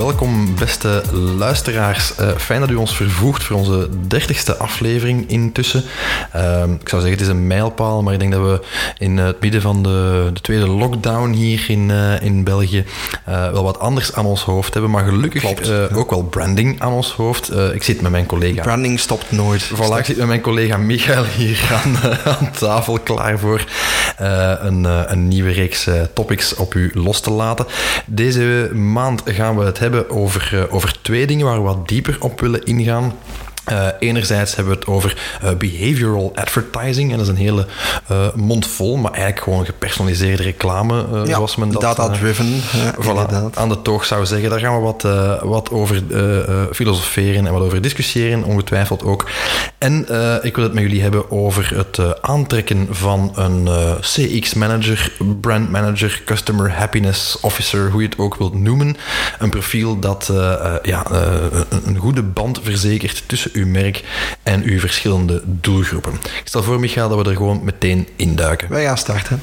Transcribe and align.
Welkom, 0.00 0.54
beste 0.58 1.02
luisteraars. 1.38 2.12
Uh, 2.20 2.36
fijn 2.36 2.60
dat 2.60 2.70
u 2.70 2.74
ons 2.74 2.96
vervoegt 2.96 3.44
voor 3.44 3.56
onze 3.56 3.88
dertigste 4.06 4.56
aflevering 4.56 5.28
intussen. 5.28 5.84
Uh, 6.36 6.62
ik 6.80 6.88
zou 6.88 7.02
zeggen, 7.02 7.10
het 7.10 7.20
is 7.20 7.28
een 7.28 7.46
mijlpaal, 7.46 8.02
maar 8.02 8.12
ik 8.12 8.18
denk 8.18 8.32
dat 8.32 8.40
we 8.40 8.60
in 8.98 9.16
het 9.16 9.40
midden 9.40 9.60
van 9.60 9.82
de, 9.82 10.30
de 10.32 10.40
tweede 10.40 10.66
lockdown 10.66 11.30
hier 11.30 11.64
in, 11.68 11.88
uh, 11.88 12.22
in 12.22 12.44
België 12.44 12.84
uh, 13.28 13.50
wel 13.50 13.62
wat 13.62 13.78
anders 13.78 14.14
aan 14.14 14.26
ons 14.26 14.42
hoofd 14.42 14.72
hebben. 14.72 14.90
Maar 14.90 15.04
gelukkig 15.04 15.44
ook 15.94 16.10
wel 16.10 16.22
branding 16.22 16.80
aan 16.80 16.92
ons 16.92 17.12
hoofd. 17.12 17.52
ik 17.72 17.82
zit 17.82 18.00
met 18.00 18.10
mijn 18.10 18.26
collega... 18.26 18.62
Branding 18.62 19.00
stopt 19.00 19.30
nooit. 19.30 19.70
Voilà, 19.74 19.98
ik 19.98 20.04
zit 20.04 20.16
met 20.16 20.26
mijn 20.26 20.40
collega 20.40 20.76
Michael 20.76 21.24
hier 21.24 21.68
aan, 21.84 21.96
aan 22.24 22.50
tafel, 22.50 22.98
klaar 22.98 23.38
voor 23.38 23.64
een, 24.16 24.84
een 24.84 25.28
nieuwe 25.28 25.50
reeks 25.50 25.88
topics 26.14 26.54
op 26.54 26.74
u 26.74 26.90
los 26.94 27.20
te 27.20 27.30
laten. 27.30 27.66
Deze 28.06 28.70
maand 28.74 29.22
gaan 29.24 29.58
we 29.58 29.64
het 29.64 29.78
hebben 29.78 30.10
over, 30.10 30.66
over 30.70 31.02
twee 31.02 31.26
dingen 31.26 31.46
waar 31.46 31.56
we 31.56 31.62
wat 31.62 31.88
dieper 31.88 32.16
op 32.20 32.40
willen 32.40 32.64
ingaan. 32.64 33.12
Uh, 33.68 33.86
enerzijds 33.98 34.54
hebben 34.54 34.74
we 34.74 34.80
het 34.80 34.88
over 34.88 35.16
uh, 35.44 35.50
behavioral 35.58 36.32
advertising. 36.34 37.10
En 37.10 37.16
dat 37.16 37.26
is 37.26 37.32
een 37.32 37.38
hele 37.38 37.66
uh, 38.10 38.34
mond 38.34 38.66
vol, 38.66 38.96
maar 38.96 39.12
eigenlijk 39.12 39.42
gewoon 39.42 39.64
gepersonaliseerde 39.64 40.42
reclame, 40.42 41.06
ja, 41.24 41.34
zoals 41.34 41.56
men 41.56 41.70
dat... 41.70 41.80
Data-driven, 41.80 42.60
voilà, 43.04 43.54
aan 43.54 43.68
de 43.68 43.82
toog 43.82 44.04
zou 44.04 44.26
zeggen. 44.26 44.50
Daar 44.50 44.60
gaan 44.60 44.76
we 44.76 44.80
wat, 44.80 45.02
wat 45.42 45.70
over 45.70 46.02
filosoferen 46.72 47.46
en 47.46 47.52
wat 47.52 47.62
over 47.62 47.80
discussiëren, 47.80 48.44
ongetwijfeld 48.44 49.04
ook. 49.04 49.30
En 49.78 50.00
ik 50.42 50.54
wil 50.54 50.64
het 50.64 50.74
met 50.74 50.82
jullie 50.82 51.02
hebben 51.02 51.30
over 51.30 51.76
het 51.76 52.22
aantrekken 52.22 52.88
van 52.90 53.32
een 53.34 53.68
CX-manager, 54.00 55.12
brand 55.40 55.70
manager, 55.70 56.22
customer 56.24 56.72
happiness 56.72 57.40
officer, 57.40 57.90
hoe 57.90 58.02
je 58.02 58.08
het 58.08 58.18
ook 58.18 58.36
wilt 58.36 58.54
noemen. 58.54 58.96
Een 59.38 59.50
profiel 59.50 59.98
dat 59.98 60.30
ja, 60.82 61.06
een 61.84 61.96
goede 61.96 62.22
band 62.22 62.60
verzekert 62.62 63.22
tussen 63.26 63.49
uw 63.52 63.66
merk 63.66 64.04
en 64.42 64.62
uw 64.62 64.78
verschillende 64.78 65.42
doelgroepen. 65.44 66.12
Ik 66.12 66.42
stel 66.44 66.62
voor, 66.62 66.80
Michael, 66.80 67.08
dat 67.08 67.22
we 67.24 67.30
er 67.30 67.36
gewoon 67.36 67.64
meteen 67.64 68.08
induiken. 68.16 68.68
Wij 68.68 68.84
gaan 68.84 68.98
starten. 68.98 69.42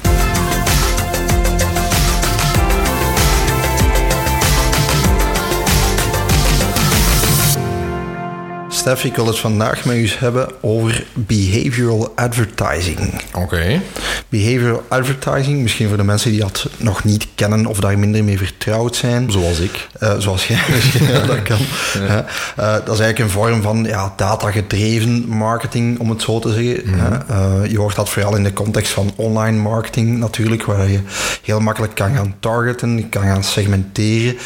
Stef, 8.78 9.04
ik 9.04 9.16
wil 9.16 9.26
het 9.26 9.38
vandaag 9.38 9.84
met 9.84 9.96
u 9.96 10.08
hebben 10.18 10.48
over 10.60 11.06
behavioral 11.14 12.12
advertising. 12.14 13.20
Oké. 13.34 13.80
Behavioral 14.28 14.82
advertising, 14.88 15.62
misschien 15.62 15.88
voor 15.88 15.96
de 15.96 16.02
mensen 16.02 16.30
die 16.30 16.40
dat 16.40 16.68
nog 16.76 17.04
niet 17.04 17.26
kennen 17.34 17.66
of 17.66 17.80
daar 17.80 17.98
minder 17.98 18.24
mee 18.24 18.38
vertrouwd 18.38 18.96
zijn. 18.96 19.32
Zoals 19.32 19.58
ik. 19.58 19.88
Uh, 20.02 20.14
zoals 20.18 20.46
jij 20.46 20.60
misschien, 20.74 21.06
ja, 21.06 21.26
dat 21.26 21.42
kan. 21.42 21.58
Ja. 21.94 22.26
Uh, 22.58 22.72
dat 22.72 22.94
is 22.94 23.00
eigenlijk 23.00 23.18
een 23.18 23.30
vorm 23.30 23.62
van 23.62 23.84
ja, 23.84 24.12
data-gedreven 24.16 25.28
marketing, 25.28 25.98
om 25.98 26.10
het 26.10 26.22
zo 26.22 26.38
te 26.38 26.52
zeggen. 26.52 26.82
Mm 26.84 26.98
-hmm. 26.98 27.62
uh, 27.62 27.70
je 27.70 27.78
hoort 27.78 27.96
dat 27.96 28.08
vooral 28.08 28.36
in 28.36 28.42
de 28.42 28.52
context 28.52 28.92
van 28.92 29.12
online 29.16 29.58
marketing 29.58 30.18
natuurlijk, 30.18 30.64
waar 30.64 30.88
je 30.88 31.00
heel 31.42 31.60
makkelijk 31.60 31.94
kan 31.94 32.14
gaan 32.14 32.34
targeten, 32.40 33.08
kan 33.08 33.22
gaan 33.22 33.44
segmenteren. 33.44 34.36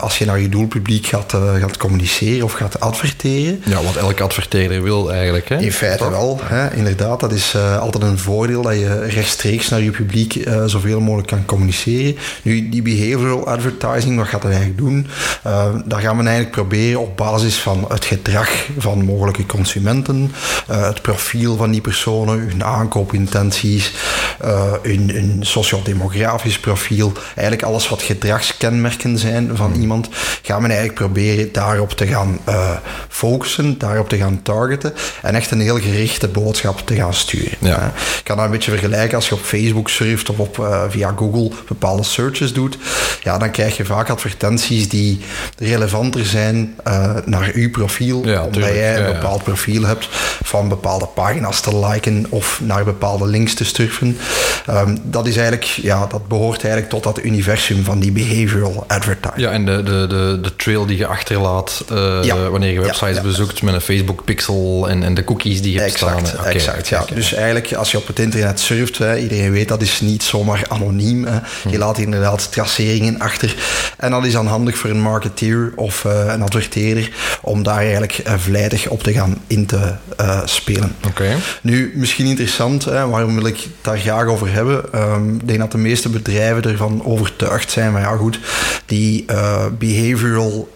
als 0.00 0.18
je 0.18 0.24
naar 0.24 0.40
je 0.40 0.48
doelpubliek 0.48 1.06
gaat, 1.06 1.34
gaat 1.60 1.76
communiceren 1.76 2.44
of 2.44 2.52
gaat 2.52 2.80
adverteren. 2.80 3.62
Ja, 3.68 3.82
wat 3.82 3.96
elke 3.96 4.22
adverteerder 4.22 4.82
wil 4.82 5.12
eigenlijk. 5.12 5.48
Hè? 5.48 5.58
In 5.58 5.72
feite 5.72 6.10
wel, 6.10 6.40
hè? 6.42 6.74
inderdaad. 6.74 7.20
Dat 7.20 7.32
is 7.32 7.54
uh, 7.56 7.78
altijd 7.78 8.04
een 8.04 8.18
voordeel 8.18 8.62
dat 8.62 8.74
je 8.74 9.04
rechtstreeks 9.04 9.68
naar 9.68 9.80
je 9.80 9.90
publiek 9.90 10.34
uh, 10.34 10.64
zoveel 10.64 11.00
mogelijk 11.00 11.28
kan 11.28 11.44
communiceren. 11.44 12.16
Nu, 12.42 12.68
die 12.68 12.82
behavioral 12.82 13.46
advertising, 13.46 14.16
wat 14.16 14.26
gaat 14.26 14.42
dat 14.42 14.50
eigenlijk 14.50 14.78
doen? 14.80 15.06
Uh, 15.46 15.74
daar 15.84 16.00
gaan 16.00 16.16
we 16.16 16.22
eigenlijk 16.22 16.50
proberen 16.50 17.00
op 17.00 17.16
basis 17.16 17.56
van 17.56 17.84
het 17.88 18.04
gedrag 18.04 18.50
van 18.78 19.04
mogelijke 19.04 19.46
consumenten, 19.46 20.32
het 20.66 21.02
profiel 21.02 21.56
van 21.56 21.70
die 21.70 21.80
personen, 21.80 22.38
hun 22.38 22.64
aankoopintenties, 22.64 23.92
hun, 24.82 25.10
hun 25.10 25.38
sociodemografisch 25.40 26.60
profiel, 26.60 27.12
eigenlijk 27.26 27.62
alles 27.62 27.88
wat 27.88 28.02
gedragskenmerken 28.02 29.18
zijn 29.18 29.56
van 29.56 29.72
hmm. 29.72 29.80
iemand, 29.80 30.08
gaan 30.42 30.62
we 30.62 30.66
eigenlijk 30.68 30.98
proberen 30.98 31.52
daarop 31.52 31.92
te 31.92 32.06
gaan 32.06 32.40
focussen 33.08 33.55
daarop 33.78 34.08
te 34.08 34.16
gaan 34.16 34.40
targeten 34.42 34.94
en 35.22 35.34
echt 35.34 35.50
een 35.50 35.60
heel 35.60 35.78
gerichte 35.78 36.28
boodschap 36.28 36.86
te 36.86 36.94
gaan 36.94 37.14
sturen. 37.14 37.56
Ja. 37.58 37.92
Ik 38.18 38.20
kan 38.24 38.36
dat 38.36 38.44
een 38.44 38.50
beetje 38.50 38.70
vergelijken 38.70 39.16
als 39.16 39.28
je 39.28 39.34
op 39.34 39.40
Facebook 39.40 39.88
surft 39.90 40.30
of 40.30 40.38
op, 40.38 40.58
uh, 40.58 40.82
via 40.88 41.14
Google 41.16 41.50
bepaalde 41.68 42.02
searches 42.02 42.52
doet. 42.52 42.78
Ja, 43.22 43.38
dan 43.38 43.50
krijg 43.50 43.76
je 43.76 43.84
vaak 43.84 44.10
advertenties 44.10 44.88
die 44.88 45.20
relevanter 45.58 46.24
zijn 46.24 46.74
uh, 46.86 47.14
naar 47.24 47.50
uw 47.54 47.70
profiel, 47.70 48.26
ja, 48.26 48.44
omdat 48.44 48.62
jij 48.62 48.98
een 48.98 49.12
bepaald 49.12 49.42
profiel 49.42 49.82
hebt 49.82 50.08
van 50.42 50.68
bepaalde 50.68 51.06
pagina's 51.06 51.60
te 51.60 51.86
liken 51.86 52.26
of 52.28 52.60
naar 52.62 52.84
bepaalde 52.84 53.26
links 53.26 53.54
te 53.54 53.64
surfen. 53.64 54.18
Um, 54.70 54.98
dat 55.02 55.26
is 55.26 55.36
eigenlijk, 55.36 55.64
ja, 55.64 56.06
dat 56.06 56.28
behoort 56.28 56.62
eigenlijk 56.62 56.92
tot 56.92 57.02
dat 57.02 57.24
universum 57.24 57.84
van 57.84 57.98
die 57.98 58.12
behavioral 58.12 58.84
advertising. 58.88 59.40
Ja, 59.40 59.50
en 59.50 59.64
de, 59.64 59.82
de, 59.82 60.06
de, 60.06 60.38
de 60.42 60.56
trail 60.56 60.86
die 60.86 60.96
je 60.96 61.06
achterlaat 61.06 61.84
uh, 61.92 62.48
wanneer 62.50 62.72
je 62.72 62.80
websites 62.80 63.20
bezoekt 63.20 63.45
met 63.62 63.74
een 63.74 63.80
Facebook 63.80 64.24
pixel 64.24 64.88
en, 64.88 65.02
en 65.02 65.14
de 65.14 65.24
cookies 65.24 65.62
die 65.62 65.72
je 65.72 65.78
hebt 65.78 65.92
exact, 65.92 66.28
staan. 66.28 66.44
exact, 66.44 66.88
ja. 66.88 67.04
Dus 67.14 67.34
eigenlijk 67.34 67.72
als 67.72 67.90
je 67.90 67.98
op 67.98 68.06
het 68.06 68.18
internet 68.18 68.60
surft, 68.60 68.98
hè, 68.98 69.18
iedereen 69.18 69.52
weet 69.52 69.68
dat 69.68 69.82
is 69.82 70.00
niet 70.00 70.22
zomaar 70.22 70.64
anoniem. 70.68 71.24
Hè. 71.24 71.34
Je 71.34 71.40
hm. 71.68 71.76
laat 71.76 71.98
inderdaad 71.98 72.52
traceringen 72.52 73.18
achter. 73.18 73.54
En 73.96 74.10
dat 74.10 74.24
is 74.24 74.32
dan 74.32 74.46
handig 74.46 74.78
voor 74.78 74.90
een 74.90 75.00
marketeer 75.00 75.72
of 75.76 76.04
uh, 76.04 76.24
een 76.26 76.42
adverteerder 76.42 77.10
om 77.42 77.62
daar 77.62 77.78
eigenlijk 77.78 78.20
uh, 78.26 78.34
vlijtig 78.36 78.88
op 78.88 79.02
te 79.02 79.12
gaan 79.12 79.38
in 79.46 79.66
te 79.66 79.92
uh, 80.20 80.40
spelen. 80.44 80.94
Okay. 81.06 81.36
Nu, 81.60 81.92
misschien 81.94 82.26
interessant, 82.26 82.84
hè, 82.84 83.08
waarom 83.08 83.34
wil 83.34 83.46
ik 83.46 83.66
daar 83.80 83.98
graag 83.98 84.26
over 84.26 84.52
hebben? 84.52 84.84
Um, 84.94 85.34
ik 85.34 85.48
denk 85.48 85.58
dat 85.58 85.72
de 85.72 85.78
meeste 85.78 86.08
bedrijven 86.08 86.62
ervan 86.62 87.04
overtuigd 87.04 87.70
zijn, 87.70 87.92
maar 87.92 88.00
ja 88.00 88.16
goed, 88.16 88.40
die 88.86 89.24
behavioral 89.78 90.68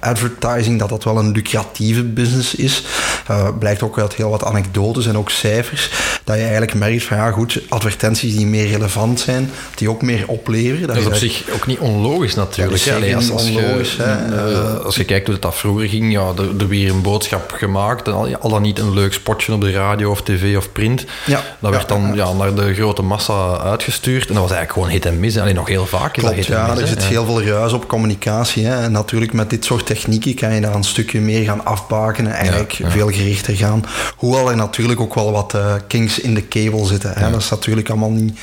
advertising, 0.00 0.78
dat 0.78 0.88
dat 0.88 1.04
wel 1.04 1.18
een 1.18 1.32
lucratieve 1.32 1.97
business 2.02 2.54
is. 2.54 2.84
Uh, 3.30 3.48
blijkt 3.58 3.82
ook 3.82 3.98
uit 3.98 4.14
heel 4.14 4.30
wat 4.30 4.44
anekdotes 4.44 5.06
en 5.06 5.16
ook 5.16 5.30
cijfers. 5.30 5.90
Dat 6.24 6.36
je 6.36 6.42
eigenlijk 6.42 6.74
merkt 6.74 7.02
van 7.02 7.16
ja 7.16 7.30
goed, 7.30 7.60
advertenties 7.68 8.36
die 8.36 8.46
meer 8.46 8.66
relevant 8.66 9.20
zijn, 9.20 9.50
die 9.74 9.90
ook 9.90 10.02
meer 10.02 10.24
opleveren. 10.26 10.86
Dat, 10.86 10.96
is 10.96 11.06
op 11.06 11.14
zich 11.14 11.44
ook 11.54 11.66
niet 11.66 11.78
onlogisch 11.78 12.34
natuurlijk. 12.34 12.82
Ja, 12.82 13.14
als, 13.14 13.30
als, 13.30 13.46
onlogisch, 13.46 13.96
je, 13.96 14.26
uh, 14.30 14.84
als 14.84 14.96
je 14.96 15.04
kijkt 15.04 15.26
hoe 15.26 15.38
dat 15.38 15.54
vroeger 15.54 15.88
ging, 15.88 16.12
ja, 16.12 16.32
er, 16.36 16.60
er 16.60 16.68
weer 16.68 16.90
een 16.90 17.02
boodschap 17.02 17.52
gemaakt. 17.56 18.08
Al, 18.08 18.36
al 18.36 18.50
dan 18.50 18.62
niet 18.62 18.78
een 18.78 18.94
leuk 18.94 19.12
spotje 19.12 19.52
op 19.52 19.60
de 19.60 19.70
radio 19.70 20.10
of 20.10 20.22
tv 20.22 20.56
of 20.56 20.72
print. 20.72 21.04
Ja, 21.26 21.42
dat 21.58 21.70
werd 21.70 21.88
dan 21.88 22.12
ja, 22.14 22.32
naar 22.32 22.54
de 22.54 22.74
grote 22.74 23.02
massa 23.02 23.58
uitgestuurd. 23.58 24.28
En 24.28 24.34
dat 24.34 24.42
was 24.42 24.52
eigenlijk 24.52 24.72
gewoon 24.72 24.88
hit 24.88 25.06
en 25.06 25.20
miss. 25.20 25.38
Alleen 25.38 25.54
nog 25.54 25.68
heel 25.68 25.86
vaak 25.86 26.16
is 26.16 26.22
Klopt, 26.22 26.36
dat 26.36 26.46
hit 26.46 26.54
ja, 26.54 26.70
en. 26.70 26.80
Er 26.80 26.86
zit 26.86 27.04
heel 27.04 27.24
veel 27.24 27.42
ruis 27.42 27.72
op 27.72 27.88
communicatie. 27.88 28.66
Hè. 28.66 28.82
En 28.82 28.92
natuurlijk 28.92 29.32
met 29.32 29.50
dit 29.50 29.64
soort 29.64 29.86
technieken 29.86 30.34
kan 30.34 30.54
je 30.54 30.60
daar 30.60 30.74
een 30.74 30.84
stukje 30.84 31.20
meer 31.20 31.44
gaan 31.44 31.64
afbouwen 31.64 31.87
afbakenen, 31.88 32.32
eigenlijk 32.32 32.72
ja, 32.72 32.86
ja. 32.86 32.92
veel 32.92 33.08
gerichter 33.08 33.56
gaan. 33.56 33.84
Hoewel 34.16 34.50
er 34.50 34.56
natuurlijk 34.56 35.00
ook 35.00 35.14
wel 35.14 35.32
wat 35.32 35.54
uh, 35.54 35.74
kinks 35.86 36.20
in 36.20 36.34
de 36.34 36.48
cable 36.48 36.86
zitten. 36.86 37.12
Hè. 37.14 37.24
Ja. 37.24 37.30
Dat 37.30 37.40
is 37.40 37.48
natuurlijk 37.50 37.88
allemaal 37.88 38.10
niet 38.10 38.38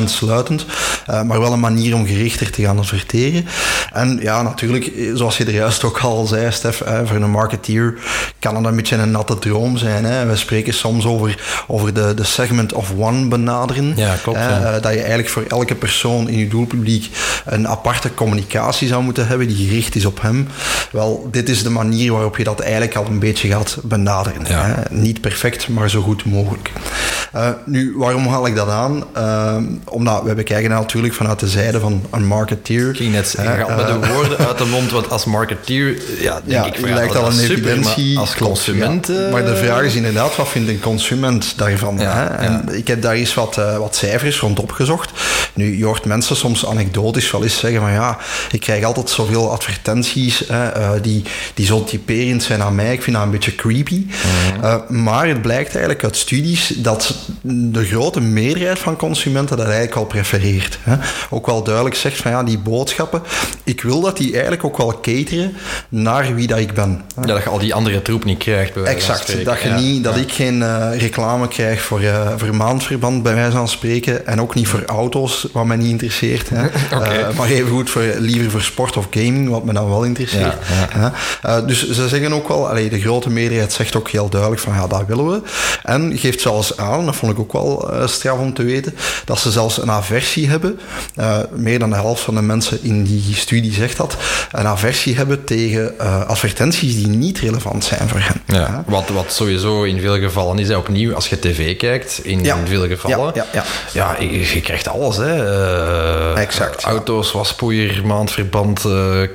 100% 0.00 0.04
sluitend, 0.04 0.66
uh, 1.10 1.22
maar 1.22 1.40
wel 1.40 1.52
een 1.52 1.60
manier 1.60 1.94
om 1.94 2.06
gerichter 2.06 2.50
te 2.50 2.62
gaan 2.62 2.78
adverteren. 2.78 3.46
En 3.92 4.18
ja, 4.22 4.42
natuurlijk, 4.42 4.92
zoals 5.14 5.36
je 5.36 5.44
er 5.44 5.52
juist 5.52 5.84
ook 5.84 5.98
al 5.98 6.26
zei, 6.26 6.52
Stef, 6.52 6.78
hè, 6.84 7.06
voor 7.06 7.16
een 7.16 7.30
marketeer 7.30 7.94
kan 8.38 8.56
het 8.56 8.64
een 8.64 8.76
beetje 8.76 8.96
een 8.96 9.10
natte 9.10 9.38
droom 9.38 9.76
zijn. 9.76 10.04
Hè. 10.04 10.26
We 10.26 10.36
spreken 10.36 10.74
soms 10.74 11.04
over, 11.04 11.64
over 11.66 11.94
de, 11.94 12.14
de 12.14 12.24
segment 12.24 12.72
of 12.72 12.92
one 12.98 13.28
benaderen. 13.28 13.92
Ja, 13.96 14.14
klopt. 14.22 14.38
Hè, 14.38 14.80
dat 14.80 14.92
je 14.92 14.98
eigenlijk 14.98 15.28
voor 15.28 15.44
elke 15.48 15.74
persoon 15.74 16.28
in 16.28 16.38
je 16.38 16.48
doelpubliek 16.48 17.08
een 17.44 17.68
aparte 17.68 18.14
communicatie 18.14 18.88
zou 18.88 19.02
moeten 19.02 19.26
hebben 19.26 19.48
die 19.48 19.68
gericht 19.68 19.94
is 19.94 20.04
op 20.04 20.22
hem. 20.22 20.48
Wel, 20.92 21.28
dit 21.30 21.48
is 21.48 21.62
de 21.62 21.70
manier 21.70 22.12
waarop 22.12 22.36
je 22.36 22.44
dat 22.44 22.61
eigenlijk 22.62 22.96
al 22.96 23.06
een 23.06 23.18
beetje 23.18 23.48
gaat 23.48 23.78
benaderen. 23.82 24.42
Ja. 24.48 24.82
Niet 24.90 25.20
perfect, 25.20 25.68
maar 25.68 25.90
zo 25.90 26.02
goed 26.02 26.24
mogelijk. 26.24 26.70
Uh, 27.36 27.48
nu, 27.64 27.92
waarom 27.96 28.26
haal 28.26 28.46
ik 28.46 28.56
dat 28.56 28.68
aan? 28.68 29.04
Uh, 29.16 29.56
omdat 29.84 30.22
we 30.22 30.34
bekijken 30.34 30.70
natuurlijk 30.70 31.14
vanuit 31.14 31.40
de 31.40 31.48
zijde 31.48 31.80
van 31.80 32.02
een 32.10 32.26
marketeer. 32.26 32.88
Ik 32.88 32.96
ging 32.96 33.12
net 33.12 33.28
zeggen, 33.28 33.58
uh, 33.58 33.76
met 33.76 33.86
de 33.86 34.12
woorden 34.12 34.38
uit 34.38 34.58
de 34.58 34.64
mond, 34.64 34.90
want 34.90 35.10
als 35.10 35.24
marketeer, 35.24 36.02
ja, 36.20 36.40
denk 36.44 36.64
ja, 36.64 36.64
ik... 36.64 36.86
Ja, 36.86 36.94
lijkt 36.94 37.16
al 37.16 37.26
een 37.26 37.32
super, 37.32 37.54
evidentie. 37.54 38.18
als 38.18 38.34
consument... 38.34 39.06
Ja. 39.06 39.28
Maar 39.30 39.44
de 39.44 39.56
vraag 39.56 39.82
is 39.82 39.94
inderdaad, 39.94 40.36
wat 40.36 40.48
vindt 40.48 40.68
een 40.68 40.80
consument 40.80 41.54
daarvan? 41.56 41.98
hè? 41.98 42.24
En 42.24 42.68
ik 42.72 42.88
heb 42.88 43.02
daar 43.02 43.14
eens 43.14 43.34
wat, 43.34 43.54
wat 43.78 43.96
cijfers 43.96 44.40
rond 44.40 44.60
opgezocht. 44.60 45.10
Nu, 45.54 45.78
je 45.78 45.84
hoort 45.84 46.04
mensen 46.04 46.36
soms 46.36 46.66
anekdotisch 46.66 47.30
wel 47.30 47.42
eens 47.42 47.58
zeggen 47.58 47.80
van 47.80 47.92
ja, 47.92 48.18
ik 48.50 48.60
krijg 48.60 48.84
altijd 48.84 49.10
zoveel 49.10 49.50
advertenties 49.50 50.42
hè, 50.48 51.00
die, 51.00 51.22
die 51.54 51.66
zo 51.66 51.84
typerend 51.84 52.42
zijn 52.42 52.51
aan 52.60 52.74
mij. 52.74 52.92
Ik 52.92 53.02
vind 53.02 53.16
dat 53.16 53.24
een 53.24 53.30
beetje 53.30 53.54
creepy. 53.54 54.06
Mhm. 54.06 54.64
Uh, 54.64 54.74
maar 54.88 55.28
het 55.28 55.42
blijkt 55.42 55.70
eigenlijk 55.70 56.04
uit 56.04 56.16
studies 56.16 56.72
dat 56.76 57.14
de 57.42 57.84
grote 57.84 58.20
meerderheid 58.20 58.78
van 58.78 58.96
consumenten 58.96 59.56
dat 59.56 59.66
eigenlijk 59.66 59.96
al 59.96 60.04
prefereert. 60.04 60.78
Hè. 60.82 60.96
Ook 61.30 61.46
wel 61.46 61.62
duidelijk 61.62 61.94
zegt 61.94 62.16
van 62.16 62.30
ja, 62.30 62.42
die 62.42 62.58
boodschappen, 62.58 63.22
ik 63.64 63.82
wil 63.82 64.00
dat 64.00 64.16
die 64.16 64.32
eigenlijk 64.32 64.64
ook 64.64 64.76
wel 64.76 65.00
cateren 65.00 65.54
naar 65.88 66.34
wie 66.34 66.46
dat 66.46 66.58
ik 66.58 66.74
ben. 66.74 67.02
Ja, 67.16 67.22
dat 67.22 67.42
je 67.42 67.48
al 67.48 67.58
die 67.58 67.74
andere 67.74 68.02
troep 68.02 68.24
niet 68.24 68.38
krijgt. 68.38 68.74
Bij 68.74 68.84
exact, 68.84 69.44
dat, 69.44 69.60
je 69.60 69.68
ja. 69.68 69.78
niet, 69.78 70.04
dat 70.04 70.16
ik 70.16 70.32
geen 70.32 70.60
uh, 70.60 70.88
reclame 70.98 71.48
krijg 71.48 71.82
voor, 71.82 72.02
uh, 72.02 72.28
voor 72.36 72.54
maandverband, 72.54 73.22
bij 73.22 73.34
wijze 73.34 73.56
van 73.56 73.68
spreken, 73.68 74.26
en 74.26 74.40
ook 74.40 74.54
niet 74.54 74.68
voor 74.68 74.84
auto's, 74.84 75.46
wat 75.52 75.64
mij 75.64 75.76
niet 75.76 75.90
interesseert. 75.90 76.48
Hè. 76.48 76.64
okay. 76.96 77.32
maar 77.36 77.48
even 77.48 77.70
goed 77.70 77.90
voor, 77.90 78.02
liever 78.18 78.50
voor 78.50 78.62
sport 78.62 78.96
of 78.96 79.06
gaming, 79.10 79.48
wat 79.48 79.64
me 79.64 79.72
dan 79.72 79.88
wel 79.88 80.04
interesseert. 80.04 80.56
dus 81.66 81.90
ze 81.90 82.08
zeggen 82.08 82.32
ook 82.32 82.41
wel, 82.48 82.68
allee, 82.68 82.88
de 82.88 83.00
grote 83.00 83.30
meerderheid 83.30 83.72
zegt 83.72 83.96
ook 83.96 84.10
heel 84.10 84.28
duidelijk 84.28 84.60
van 84.60 84.74
ja, 84.74 84.86
dat 84.86 85.06
willen 85.06 85.30
we. 85.30 85.40
En 85.82 86.18
geeft 86.18 86.40
zelfs 86.40 86.76
aan, 86.76 87.04
dat 87.04 87.16
vond 87.16 87.32
ik 87.32 87.38
ook 87.38 87.52
wel 87.52 87.90
uh, 87.92 88.06
straf 88.06 88.38
om 88.38 88.54
te 88.54 88.62
weten, 88.62 88.94
dat 89.24 89.38
ze 89.38 89.50
zelfs 89.50 89.82
een 89.82 89.90
aversie 89.90 90.48
hebben. 90.48 90.80
Uh, 91.16 91.38
meer 91.52 91.78
dan 91.78 91.90
de 91.90 91.96
helft 91.96 92.22
van 92.22 92.34
de 92.34 92.42
mensen 92.42 92.78
in 92.82 93.04
die 93.04 93.34
studie 93.34 93.72
zegt 93.72 93.96
dat. 93.96 94.16
Een 94.52 94.66
aversie 94.66 95.16
hebben 95.16 95.44
tegen 95.44 95.94
uh, 96.00 96.26
advertenties 96.26 96.94
die 96.94 97.08
niet 97.08 97.38
relevant 97.38 97.84
zijn 97.84 98.08
voor 98.08 98.20
hen. 98.20 98.42
Ja, 98.46 98.84
wat, 98.86 99.08
wat 99.08 99.32
sowieso 99.32 99.82
in 99.82 100.00
veel 100.00 100.18
gevallen 100.18 100.58
is, 100.58 100.68
hè, 100.68 100.76
opnieuw, 100.76 101.14
als 101.14 101.28
je 101.28 101.38
tv 101.38 101.76
kijkt, 101.76 102.20
in, 102.22 102.44
ja. 102.44 102.56
in 102.56 102.66
veel 102.66 102.86
gevallen, 102.86 103.32
ja, 103.34 103.46
ja, 103.52 103.64
ja. 103.92 104.16
je, 104.20 104.54
je, 104.54 104.60
krijgt 104.60 104.88
alles. 104.88 105.16
Hè. 105.16 106.34
exact. 106.34 106.82
auto's, 106.82 107.32
waspoeier, 107.32 108.02
maandverband, 108.06 108.84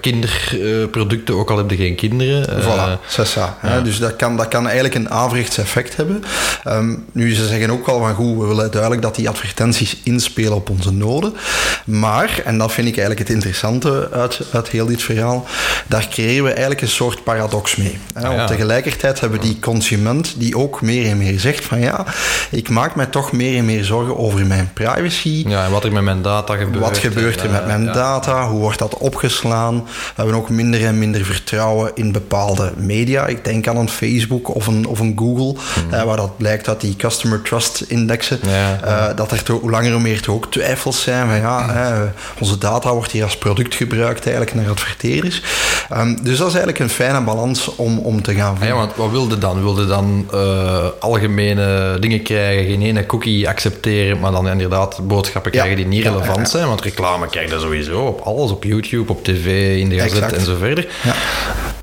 kinderproducten, 0.02 1.36
ook 1.36 1.52
al 1.52 1.58
heb 1.58 1.70
je 1.70 1.76
geen 1.76 1.96
kinderen. 1.96 2.64
voilà, 2.64 2.87
ça. 3.08 3.84
Dus 3.84 4.00
dat 4.00 4.16
kan, 4.16 4.38
dat 4.38 4.48
kan 4.48 4.66
eigenlijk 4.66 4.96
een 4.96 5.10
averechts 5.10 5.58
effect 5.58 5.96
hebben. 5.96 6.24
Um, 6.68 7.06
nu, 7.12 7.34
ze 7.34 7.48
zeggen 7.48 7.70
ook 7.70 7.86
wel 7.86 8.00
van 8.00 8.14
goed, 8.14 8.38
we 8.38 8.46
willen 8.46 8.72
duidelijk 8.72 9.02
dat 9.02 9.16
die 9.16 9.30
advertenties 9.30 9.98
inspelen 10.04 10.56
op 10.56 10.70
onze 10.70 10.92
noden. 10.92 11.34
Maar, 11.86 12.42
en 12.46 12.58
dat 12.58 12.72
vind 12.72 12.88
ik 12.88 12.98
eigenlijk 12.98 13.28
het 13.28 13.36
interessante 13.36 14.10
uit, 14.12 14.40
uit 14.52 14.70
heel 14.70 14.86
dit 14.86 15.04
verhaal, 15.04 15.46
daar 15.88 16.08
creëren 16.10 16.44
we 16.44 16.50
eigenlijk 16.50 16.82
een 16.82 16.88
soort 16.88 17.24
paradox 17.24 17.76
mee. 17.76 17.98
Hè? 18.14 18.26
Ah, 18.26 18.32
ja. 18.32 18.38
Want 18.38 18.48
tegelijkertijd 18.48 19.20
hebben 19.20 19.40
we 19.40 19.46
die 19.46 19.60
consument 19.60 20.34
die 20.38 20.58
ook 20.58 20.82
meer 20.82 21.10
en 21.10 21.18
meer 21.18 21.40
zegt 21.40 21.66
van 21.66 21.80
ja, 21.80 22.06
ik 22.52 22.70
maak 22.70 22.96
mij 22.96 23.06
toch 23.06 23.32
meer 23.32 23.58
en 23.58 23.66
meer 23.66 23.84
zorgen 23.84 24.18
over 24.18 24.46
mijn 24.46 24.72
privacy. 24.74 25.44
Ja, 25.48 25.66
en 25.66 25.72
wat 25.72 25.84
er 25.84 25.92
met 25.92 26.04
mijn 26.04 26.22
data 26.22 26.56
gebeurt. 26.56 26.84
Wat 26.84 26.98
gebeurt 26.98 27.42
er 27.42 27.50
met 27.50 27.66
mijn 27.66 27.84
ja. 27.84 27.94
data? 27.94 28.48
Hoe 28.48 28.60
wordt 28.60 28.80
dat 28.80 28.98
opgeslaan? 28.98 29.76
We 29.84 30.14
hebben 30.16 30.36
ook 30.36 30.50
minder 30.50 30.86
en 30.86 30.98
minder 30.98 31.26
vertrouwen 31.26 31.92
in 31.94 32.12
bepaalde 32.12 32.74
media. 32.80 33.26
Ik 33.28 33.46
denk 33.46 33.68
aan 33.68 33.78
een 33.78 33.90
Facebook 33.90 34.56
of 34.56 34.68
een, 34.68 34.88
of 34.88 35.00
een 35.00 35.14
Google, 35.16 35.56
Mhm. 35.86 35.94
uh, 35.94 36.04
waar 36.04 36.18
dat 36.18 36.38
blijkt 36.38 36.66
dat 36.66 36.82
die 36.82 36.96
customer 36.96 37.42
trust 37.42 37.82
indexen, 37.88 38.40
ja, 38.46 38.80
uh, 38.86 39.16
dat 39.16 39.32
er 39.32 39.52
hoe 39.52 39.70
langer 39.70 39.92
hoe 39.92 40.02
meer 40.02 40.22
toch 40.22 40.36
ook 40.36 40.52
twijfels 40.52 41.02
zijn 41.02 41.28
van 41.28 41.38
ja, 41.38 41.76
uh, 41.76 42.02
onze 42.40 42.58
data 42.58 42.94
wordt 42.94 43.12
hier 43.12 43.24
als 43.24 43.38
product 43.38 43.76
gebruikt 43.76 44.26
eigenlijk 44.26 44.56
naar 44.56 44.70
adverteerders. 44.70 45.42
Um, 45.94 46.24
dus 46.24 46.38
dat 46.38 46.48
is 46.48 46.54
eigenlijk 46.54 46.80
een 46.80 46.90
fijne 46.90 47.22
balans 47.22 47.76
om, 47.76 48.00
om 48.00 48.22
te 48.22 48.34
gaan 48.34 48.58
vinden. 48.58 48.76
Ja, 48.76 48.82
want 48.82 48.96
wat 48.96 49.12
wilde 49.12 49.38
dan? 49.38 49.62
Wilde 49.62 49.88
dan 49.88 50.26
algemene 51.00 51.98
dingen 52.00 52.22
krijgen, 52.22 52.66
geen 52.66 52.82
ene 52.82 53.06
cookie 53.06 53.48
accepteren, 53.50 54.20
maar 54.20 54.32
dan 54.32 54.48
inderdaad 54.48 55.08
boodschappen 55.08 55.52
krijgen 55.52 55.76
die 55.76 55.88
niet 55.88 56.04
relevant 56.04 56.38
ja, 56.38 56.46
zijn? 56.46 56.68
Want 56.68 56.82
reclame 56.82 57.28
krijg 57.28 57.52
je 57.52 57.60
sowieso 57.60 58.02
op 58.02 58.20
alles, 58.20 58.52
op 58.52 58.64
YouTube, 58.64 59.12
op 59.12 59.24
tv, 59.24 59.80
in 59.80 59.90
de 59.90 60.00
gazet 60.00 60.34
en 60.34 60.46
zo 60.46 60.56
verder. 60.56 60.88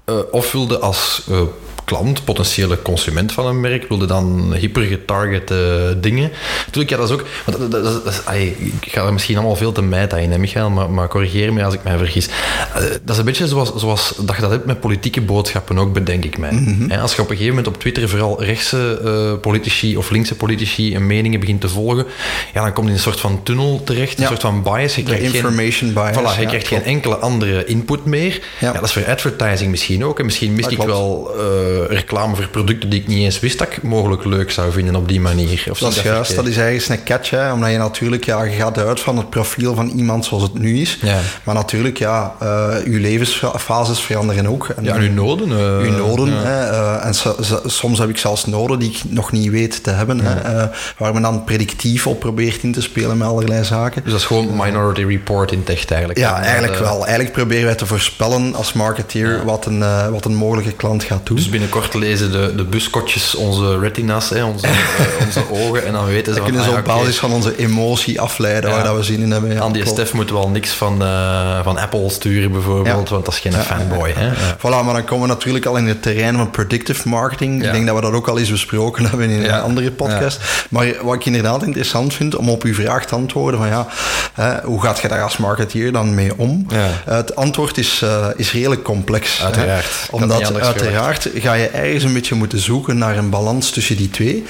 Uh, 0.07 0.21
of 0.31 0.53
wilde 0.53 0.79
als 0.79 1.23
uh, 1.31 1.41
klant, 1.85 2.25
potentiële 2.25 2.83
consument 2.83 3.33
van 3.33 3.47
een 3.47 3.61
merk, 3.61 3.89
wilde 3.89 4.07
dan 4.07 4.55
hyper 4.55 4.83
getargete 4.83 5.97
dingen. 6.01 6.31
Natuurlijk, 6.67 6.91
ja, 6.91 6.97
dat 6.97 7.09
is 7.09 7.15
ook... 7.15 7.27
Dat, 7.47 7.71
dat, 7.71 7.85
dat, 7.85 8.05
dat, 8.05 8.23
ay, 8.25 8.57
ik 8.81 8.93
ga 8.93 9.07
er 9.07 9.13
misschien 9.13 9.37
allemaal 9.37 9.57
veel 9.57 9.73
te 9.73 9.83
meta 9.83 10.17
in, 10.17 10.31
hè, 10.31 10.39
Michael, 10.39 10.71
maar, 10.71 10.91
maar 10.91 11.09
corrigeer 11.09 11.53
me 11.53 11.65
als 11.65 11.75
ik 11.75 11.83
mij 11.83 11.97
vergis. 11.97 12.27
Uh, 12.27 12.75
dat 12.75 13.11
is 13.11 13.19
een 13.19 13.25
beetje 13.25 13.49
zoals, 13.49 13.73
zoals 13.77 14.15
dat 14.19 14.35
je 14.37 14.43
dat 14.43 14.51
hebt 14.51 14.67
met 14.67 14.81
politieke 14.81 15.21
boodschappen 15.21 15.79
ook, 15.79 15.93
bedenk 15.93 16.25
ik 16.25 16.39
mij. 16.39 16.53
Mhm. 16.53 16.63
Mm 16.63 16.79
-hmm. 16.79 16.91
He, 16.91 17.01
als 17.01 17.15
je 17.15 17.23
op 17.23 17.31
een 17.31 17.37
gegeven 17.37 17.57
moment 17.57 17.75
op 17.75 17.81
Twitter 17.81 18.09
vooral 18.09 18.43
rechtse 18.43 19.01
uh, 19.05 19.41
politici 19.41 19.97
of 19.97 20.11
linkse 20.11 20.35
politici 20.35 20.95
en 20.95 21.07
meningen 21.07 21.41
begint 21.41 21.61
te 21.61 21.69
volgen, 21.69 22.07
ja, 22.55 22.63
dan 22.63 22.73
komt 22.73 22.87
je 22.87 22.93
in 22.93 22.99
een 22.99 23.05
soort 23.05 23.21
van 23.21 23.43
tunnel 23.43 23.83
terecht, 23.85 24.19
een 24.19 24.27
soort 24.27 24.41
van 24.41 24.63
bias. 24.63 24.95
Je 24.95 25.03
De 25.03 25.21
information 25.21 25.93
geen, 25.93 26.13
bias. 26.13 26.17
Voilà, 26.17 26.37
je 26.37 26.43
ja, 26.43 26.49
krijgt 26.49 26.69
geen 26.69 26.85
enkele 26.85 27.17
andere 27.17 27.65
input 27.65 28.05
meer. 28.05 28.41
Ja. 28.61 28.73
dat 28.73 28.83
is 28.83 28.93
voor 28.93 29.07
advertising 29.07 29.71
misschien 29.71 30.05
ook. 30.05 30.19
En 30.19 30.25
misschien 30.25 30.55
mist 30.55 30.71
ik 30.71 30.83
wel 30.83 31.35
uh, 31.37 31.74
reclame 31.83 32.37
voor 32.37 32.49
producten 32.49 32.91
die 32.91 33.01
ik 33.01 33.07
niet 33.07 33.19
eens 33.19 33.41
wist 33.41 33.59
dat 33.59 33.67
ik 33.69 33.83
mogelijk 33.83 34.25
leuk 34.25 34.51
zou 34.51 34.73
vinden 34.73 34.97
op 34.97 35.09
die 35.09 35.21
manier. 35.21 35.67
Of 35.71 35.79
dat 35.79 35.97
is 35.97 36.03
juist, 36.03 36.37
dat 36.37 36.47
is 36.47 36.57
eigenlijk 36.57 37.01
een 37.01 37.07
catch, 37.07 37.31
hè, 37.31 37.53
omdat 37.53 37.71
je 37.71 37.79
natuurlijk, 37.79 38.25
ja, 38.25 38.43
je 38.43 38.51
gaat 38.51 38.79
uit 38.79 39.01
van 39.01 39.17
het 39.17 39.31
profiel 39.31 39.75
van 39.75 39.89
iemand 39.89 40.25
zoals 40.25 40.43
het 40.43 40.59
nu 40.59 40.81
is. 40.81 40.99
Ja. 41.03 41.21
Maar 41.45 41.55
natuurlijk, 41.55 41.99
ja, 41.99 42.35
uh, 42.43 42.75
je 42.85 43.01
levensfases 43.01 44.01
veranderen 44.01 44.47
ook. 44.47 44.69
En, 44.69 44.85
ja, 44.85 44.95
en 44.95 45.01
uw 45.01 45.13
noden. 45.13 45.49
Uh, 45.49 45.79
uw 45.79 45.97
noden. 45.97 46.29
Ja. 46.29 46.43
Hè, 46.43 46.71
uh, 46.71 47.07
en 47.07 47.15
so, 47.15 47.37
so, 47.41 47.61
soms 47.67 47.99
heb 47.99 48.09
ik 48.09 48.19
zelfs 48.19 48.47
noden 48.47 48.79
die 48.79 48.91
ik 48.91 49.01
nog 49.09 49.33
niet 49.33 49.51
weet 49.51 49.83
te 49.83 49.91
hebben. 49.91 50.17
Ja. 50.17 50.41
Hè, 50.43 50.67
waar 50.99 51.13
men 51.13 51.23
dan 51.23 51.45
predictief 51.45 52.07
op 52.07 52.21
probeert 52.21 52.63
in 52.63 52.73
te 52.73 52.83
spelen 52.83 53.19
met 53.19 53.29
allerlei 53.29 53.65
zaken. 53.65 54.03
Dus 54.03 54.13
dat 54.13 54.21
is 54.21 54.27
gewoon 54.27 54.57
Minority 54.57 55.05
Report 55.05 55.53
in 55.53 55.65
tech 55.65 55.85
eigenlijk. 55.87 56.19
Ja, 56.19 56.43
eigenlijk 56.43 56.79
wel. 56.79 57.03
Eigenlijk 57.05 57.33
proberen 57.33 57.65
wij 57.65 57.75
te 57.75 57.87
voorspellen 57.87 58.55
als 58.55 58.73
marketeer 58.73 59.45
wat, 59.45 59.67
een, 59.67 60.11
wat 60.11 60.25
een 60.25 60.35
mogelijke 60.35 60.73
klant 60.73 61.03
gaat 61.05 61.27
doen. 61.27 61.37
Dus 61.37 61.49
binnenkort 61.65 61.95
lezen 61.95 62.33
de, 62.33 62.55
de 62.55 62.65
buskotjes 62.65 63.35
onze 63.35 63.79
retina's, 63.79 64.31
hè, 64.31 64.45
onze, 64.45 64.67
onze 65.27 65.43
ogen, 65.51 65.87
en 65.87 65.93
dan 65.93 66.05
weten 66.05 66.33
ze 66.33 66.39
dan 66.39 66.49
kunnen 66.49 66.65
ze 66.65 66.71
ah, 66.71 66.79
op 66.79 66.85
basis 66.85 67.17
van 67.17 67.33
onze 67.33 67.57
emotie 67.57 68.21
afleiden 68.21 68.71
ja. 68.71 68.77
waar 68.77 68.85
dat 68.85 68.97
we 68.97 69.03
zin 69.03 69.21
in 69.21 69.31
hebben. 69.31 69.53
Ja, 69.53 69.61
Aan 69.61 69.73
die 69.73 69.87
Stef 69.87 70.13
moeten 70.13 70.35
we 70.35 70.41
al 70.41 70.49
niks 70.49 70.71
van, 70.71 71.03
uh, 71.03 71.63
van 71.63 71.79
Apple 71.79 72.11
sturen 72.11 72.53
bijvoorbeeld, 72.53 73.09
want 73.09 73.25
dat 73.25 73.35
is 73.35 73.41
geen 73.41 73.53
fanboy. 73.53 74.13
Hè? 74.15 74.33
Voilà, 74.57 74.85
maar 74.85 74.95
dan 74.95 75.05
komen 75.05 75.29
we 75.29 75.35
natuurlijk 75.35 75.67
al 75.67 75.77
in 75.77 75.87
het 75.87 76.03
terrein 76.03 76.37
van 76.37 76.51
predictive 76.51 77.09
marketing. 77.09 77.65
Ik 77.65 77.73
denk 77.73 77.87
dat 77.87 77.95
we 77.95 78.01
dat 78.01 78.13
ook 78.13 78.29
al 78.29 78.39
eens 78.39 78.51
besproken 78.51 79.07
hebben 79.07 79.31
in 79.31 79.45
een 79.45 79.61
andere 79.61 79.93
podcast. 79.93 80.41
Maar 80.71 80.87
wat 81.03 81.15
ik 81.15 81.25
inderdaad 81.25 81.63
interessant 81.63 82.15
vind, 82.15 82.37
om 82.37 82.49
op 82.49 82.63
uw 82.63 82.75
vraag 82.75 83.07
te 83.07 83.15
antwoorden 83.15 83.61
van 83.61 83.69
ja, 83.69 83.87
hè, 84.33 84.61
hoe 84.63 84.83
gaat 84.83 84.99
je 84.99 85.09
daar 85.09 85.23
als 85.23 85.37
marketeer 85.37 85.93
dan 85.93 86.15
mee 86.15 86.39
om? 86.39 86.67
Uh, 86.73 86.79
het 87.05 87.37
antwoord 87.37 87.79
is, 87.79 88.01
uh, 88.05 88.27
is 88.37 88.53
redelijk 88.53 88.83
complex. 88.83 89.43
Uiteraard. 89.43 89.85
Hè? 89.85 90.17
Omdat 90.17 90.61
uiteraard 90.61 91.29
ga 91.35 91.54
je 91.59 91.69
ergens 91.69 92.05
een 92.05 92.13
beetje 92.13 92.35
moeten 92.35 92.59
zoeken 92.59 92.99
naar 92.99 93.17
een 93.17 93.31
balans 93.31 93.71
tussen 93.71 93.97
die 93.97 94.11
twee. 94.11 94.45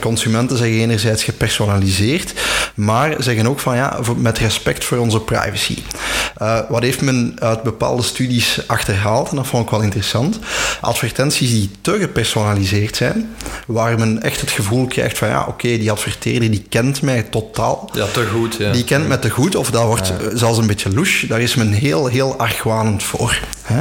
consumenten 0.00 0.56
zeggen 0.56 0.76
enerzijds 0.76 1.24
gepersonaliseerd, 1.24 2.32
maar 2.74 3.14
zeggen 3.18 3.46
ook 3.46 3.60
van 3.60 3.76
ja, 3.76 3.98
met 4.16 4.38
respect 4.38 4.84
voor 4.84 4.98
onze 4.98 5.20
privacy. 5.20 5.78
Uh, 6.42 6.60
wat 6.68 6.82
heeft 6.82 7.00
men 7.00 7.36
uit 7.38 7.62
bepaalde 7.62 8.02
studies 8.02 8.60
achterhaald, 8.66 9.30
en 9.30 9.36
dat 9.36 9.46
vond 9.46 9.64
ik 9.64 9.70
wel 9.70 9.80
interessant, 9.80 10.38
advertenties 10.80 11.50
die 11.50 11.70
te 11.80 11.98
gepersonaliseerd 11.98 12.96
zijn, 12.96 13.34
waar 13.66 13.98
men 13.98 14.22
echt 14.22 14.40
het 14.40 14.50
gevoel 14.50 14.86
krijgt 14.86 15.18
van 15.18 15.28
ja, 15.28 15.40
oké, 15.40 15.48
okay, 15.48 15.78
die 15.78 15.90
adverteerder 15.90 16.50
die 16.50 16.64
kent 16.68 17.02
mij 17.02 17.22
totaal. 17.22 17.90
Ja, 17.92 18.06
te 18.12 18.26
goed. 18.26 18.56
Ja. 18.58 18.72
Die 18.72 18.84
kent 18.84 19.08
mij 19.08 19.16
te 19.16 19.30
goed, 19.30 19.56
of 19.56 19.70
dat 19.70 19.84
wordt 19.84 20.06
ja. 20.06 20.36
zelfs 20.36 20.58
een 20.58 20.66
beetje 20.66 20.94
louche. 20.94 21.26
Daar 21.26 21.40
is 21.40 21.54
men 21.54 21.72
heel, 21.72 22.06
heel 22.06 22.38
argwanend 22.38 23.02
voor. 23.02 23.40
Hè? 23.62 23.80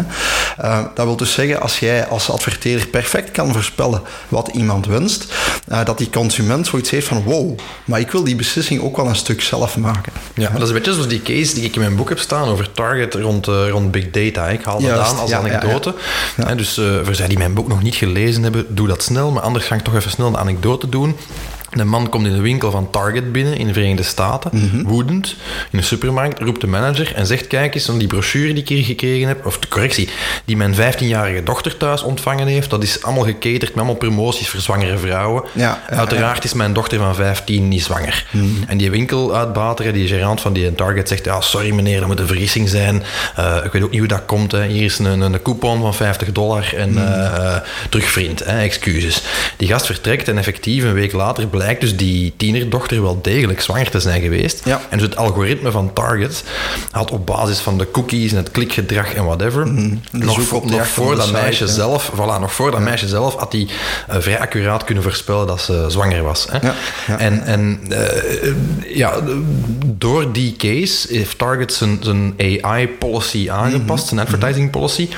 Uh, 0.62 0.86
dat 0.96 1.06
wil 1.06 1.16
dus 1.16 1.34
zeggen, 1.34 1.62
als 1.62 1.80
jij 1.80 2.08
als 2.08 2.30
adverteerder 2.30 2.45
perfect 2.92 3.32
kan 3.32 3.54
voorspellen 3.54 4.02
wat 4.28 4.48
iemand 4.48 4.86
wenst, 4.86 5.34
uh, 5.72 5.86
dat 5.86 5.98
die 5.98 6.10
consument 6.10 6.68
zoiets 6.68 6.90
heeft 6.90 7.08
van 7.08 7.24
wow, 7.24 7.60
maar 7.86 8.00
ik 8.00 8.12
wil 8.12 8.24
die 8.24 8.36
beslissing 8.36 8.82
ook 8.82 8.98
wel 8.98 9.08
een 9.08 9.16
stuk 9.16 9.42
zelf 9.42 9.78
maken. 9.78 10.14
Ja, 10.36 10.50
dat 10.50 10.62
is 10.62 10.68
een 10.68 10.74
beetje 10.74 10.94
zoals 10.94 11.08
die 11.08 11.22
case 11.22 11.54
die 11.54 11.64
ik 11.64 11.76
in 11.76 11.82
mijn 11.82 11.96
boek 11.96 12.10
heb 12.10 12.20
staan 12.20 12.48
over 12.48 12.72
Target 12.72 13.14
rond, 13.14 13.48
uh, 13.48 13.70
rond 13.70 13.92
big 13.92 14.12
data. 14.12 14.48
Ik 14.48 14.64
haal 14.64 14.82
dat 14.82 15.00
aan 15.00 15.18
als 15.18 15.30
ja, 15.30 15.38
anekdote. 15.38 15.96
ja, 16.38 16.56
dus 16.56 16.82
voor 17.04 17.16
zij 17.16 17.28
die 17.28 17.38
mijn 17.38 17.54
boek 17.54 17.68
nog 17.68 17.84
niet 17.84 17.96
gelezen 17.96 18.44
hebben, 18.44 18.76
doe 18.76 18.88
dat 18.88 19.04
snel. 19.04 19.32
Maar 19.32 19.44
anders 19.44 19.66
ga 19.66 19.76
ik 19.76 19.82
toch 19.82 19.96
even 19.96 20.12
snel 20.12 20.28
een 20.28 20.38
anekdote 20.38 20.90
doen. 20.90 21.16
De 21.76 21.84
man 21.84 22.10
komt 22.10 22.26
in 22.28 22.34
de 22.34 22.42
winkel 22.42 22.72
van 22.72 22.90
Target 22.90 23.32
binnen 23.32 23.58
in 23.58 23.68
de 23.68 23.74
Verenigde 23.74 24.04
Staten, 24.04 24.52
Mhm. 24.54 24.84
woedend, 24.84 25.36
in 25.72 25.78
een 25.78 25.84
supermarkt, 25.84 26.40
roept 26.40 26.62
de 26.62 26.68
manager 26.68 27.14
en 27.16 27.26
zegt, 27.26 27.48
kijk 27.48 27.76
eens, 27.76 27.86
die 27.98 28.08
brochure 28.08 28.54
die 28.54 28.62
ik 28.62 28.70
hier 28.70 28.84
gekregen 28.84 29.28
heb, 29.28 29.46
of 29.46 29.60
de 29.60 29.68
correctie, 29.68 30.10
die 30.46 30.58
mijn 30.58 30.76
15-jarige 30.76 31.44
dochter 31.44 31.78
thuis 31.78 32.02
ontvangen 32.04 32.48
heeft, 32.48 32.70
dat 32.70 32.84
is 32.84 33.04
allemaal 33.04 33.24
gecaterd 33.24 33.62
met 33.70 33.76
allemaal 33.76 33.96
promoties 33.96 34.50
voor 34.50 34.60
zwangere 34.60 34.98
vrouwen. 34.98 35.44
Ja, 35.54 35.82
Uiteraard 35.90 36.44
is 36.44 36.54
mijn 36.54 36.74
dochter 36.74 36.98
van 37.00 37.16
15 37.16 37.68
niet 37.68 37.84
zwanger. 37.84 38.26
Mhm. 38.32 38.46
En 38.68 38.78
die 38.78 38.92
winkeluitbater, 38.92 39.94
die 39.94 40.08
gerant 40.08 40.42
van 40.42 40.54
die 40.54 40.76
Target, 40.76 41.08
zegt, 41.08 41.26
ja, 41.26 41.42
sorry 41.42 41.72
meneer, 41.74 42.00
dat 42.00 42.08
moet 42.08 42.20
een 42.20 42.28
vergissing 42.28 42.70
zijn. 42.70 43.04
Eh, 43.36 43.58
ik 43.64 43.72
weet 43.72 43.84
ook 43.84 43.90
niet 43.92 44.00
hoe 44.00 44.08
dat 44.08 44.26
komt. 44.26 44.52
Hè. 44.52 44.66
Hier 44.66 44.84
is 44.84 45.00
een, 45.00 45.22
een 45.22 45.42
coupon 45.42 45.82
van 45.82 45.94
50 45.96 46.32
dollar 46.32 46.74
en 46.76 46.90
Mhm. 46.92 46.98
eh, 47.08 47.26
eh, 47.56 47.62
terug 47.90 48.06
vriend, 48.10 48.46
hè, 48.46 48.60
excuses. 48.62 49.22
Die 49.58 49.68
gast 49.68 49.86
vertrekt 49.86 50.28
en 50.28 50.38
effectief 50.38 50.84
een 50.84 50.94
week 50.94 51.12
later 51.12 51.48
blijkt 51.66 51.82
dus 51.82 51.98
die 51.98 52.34
tienerdochter 52.38 53.02
wel 53.02 53.20
degelijk 53.22 53.62
zwanger 53.62 53.90
te 53.90 54.00
zijn 54.00 54.22
geweest. 54.22 54.62
Ja. 54.66 54.82
En 54.90 54.98
dus 54.98 55.08
het 55.08 55.18
algoritme 55.18 55.72
van 55.72 55.94
Target 55.94 56.44
had 56.92 57.12
op 57.12 57.26
basis 57.26 57.60
van 57.60 57.78
de 57.78 57.92
cookies 57.92 58.32
en 58.32 58.38
het 58.38 58.52
klikgedrag 58.52 59.14
en 59.14 59.26
whatever, 59.26 59.66
de 59.66 59.98
nog, 60.12 60.42
voor 60.88 61.16
dat 61.16 61.26
site, 61.26 61.32
meisje 61.38 61.66
ja. 61.66 61.72
zelf, 61.72 62.12
voilà, 62.14 62.40
nog 62.40 62.54
voor 62.54 62.72
dat 62.72 62.80
meisje 62.80 63.08
zelf 63.08 63.36
had 63.36 63.52
hij 63.52 63.68
eh, 64.08 64.16
vrij 64.20 64.40
accuraat 64.40 64.84
kunnen 64.84 65.04
voorspellen 65.04 65.48
dat 65.48 65.62
ze 65.62 65.86
zwanger 65.88 66.24
was. 66.24 66.48
Hè? 66.52 66.72
En, 67.16 67.46
en 67.46 67.80
eh, 67.90 68.52
ja, 68.96 69.14
door 69.86 70.32
die 70.32 70.56
case 70.58 71.08
heeft 71.14 71.38
Target 71.38 71.74
zijn, 71.74 72.00
zijn 72.02 72.34
AI-policy 72.38 73.50
aangepast, 73.50 74.06
Mhm. 74.06 74.16
zijn 74.16 74.20
advertising 74.20 74.72
policy. 74.72 75.10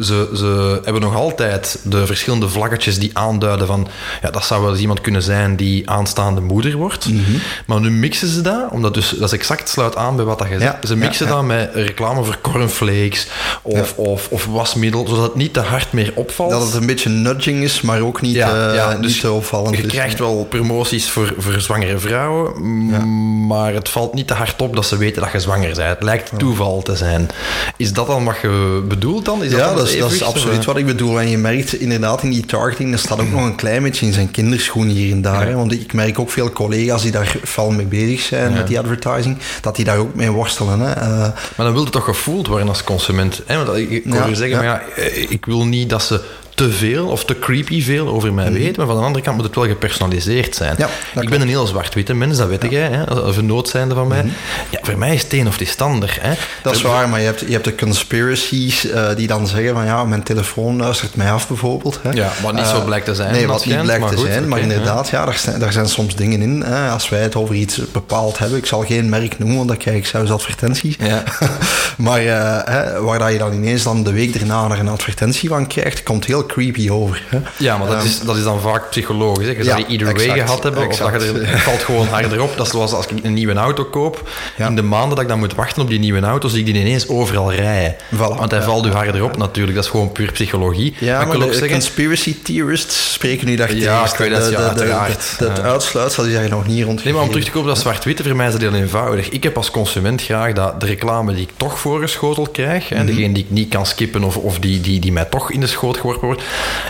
Ze, 0.00 0.30
ze 0.34 0.80
hebben 0.84 1.02
nog 1.02 1.14
altijd 1.14 1.78
de 1.82 2.06
verschillende 2.06 2.48
vlaggetjes 2.48 2.98
die 2.98 3.10
aanduiden 3.12 3.66
van 3.66 3.88
ja, 4.22 4.30
dat 4.30 4.44
zou 4.44 4.62
wel 4.62 4.70
eens 4.70 4.80
iemand 4.80 5.00
kunnen 5.00 5.22
zijn 5.22 5.56
die 5.56 5.75
aanstaande 5.84 6.40
moeder 6.40 6.76
wordt. 6.76 7.08
Mhm. 7.08 7.20
Maar 7.66 7.80
nu 7.80 7.90
mixen 7.90 8.28
ze 8.28 8.40
dat, 8.40 8.70
omdat 8.70 8.94
dus, 8.94 9.08
dat 9.10 9.32
is 9.32 9.38
exact 9.38 9.68
sluit 9.68 9.96
aan 9.96 10.16
bij 10.16 10.24
wat 10.24 10.38
dat 10.38 10.48
je 10.48 10.58
zegt. 10.58 10.76
Ja, 10.82 10.88
Ze 10.88 10.96
mixen 10.96 11.26
ja, 11.26 11.32
ja. 11.32 11.36
dat 11.38 11.46
met 11.46 11.70
reclame 11.74 12.24
voor 12.24 12.38
cornflakes 12.40 13.26
of, 13.62 13.92
of, 13.96 14.28
of 14.30 14.44
wasmiddel, 14.46 15.06
zodat 15.08 15.22
het 15.22 15.34
niet 15.34 15.52
te 15.52 15.60
hard 15.60 15.92
meer 15.92 16.12
opvalt. 16.14 16.50
Dat 16.50 16.62
het 16.62 16.74
een 16.74 16.86
beetje 16.86 17.08
nudging 17.08 17.62
is, 17.62 17.80
maar 17.80 18.00
ook 18.00 18.20
niet, 18.20 18.34
Ja, 18.34 18.68
eh, 18.68 18.74
ja, 18.74 18.92
niet 18.92 19.02
dus 19.02 19.20
te 19.20 19.30
opvallend 19.32 19.76
Je 19.76 19.82
is. 19.82 19.92
krijgt 19.92 20.18
wel 20.18 20.46
promoties 20.50 21.10
voor, 21.10 21.34
voor 21.38 21.60
zwangere 21.60 21.98
vrouwen, 21.98 23.46
maar 23.46 23.74
het 23.74 23.88
valt 23.88 24.14
niet 24.14 24.26
te 24.26 24.34
hard 24.34 24.62
op 24.62 24.74
dat 24.74 24.86
ze 24.86 24.96
weten 24.96 25.22
dat 25.22 25.32
je 25.32 25.40
zwanger 25.40 25.74
bent. 25.74 25.88
Het 25.88 26.02
lijkt 26.02 26.30
toeval 26.38 26.82
te 26.82 26.96
zijn. 26.96 27.28
Is 27.76 27.92
dat 27.92 28.06
dan 28.06 28.24
wat 28.24 28.36
je 28.42 28.84
bedoelt 28.88 29.24
dan? 29.24 29.44
Is 29.44 29.50
ja, 29.50 29.58
dan 29.66 29.76
dat 29.76 29.88
is, 29.88 29.98
dat 29.98 30.12
is 30.12 30.22
absoluut 30.22 30.58
of, 30.58 30.64
wat 30.64 30.76
ik 30.76 30.86
bedoel. 30.86 31.20
En 31.20 31.28
je 31.28 31.38
merkt 31.38 31.74
inderdaad 31.80 32.22
in 32.22 32.30
die 32.30 32.46
targeting, 32.46 32.92
er 32.92 32.98
staat 32.98 33.20
ook 33.20 33.30
nog 33.30 33.44
een 33.44 33.54
klein 33.54 33.82
beetje 33.82 34.06
in 34.06 34.12
zijn 34.12 34.30
kinderschoen 34.30 34.88
hier 34.88 35.12
en 35.12 35.22
daar. 35.22 35.46
hè. 35.46 35.56
Want 35.68 35.80
ik 35.80 35.92
merk 35.92 36.18
ook 36.18 36.30
veel 36.30 36.50
collega's 36.50 37.02
die 37.02 37.10
daar 37.10 37.36
fel 37.44 37.70
mee 37.70 37.86
bezig 37.86 38.20
zijn 38.20 38.52
met 38.52 38.66
die 38.66 38.78
advertising, 38.78 39.38
dat 39.60 39.76
die 39.76 39.84
daar 39.84 39.98
ook 39.98 40.14
mee 40.14 40.30
worstelen. 40.30 40.80
Hè. 40.80 40.92
Eh, 40.92 41.18
Maar 41.18 41.66
dan 41.66 41.72
wil 41.72 41.82
het 41.82 41.92
toch 41.92 42.04
gevoeld 42.04 42.46
worden 42.46 42.68
als 42.68 42.84
consument. 42.84 43.42
Hè? 43.46 43.64
Want 43.64 43.78
ik, 43.78 43.90
ik 43.90 44.04
hoor 44.04 44.14
Ja, 44.14 44.26
je 44.26 44.34
zeggen, 44.34 44.62
ja. 44.62 44.62
maar 44.62 44.84
ja, 44.96 45.02
eh, 45.02 45.30
ik 45.30 45.46
wil 45.46 45.64
niet 45.66 45.90
dat 45.90 46.02
ze 46.02 46.20
te 46.56 46.70
veel 46.70 47.06
of 47.06 47.24
te 47.24 47.38
creepy 47.38 47.82
veel 47.82 48.08
over 48.08 48.32
mij 48.32 48.52
weten, 48.52 48.74
maar 48.76 48.86
van 48.86 48.96
de 48.96 49.02
andere 49.02 49.24
kant 49.24 49.36
moet 49.36 49.46
het 49.46 49.54
wel 49.54 49.66
gepersonaliseerd 49.66 50.54
zijn. 50.54 50.72
Mhm. 50.78 50.88
Ja, 51.14 51.20
ik 51.20 51.30
ben 51.30 51.40
een 51.40 51.48
heel 51.48 51.66
zwart-witte 51.66 52.14
mens, 52.14 52.38
dat 52.38 52.48
weet 52.48 52.66
jij, 52.70 52.88
hè? 52.88 53.06
als 53.06 53.26
een 53.26 53.32
vernoot 53.32 53.68
zijnde 53.68 53.94
van 53.94 54.08
mij. 54.08 54.24
Ja, 54.70 54.78
voor 54.82 54.98
mij 54.98 55.14
is 55.14 55.22
het 55.22 55.32
een 55.32 55.46
of 55.46 55.52
het 55.52 55.60
is 55.62 55.70
het 55.70 55.82
ander. 55.82 56.18
Hè? 56.20 56.30
Mhm. 56.30 56.38
Dat 56.62 56.74
is 56.74 56.82
waar, 56.82 57.08
maar 57.08 57.20
je 57.20 57.26
hebt, 57.26 57.40
je 57.40 57.52
hebt 57.52 57.64
de 57.64 57.74
conspiracies 57.74 58.90
eh, 58.90 59.08
die 59.16 59.26
dan 59.26 59.46
zeggen 59.46 59.74
van 59.74 59.84
ja, 59.84 60.04
mijn 60.04 60.22
telefoon 60.22 60.76
luistert 60.76 61.14
mij 61.16 61.32
af 61.32 61.48
bijvoorbeeld. 61.48 61.98
Hè. 62.02 62.10
Ja, 62.10 62.32
wat 62.42 62.52
niet 62.52 62.64
Eh, 62.64 62.70
zo 62.70 62.84
blijkt 62.84 63.04
te 63.04 63.14
zijn, 63.14 63.32
Nee, 63.32 63.46
wat 63.46 63.66
niet 63.66 63.82
blijkt 63.82 64.00
maar 64.00 64.10
te 64.10 64.16
goed, 64.16 64.26
zijn. 64.26 64.48
maar 64.48 64.60
inderdaad, 64.60 65.08
ja, 65.08 65.24
daar, 65.24 65.38
zijn, 65.38 65.60
daar 65.60 65.72
zijn 65.72 65.88
soms 65.88 66.14
dingen 66.14 66.42
in. 66.42 66.62
Hè. 66.62 66.88
Als 66.90 67.08
wij 67.08 67.22
het 67.22 67.34
over 67.36 67.54
iets 67.54 67.80
bepaald 67.92 68.38
hebben, 68.38 68.58
ik 68.58 68.66
zal 68.66 68.84
geen 68.84 69.08
merk 69.08 69.38
noemen, 69.38 69.56
want 69.56 69.68
dan 69.68 69.76
krijg 69.76 69.96
ik 69.96 70.06
zelfs 70.06 70.30
advertenties. 70.30 70.96
Ja. 70.98 71.22
maar 71.96 72.20
eh, 72.26 72.74
hè, 72.74 73.00
waar 73.00 73.18
dat 73.18 73.32
je 73.32 73.38
dan 73.38 73.52
ineens 73.52 73.82
dan 73.82 74.02
de 74.04 74.12
week 74.12 74.34
erna 74.34 74.66
naar 74.68 74.78
een 74.78 74.88
advertentie 74.88 75.48
van 75.48 75.66
krijgt, 75.66 76.02
komt 76.02 76.24
heel 76.24 76.45
creepy 76.46 76.90
over. 76.90 77.22
Hè. 77.28 77.38
Ja, 77.58 77.76
maar 77.78 77.88
dat, 77.88 78.04
is, 78.04 78.20
dat 78.20 78.36
is 78.36 78.42
dan 78.42 78.60
vaak 78.60 78.90
psychologisch. 78.90 79.46
Hè. 79.46 79.50
Je 79.50 79.56
Ehm, 79.56 79.64
ja, 79.66 79.70
zou 79.72 79.86
die 79.86 79.98
either 79.98 80.14
way 80.14 80.24
exact, 80.26 80.40
gehad 80.48 80.62
hebben, 80.62 80.86
of 80.88 80.96
dat 80.96 81.06
je 81.08 81.28
er, 81.28 81.34
exact. 81.34 81.50
het 81.50 81.60
valt 81.60 81.82
gewoon 81.82 82.06
harder 82.06 82.42
op. 82.42 82.56
Dat 82.56 82.66
is 82.66 82.72
zoals 82.72 82.92
als 82.92 83.06
ik 83.06 83.24
een 83.24 83.32
nieuwe 83.34 83.54
auto 83.54 83.84
koop. 83.84 84.28
Ja. 84.56 84.66
In 84.68 84.76
de 84.76 84.82
maanden 84.82 85.10
dat 85.10 85.20
ik 85.20 85.28
dan 85.28 85.38
moet 85.38 85.54
wachten 85.54 85.82
op 85.82 85.88
die 85.88 85.98
nieuwe 85.98 86.20
auto, 86.20 86.48
zie 86.48 86.58
ik 86.58 86.64
die 86.64 86.74
ineens 86.74 87.08
overal 87.08 87.52
rijden. 87.52 87.94
Voilà. 88.14 88.18
Want 88.18 88.50
hij 88.50 88.60
Ja, 88.60 88.66
valt 88.66 88.86
u 88.86 88.90
harder 88.90 89.24
op 89.24 89.36
natuurlijk. 89.36 89.74
Dat 89.76 89.84
is 89.84 89.90
gewoon 89.90 90.12
puur 90.12 90.32
psychologie. 90.32 90.94
Ja, 90.98 91.24
maar, 91.24 91.38
de 91.38 91.44
zeggen... 91.52 91.68
conspiracy 91.70 92.36
theorists 92.42 93.12
spreken 93.12 93.46
nu 93.46 93.56
daar 93.56 93.74
Ja, 93.74 94.02
tegen. 94.02 94.12
ik 94.12 94.18
weet 94.32 94.40
dat, 94.40 94.50
ja, 94.50 94.58
uiteraard. 94.58 95.34
Het 95.38 95.56
Ja. 95.56 95.62
uitsluitsel 95.62 96.24
is 96.24 96.32
daar 96.32 96.48
nog 96.48 96.66
niet 96.66 96.84
rond 96.84 97.04
Nee, 97.04 97.12
maar 97.12 97.22
om 97.22 97.28
terug 97.28 97.44
te 97.44 97.50
komen 97.50 97.68
op 97.68 97.74
dat 97.74 97.82
zwart-witte, 97.82 98.22
voor 98.22 98.36
mij 98.36 98.46
is 98.46 98.52
dat 98.52 98.60
heel 98.60 98.74
eenvoudig. 98.74 99.28
Ik 99.28 99.42
heb 99.42 99.56
als 99.56 99.70
consument 99.70 100.22
graag 100.22 100.52
dat 100.52 100.80
de 100.80 100.86
reclame 100.86 101.34
die 101.34 101.42
ik 101.42 101.50
toch 101.56 101.78
voorgeschoteld 101.78 102.50
krijg, 102.50 102.90
Mhm. 102.90 102.98
hè, 102.98 103.04
degene 103.04 103.32
die 103.34 103.42
ik 103.44 103.50
niet 103.50 103.68
kan 103.68 103.86
skippen 103.86 104.24
of, 104.24 104.36
of 104.36 104.58
die, 104.58 104.80
die, 104.80 105.00
die 105.00 105.12
mij 105.12 105.24
toch 105.24 105.50
in 105.50 105.60
de 105.60 105.66
schoot 105.66 105.96
geworpen 105.96 106.26
wordt, 106.26 106.35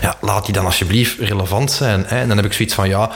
ja, 0.01 0.17
laat 0.21 0.45
die 0.45 0.55
dan 0.55 0.65
alsjeblieft 0.65 1.19
relevant 1.19 1.73
zijn. 1.73 2.05
Hè. 2.07 2.21
En 2.21 2.29
dan 2.29 2.37
heb 2.37 2.47
ik 2.47 2.53
zoiets 2.53 2.75
van, 2.75 2.89
ja, 2.89 3.11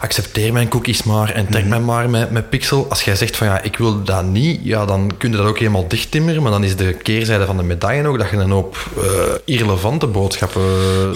accepteer 0.00 0.52
mijn 0.52 0.68
cookies 0.68 1.02
maar 1.02 1.30
en 1.30 1.46
trek 1.50 1.64
mij 1.64 1.80
maar 1.80 2.10
met, 2.10 2.30
met 2.30 2.50
Pixel. 2.50 2.86
Als 2.88 3.02
jij 3.02 3.16
zegt 3.16 3.36
van, 3.36 3.46
ja, 3.46 3.62
ik 3.62 3.76
wil 3.76 4.02
dat 4.02 4.24
niet, 4.24 4.60
ja, 4.62 4.84
dan 4.84 5.10
kun 5.18 5.30
je 5.30 5.36
dat 5.36 5.46
ook 5.46 5.58
helemaal 5.58 5.88
dichttimmeren, 5.88 6.42
maar 6.42 6.50
dan 6.50 6.64
is 6.64 6.76
de 6.76 6.92
keerzijde 6.92 7.46
van 7.46 7.56
de 7.56 7.62
medaille 7.62 8.06
ook 8.06 8.18
dat 8.18 8.30
je 8.30 8.36
een 8.36 8.50
hoop 8.50 8.76
eh, 8.96 9.02
irrelevante 9.44 10.06
boodschappen... 10.06 10.62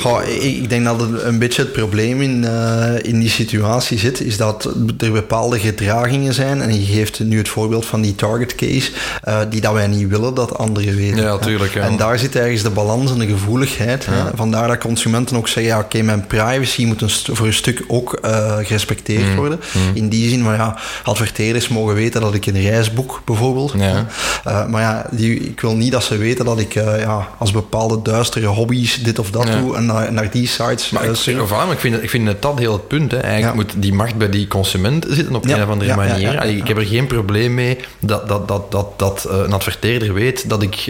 Goh, 0.00 0.28
ik, 0.28 0.69
denk 0.69 0.85
dat 0.85 1.00
het 1.00 1.23
een 1.23 1.38
beetje 1.38 1.62
het 1.62 1.73
probleem 1.73 2.23
in, 2.23 2.45
eh, 2.45 2.95
in 3.02 3.21
die 3.21 3.28
situatie 3.28 3.99
zit, 3.99 4.21
is 4.21 4.37
dat 4.37 4.71
er 4.99 5.12
bepaalde 5.12 5.59
gedragingen 5.59 6.35
zijn, 6.35 6.61
en 6.61 6.81
je 6.81 6.87
geeft 6.87 7.21
nu 7.21 7.38
het 7.38 7.49
voorbeeld 7.49 7.87
van 7.87 8.00
die 8.00 8.14
target 8.14 8.54
case, 8.54 8.90
eh, 9.23 9.38
die 9.50 9.61
dat 9.61 9.73
wij 9.73 9.87
niet 9.87 10.09
willen 10.09 10.35
dat 10.35 10.59
anderen 10.59 10.97
weten. 10.97 11.23
Ja, 11.23 11.38
tuurlijk, 11.38 11.75
ja. 11.75 11.83
En 11.83 11.97
daar 11.97 12.19
zit 12.19 12.37
ergens 12.37 12.62
de 12.62 12.71
balans 12.71 13.11
en 13.11 13.19
de 13.19 13.26
gevoeligheid. 13.26 14.07
Vandaar 14.35 14.68
dat 14.68 14.78
consumenten 14.78 15.37
ook 15.37 15.49
zeggen, 15.49 15.73
ja, 15.73 15.78
oké, 15.78 16.02
mijn 16.02 16.26
privacy 16.26 16.85
moet 16.85 17.00
een 17.02 17.11
voor 17.11 17.47
een 17.47 17.52
stuk 17.52 17.85
ook 17.87 18.12
eh, 18.12 18.56
gerespecteerd 18.56 19.28
Mm, 19.28 19.37
worden. 19.37 19.61
In 19.94 20.09
die 20.09 20.28
zin, 20.28 20.42
maar 20.42 20.56
ja, 20.56 20.76
adverteerders 21.02 21.68
mogen 21.68 21.94
weten 21.94 22.21
dat 22.21 22.35
ik 22.35 22.47
een 22.47 22.61
reis 22.62 22.92
boek, 22.92 23.23
bijvoorbeeld. 23.25 23.75
Ja. 23.76 24.06
Eh, 24.44 24.66
maar 24.66 24.83
ja, 24.83 25.06
die, 25.11 25.40
ik 25.40 25.61
wil 25.61 25.76
niet 25.76 25.92
dat 25.92 26.04
ze 26.04 26.16
weten 26.16 26.44
dat 26.44 26.59
ik 26.59 26.75
eh, 26.75 27.00
ja, 27.00 27.28
als 27.38 27.50
bepaalde 27.50 28.02
duistere 28.02 28.47
hobby's 28.47 29.02
dit 29.02 29.18
of 29.18 29.30
dat 29.30 29.49
Ja. 29.49 29.59
doe 29.59 29.76
en 29.76 29.87
naar, 29.87 30.12
naar 30.12 30.30
die 30.30 30.47
sites 30.47 30.90
Maar 30.90 31.04
ik, 31.04 31.49
maar 31.49 31.76
vind, 31.76 32.02
ik 32.02 32.11
vind 32.11 32.28
het 32.28 32.42
dat 32.42 32.59
heel 32.59 32.73
het 32.73 32.88
punt. 32.88 33.11
Hè. 33.11 33.18
Eigenlijk 33.18 33.54
moet 33.54 33.73
die 33.76 33.92
macht 33.92 34.14
bij 34.16 34.28
die 34.28 34.49
consument 34.49 35.06
zitten 35.09 35.35
op 35.35 35.44
een 35.44 35.62
of 35.62 35.68
andere 35.68 35.97
manier. 35.97 36.40
Allee. 36.40 36.56
Ik 36.56 36.68
heb 36.68 36.76
er 36.76 36.87
geen 36.87 37.06
probleem 37.06 37.54
mee 37.54 37.78
dat, 37.99 38.28
dat, 38.28 38.49
dat, 38.49 38.71
dat, 38.71 38.99
dat 38.99 39.26
een 39.30 39.52
adverteerder 39.52 40.14
weet 40.14 40.49
dat 40.49 40.62
ik 40.62 40.83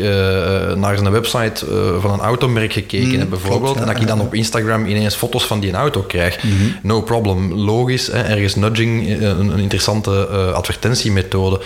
naar 0.76 0.97
zijn 0.97 1.11
website 1.11 1.66
van 2.00 2.12
een 2.12 2.21
automerk 2.21 2.73
gekeken 2.73 3.13
Bijvoorbeeld. 3.18 3.61
klopt, 3.62 3.80
en 3.80 3.87
dat 3.87 4.00
ik 4.00 4.06
dan 4.06 4.21
op 4.21 4.35
Instagram 4.35 4.87
ineens 4.87 5.14
foto's 5.14 5.47
van 5.47 5.61
die 5.61 5.73
auto 5.73 6.00
krijg. 6.00 6.42
Mhm. 6.42 6.52
No 6.83 7.02
problem. 7.02 7.54
Logisch. 7.54 8.06
Hè. 8.06 8.23
Ergens 8.23 8.54
nudging, 8.54 9.09
eh, 9.09 9.21
een, 9.21 9.49
een 9.49 9.59
interessante 9.59 10.28
eh, 10.30 10.52
advertentiemethode. 10.52 11.61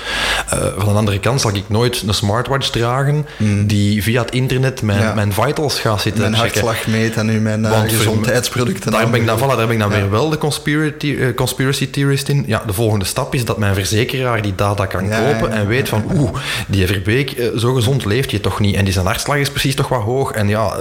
Eh, 0.50 0.58
van 0.76 0.92
de 0.92 0.98
andere 0.98 1.18
kant 1.18 1.40
zal 1.40 1.54
ik 1.54 1.64
nooit 1.68 2.02
een 2.06 2.14
smartwatch 2.14 2.70
dragen 2.70 3.26
die 3.66 4.02
via 4.02 4.22
het 4.22 4.30
internet 4.30 4.82
mijn. 4.82 5.00
Ja. 5.00 5.14
mijn 5.14 5.32
vitals 5.32 5.80
gaat 5.80 6.00
zitten 6.00 6.22
mijn 6.22 6.34
checken. 6.34 6.60
hartslag 6.60 6.86
meet 6.86 7.16
en 7.16 7.26
nu 7.26 7.40
mijn 7.40 7.66
gezondheidsproducten. 7.88 8.90
Daar 8.92 9.10
ben 9.10 9.20
ik 9.20 9.26
dan, 9.26 9.38
voilà, 9.38 9.56
daar 9.56 9.56
ben 9.56 9.70
ik 9.70 9.78
dan 9.78 9.90
Ja. 9.90 9.96
weer 9.96 10.10
wel 10.10 10.28
de 10.28 10.38
conspiracy, 10.38 11.34
conspiracy 11.34 11.90
theorist 11.90 12.28
in. 12.28 12.44
Ja, 12.46 12.62
de 12.66 12.72
volgende 12.72 13.04
stap 13.04 13.34
is 13.34 13.44
dat 13.44 13.58
mijn 13.58 13.74
verzekeraar 13.74 14.42
die 14.42 14.54
data 14.54 14.86
kan 14.86 15.06
Ja, 15.06 15.20
kopen 15.20 15.52
en 15.52 15.66
weet 15.66 15.88
van, 15.88 16.04
oeh, 16.14 16.30
die 16.66 16.86
Verbeek, 16.86 17.36
zo 17.56 17.74
gezond 17.74 18.04
leeft 18.04 18.30
je 18.30 18.40
toch 18.40 18.60
niet. 18.60 18.74
En 18.74 18.84
die 18.84 18.92
zijn 18.92 19.06
hartslag 19.06 19.36
is 19.36 19.50
precies 19.50 19.74
toch 19.74 19.88
wat 19.88 20.02
hoog. 20.02 20.32
En 20.32 20.48
ja, 20.48 20.76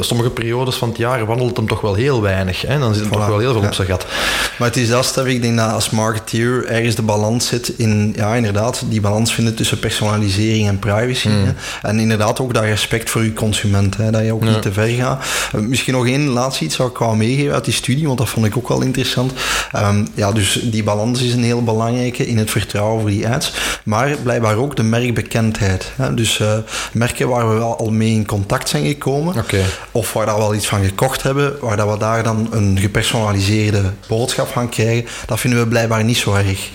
sommige 0.00 0.30
periodes 0.30 0.76
van 0.76 0.88
het 0.88 0.98
jaar 0.98 1.26
wandelt 1.26 1.56
hem 1.56 1.68
toch 1.68 1.80
wel 1.80 1.94
heel 1.94 2.22
weinig. 2.22 2.62
Hè? 2.62 2.78
Dan 2.78 2.94
zit 2.94 3.02
hem 3.02 3.12
Voilà, 3.12 3.16
toch 3.16 3.26
wel 3.26 3.38
heel 3.38 3.52
veel 3.52 3.60
ja. 3.60 3.66
op 3.66 3.74
zijn 3.74 3.88
gat. 3.88 4.06
Maar 4.58 4.68
het 4.68 4.76
is 4.76 4.88
dat, 4.88 5.04
Stef, 5.04 5.26
ik 5.26 5.42
denk 5.42 5.56
dat 5.56 5.72
als 5.72 5.90
marketeer 5.90 6.66
ergens 6.66 6.94
de 6.94 7.02
balans 7.02 7.46
zit 7.46 7.68
in, 7.68 8.12
ja, 8.16 8.34
inderdaad, 8.34 8.82
die 8.88 9.00
balans 9.00 9.34
vinden 9.34 9.54
tussen 9.54 9.78
personalisering 9.78 10.68
en 10.68 10.78
privacy. 10.78 11.28
Hmm. 11.28 11.44
Hè. 11.44 11.52
En 11.88 11.98
inderdaad 11.98 12.40
ook 12.40 12.54
dat 12.54 12.62
respect 12.62 13.10
voor 13.10 13.24
je 13.24 13.32
consument, 13.32 13.96
hè, 13.96 14.10
dat 14.10 14.24
je 14.24 14.32
ook 14.32 14.44
niet 14.44 14.62
te 14.62 14.72
ver 14.72 14.88
gaat. 14.88 15.24
Eh, 15.52 15.60
misschien 15.60 15.92
nog 15.94 16.06
één 16.06 16.28
laatste 16.28 16.64
iets 16.64 16.76
zou 16.76 16.90
ik 16.90 16.98
wel 16.98 17.14
meegeven 17.14 17.54
uit 17.54 17.64
die 17.64 17.74
studie, 17.74 18.06
want 18.06 18.18
dat 18.18 18.28
vond 18.28 18.46
ik 18.46 18.56
ook 18.56 18.68
wel 18.68 18.82
interessant. 18.82 19.32
Ehm, 19.72 20.04
ja, 20.14 20.32
dus 20.32 20.60
die 20.62 20.82
balans 20.82 21.22
is 21.22 21.32
een 21.32 21.44
heel 21.44 21.64
belangrijke 21.64 22.26
in 22.26 22.38
het 22.38 22.50
vertrouwen 22.50 23.00
voor 23.00 23.10
die 23.10 23.28
ads, 23.28 23.52
maar 23.84 24.16
blijkbaar 24.22 24.56
ook 24.56 24.76
de 24.76 24.82
merkbekendheid. 24.82 25.92
Hè. 25.96 26.14
Dus 26.14 26.40
eh, 26.40 26.58
merken 26.92 27.28
waar 27.28 27.48
we 27.48 27.54
wel 27.54 27.78
al 27.78 27.90
mee 27.90 28.12
in 28.12 28.26
contact 28.26 28.68
zijn 28.68 28.86
gekomen, 28.86 29.36
Oké. 29.36 29.64
Of 29.92 30.12
waar 30.12 30.26
dat 30.26 30.34
we 30.34 30.40
wel 30.40 30.54
iets 30.54 30.66
van 30.66 30.84
gekocht 30.84 31.22
hebben, 31.22 31.56
waar 31.60 31.76
dat 31.76 31.90
we 31.92 31.98
daar 31.98 32.22
dan 32.22 32.48
een 32.50 32.78
gepersonaliseerde 32.80 33.82
boodschap 34.08 34.48
van 34.48 34.68
krijgen, 34.68 35.08
dat 35.26 35.40
vinden 35.40 35.60
we 35.60 35.68
blijkbaar 35.68 36.04
niet 36.04 36.16
zo 36.16 36.34
erg. 36.34 36.70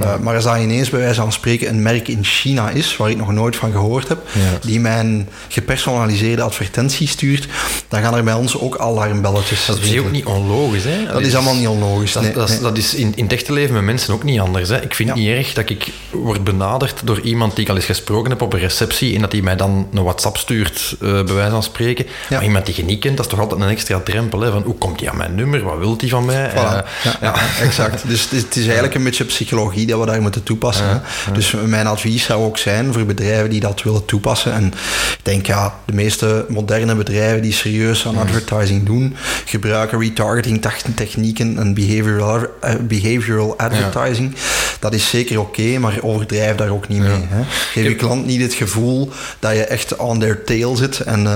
Uh, 0.00 0.16
maar 0.16 0.34
als 0.34 0.44
dat 0.44 0.58
ineens 0.58 0.90
bij 0.90 1.00
wijze 1.00 1.20
van 1.20 1.32
spreken 1.32 1.68
een 1.68 1.82
merk 1.82 2.08
in 2.08 2.24
China 2.24 2.70
is, 2.70 2.96
waar 2.96 3.10
ik 3.10 3.16
nog 3.16 3.32
nooit 3.32 3.56
van 3.56 3.72
gehoord 3.72 4.08
heb, 4.08 4.18
die 4.60 4.80
mij 4.80 4.98
een 4.98 5.28
gepersonaliseerde 5.48 6.42
advertentie 6.42 7.08
stuurt, 7.08 7.46
dan 7.88 8.02
gaan 8.02 8.14
er 8.14 8.24
bij 8.24 8.34
ons 8.34 8.58
ook 8.58 8.78
alarmbelletjes. 8.78 9.66
Dat 9.66 9.78
is 9.78 9.98
ook 9.98 10.10
niet 10.10 10.24
onlogisch, 10.24 10.84
hè? 10.84 11.04
Dat, 11.04 11.12
dat 11.12 11.22
is, 11.22 11.34
allemaal 11.34 11.54
niet 11.54 11.68
onlogisch. 11.68 12.12
Dat, 12.12 12.22
nee, 12.22 12.32
dat, 12.32 12.48
nee. 12.48 12.60
dat 12.60 12.76
is 12.78 12.94
in, 12.94 13.12
in 13.16 13.24
het 13.24 13.32
echte 13.32 13.52
leven 13.52 13.74
met 13.74 13.84
mensen 13.84 14.14
ook 14.14 14.22
niet 14.22 14.40
anders. 14.40 14.68
Hè? 14.68 14.82
Ik 14.82 14.94
vind 14.94 15.08
het 15.08 15.18
niet 15.18 15.28
erg 15.28 15.52
dat 15.52 15.70
ik 15.70 15.92
word 16.10 16.44
benaderd 16.44 17.00
door 17.04 17.20
iemand 17.20 17.54
die 17.54 17.64
ik 17.64 17.70
al 17.70 17.76
eens 17.76 17.84
gesproken 17.84 18.30
heb 18.30 18.42
op 18.42 18.52
een 18.52 18.58
receptie 18.58 19.14
en 19.14 19.20
dat 19.20 19.32
hij 19.32 19.40
mij 19.40 19.56
dan 19.56 19.88
een 19.92 20.02
WhatsApp 20.02 20.36
stuurt, 20.36 20.96
uh, 21.00 21.12
bij 21.12 21.34
wijze 21.34 21.50
van 21.50 21.62
spreken. 21.62 22.06
Maar 22.30 22.44
iemand 22.44 22.65
die 22.66 22.76
je 22.76 22.84
niet 22.84 23.00
kent, 23.00 23.16
dat 23.16 23.26
is 23.26 23.32
toch 23.32 23.40
altijd 23.40 23.60
een 23.60 23.68
extra 23.68 24.00
drempel. 24.00 24.40
Hè? 24.40 24.50
Van 24.50 24.62
hoe 24.62 24.74
komt 24.74 25.00
hij 25.00 25.08
aan 25.10 25.16
mijn 25.16 25.34
nummer? 25.34 25.62
Wat 25.62 25.78
wil 25.78 25.94
hij 25.98 26.08
van 26.08 26.24
mij? 26.24 26.50
Voilà. 26.50 26.54
Uh, 26.54 26.78
ja, 27.04 27.16
ja, 27.20 27.34
exact. 27.60 28.08
Dus 28.08 28.22
het 28.22 28.32
is, 28.32 28.42
het 28.42 28.56
is, 28.56 28.64
eigenlijk 28.64 28.94
een 28.94 29.04
beetje 29.04 29.24
psychologie 29.24 29.86
dat 29.86 30.00
we 30.00 30.06
daar 30.06 30.22
moeten 30.22 30.42
toepassen. 30.42 31.02
Dus 31.32 31.54
mijn 31.64 31.86
advies 31.86 32.24
zou 32.24 32.44
ook 32.44 32.58
zijn 32.58 32.92
voor 32.92 33.04
bedrijven 33.04 33.50
die 33.50 33.60
dat 33.60 33.82
willen 33.82 34.04
toepassen. 34.04 34.52
En 34.52 34.66
ik 34.66 35.18
denk, 35.22 35.46
ja, 35.46 35.74
de 35.84 35.92
meeste 35.92 36.44
moderne 36.48 36.94
bedrijven 36.94 37.42
die 37.42 37.52
serieus 37.52 38.06
aan 38.06 38.16
advertising 38.16 38.86
doen, 38.86 39.16
gebruiken 39.44 40.00
retargeting 40.00 40.62
technieken 40.94 41.58
en 41.58 41.74
behavioral, 41.74 42.38
uh, 42.38 42.74
behavioral 42.80 43.58
advertising. 43.58 44.34
Dat 44.78 44.94
is 44.94 45.08
zeker 45.08 45.40
oké, 45.40 45.60
okay, 45.60 45.76
maar 45.76 45.98
overdrijf 46.00 46.56
daar 46.56 46.70
ook 46.70 46.88
niet 46.88 47.00
mee. 47.00 47.26
Hè? 47.28 47.42
Geef 47.72 47.84
je 47.84 47.94
klant 47.94 48.26
niet 48.26 48.40
het 48.40 48.54
gevoel 48.54 49.10
dat 49.38 49.52
je 49.52 49.64
echt 49.64 49.96
on 49.96 50.18
their 50.18 50.44
tail 50.44 50.76
zit. 50.76 51.00
En, 51.00 51.20
uh, 51.20 51.26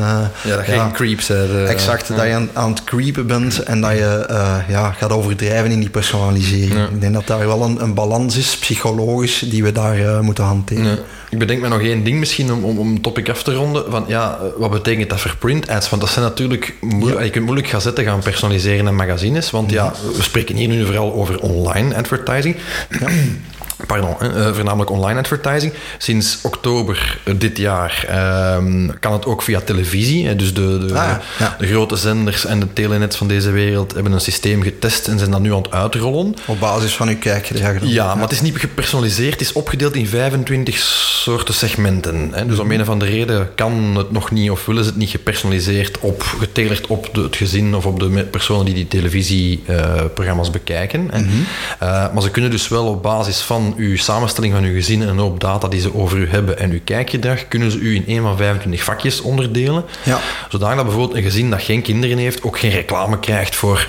ja, 0.43 0.57
dat 0.57 0.67
je 0.67 0.73
geen 0.73 0.93
creeps 1.11 1.29
hebt. 1.29 1.51
Uh, 1.51 1.71
exact, 1.71 2.09
dat 2.09 2.27
je 2.27 2.33
aan, 2.33 2.51
aan, 2.53 2.71
het 2.71 2.85
creepen 2.85 3.27
bent 3.27 3.63
en 3.63 3.81
dat 3.81 3.91
je 3.91 4.27
uh, 4.31 4.57
ja, 4.69 4.93
gaat 4.93 5.13
overdrijven 5.13 5.71
in 5.71 5.81
die 5.81 5.91
personalisering. 5.91 6.75
Ja. 6.75 6.85
Ik 6.85 7.01
denk 7.01 7.15
dat 7.15 7.27
daar 7.27 7.47
wel 7.47 7.63
een, 7.63 7.83
een 7.83 7.95
balans 7.95 8.37
is, 8.37 8.59
psychologisch, 8.59 9.39
die 9.39 9.63
we 9.63 9.73
daar 9.73 9.99
uh, 9.99 10.21
moeten 10.21 10.45
hanteren. 10.45 10.85
Ja. 10.85 10.99
Ik 11.31 11.39
bedenk 11.39 11.61
me 11.61 11.69
nog 11.69 11.81
één 11.81 12.05
ding 12.05 12.19
misschien 12.19 12.53
om, 12.53 12.65
om, 12.65 12.79
om 12.79 13.01
topic 13.01 13.29
af 13.29 13.43
te 13.43 13.55
ronden. 13.55 13.85
Van, 13.91 14.05
ja, 14.07 14.39
wat 14.57 14.71
betekent 14.71 15.11
dat 15.11 15.21
voor 15.21 15.37
print 15.37 15.69
ads? 15.69 15.89
Want 15.91 16.03
dat 16.03 16.11
zijn 16.11 16.25
natuurlijk... 16.25 16.75
Je 17.23 17.31
kunt 17.31 17.45
moeilijk 17.45 17.69
gazetten 17.69 18.05
gaan 18.05 18.21
personaliseren 18.21 18.87
en 18.87 18.95
magazines. 18.95 19.51
Want 19.51 19.71
ja, 19.71 19.93
we 20.17 20.23
spreken 20.23 20.57
hier 20.57 20.69
nu 20.69 20.85
vooral 20.85 21.13
over 21.13 21.41
online 21.41 21.97
advertising. 21.97 22.57
Pardon, 23.87 24.17
uh, 24.23 24.55
voornamelijk 24.55 24.91
online 24.91 25.19
advertising. 25.19 25.73
Sinds 25.99 26.39
oktober 26.43 27.21
dit 27.37 27.59
jaar 27.59 28.05
uh, 28.11 28.89
kan 29.01 29.13
het 29.13 29.27
ook 29.27 29.43
via 29.43 29.61
televisie. 29.61 30.37
Dus 30.37 30.55
de, 30.55 30.87
de, 30.87 30.95
ah, 30.95 31.17
ja. 31.39 31.57
de, 31.59 31.67
grote 31.67 31.97
zenders 31.97 32.45
en 32.45 32.61
de 32.61 32.73
telenets 32.73 33.17
van 33.17 33.29
deze 33.29 33.51
wereld 33.51 33.95
hebben 33.95 34.13
een 34.13 34.21
systeem 34.21 34.63
getest 34.63 35.09
en 35.09 35.19
zijn 35.19 35.31
dat 35.31 35.41
nu 35.41 35.53
aan 35.53 35.63
het 35.63 35.73
uitrollen. 35.73 36.35
Op 36.47 36.61
basis 36.61 36.95
van 36.97 37.09
uw 37.09 37.19
kijkgedrag. 37.19 37.73
Ja, 37.81 37.89
ja, 37.89 38.15
maar 38.15 38.23
het 38.23 38.33
is 38.33 38.41
niet 38.41 38.57
gepersonaliseerd. 38.57 39.33
Het 39.33 39.41
is 39.41 39.53
opgedeeld 39.53 39.95
in 39.95 40.07
25 40.07 40.79
soorten 40.79 41.55
segmenten. 41.55 42.31
Hè. 42.33 42.47
Dus 42.47 42.59
om 42.59 42.71
een 42.71 42.81
of 42.81 42.89
andere 42.89 43.11
reden 43.11 43.55
kan 43.55 43.97
het 43.97 44.11
nog 44.11 44.31
niet 44.31 44.51
of 44.51 44.67
willen 44.67 44.85
ze 44.85 44.91
het 44.91 44.99
niet 44.99 45.11
gepersonaliseerd 45.11 45.99
op, 45.99 46.23
getelerd 46.23 46.87
op 46.87 47.09
de, 47.13 47.23
het 47.23 47.37
gezin 47.37 47.75
of 47.75 47.87
op 47.87 48.01
de 48.01 48.25
personen 48.31 48.65
die 48.65 48.75
die 48.75 48.89
televisieprogramma's 48.89 50.51
bekijken. 50.51 51.01
Mm 51.01 51.11
-hmm. 51.11 51.47
maar 51.79 52.23
ze 52.23 52.31
kunnen 52.31 52.51
dus 52.51 52.69
wel 52.69 52.87
op 52.87 53.03
basis 53.03 53.41
van 53.41 53.70
uw 53.77 53.97
samenstelling 53.97 54.55
van 54.55 54.65
uw 54.65 54.73
gezin 54.73 55.03
en 55.03 55.09
een 55.09 55.19
hoop 55.19 55.41
data 55.41 55.69
die 55.69 55.81
ze 55.81 55.95
over 55.95 56.19
u 56.19 56.29
hebben 56.29 56.59
en 56.59 56.71
uw 56.71 56.81
kijkgedrag, 56.85 57.49
kunnen 57.49 57.71
ze 57.71 57.79
u 57.79 57.95
in 57.95 58.05
een 58.07 58.23
van 58.23 58.37
25 58.37 58.85
vakjes 58.85 59.21
onderdelen. 59.21 59.85
Ja. 60.03 60.21
Zodat 60.49 60.75
bijvoorbeeld 60.75 61.15
een 61.15 61.23
gezin 61.23 61.51
dat 61.51 61.63
geen 61.63 61.83
kinderen 61.83 62.19
heeft, 62.19 62.43
ook 62.43 62.59
geen 62.59 62.71
reclame 62.71 63.19
krijgt 63.19 63.55
voor 63.55 63.87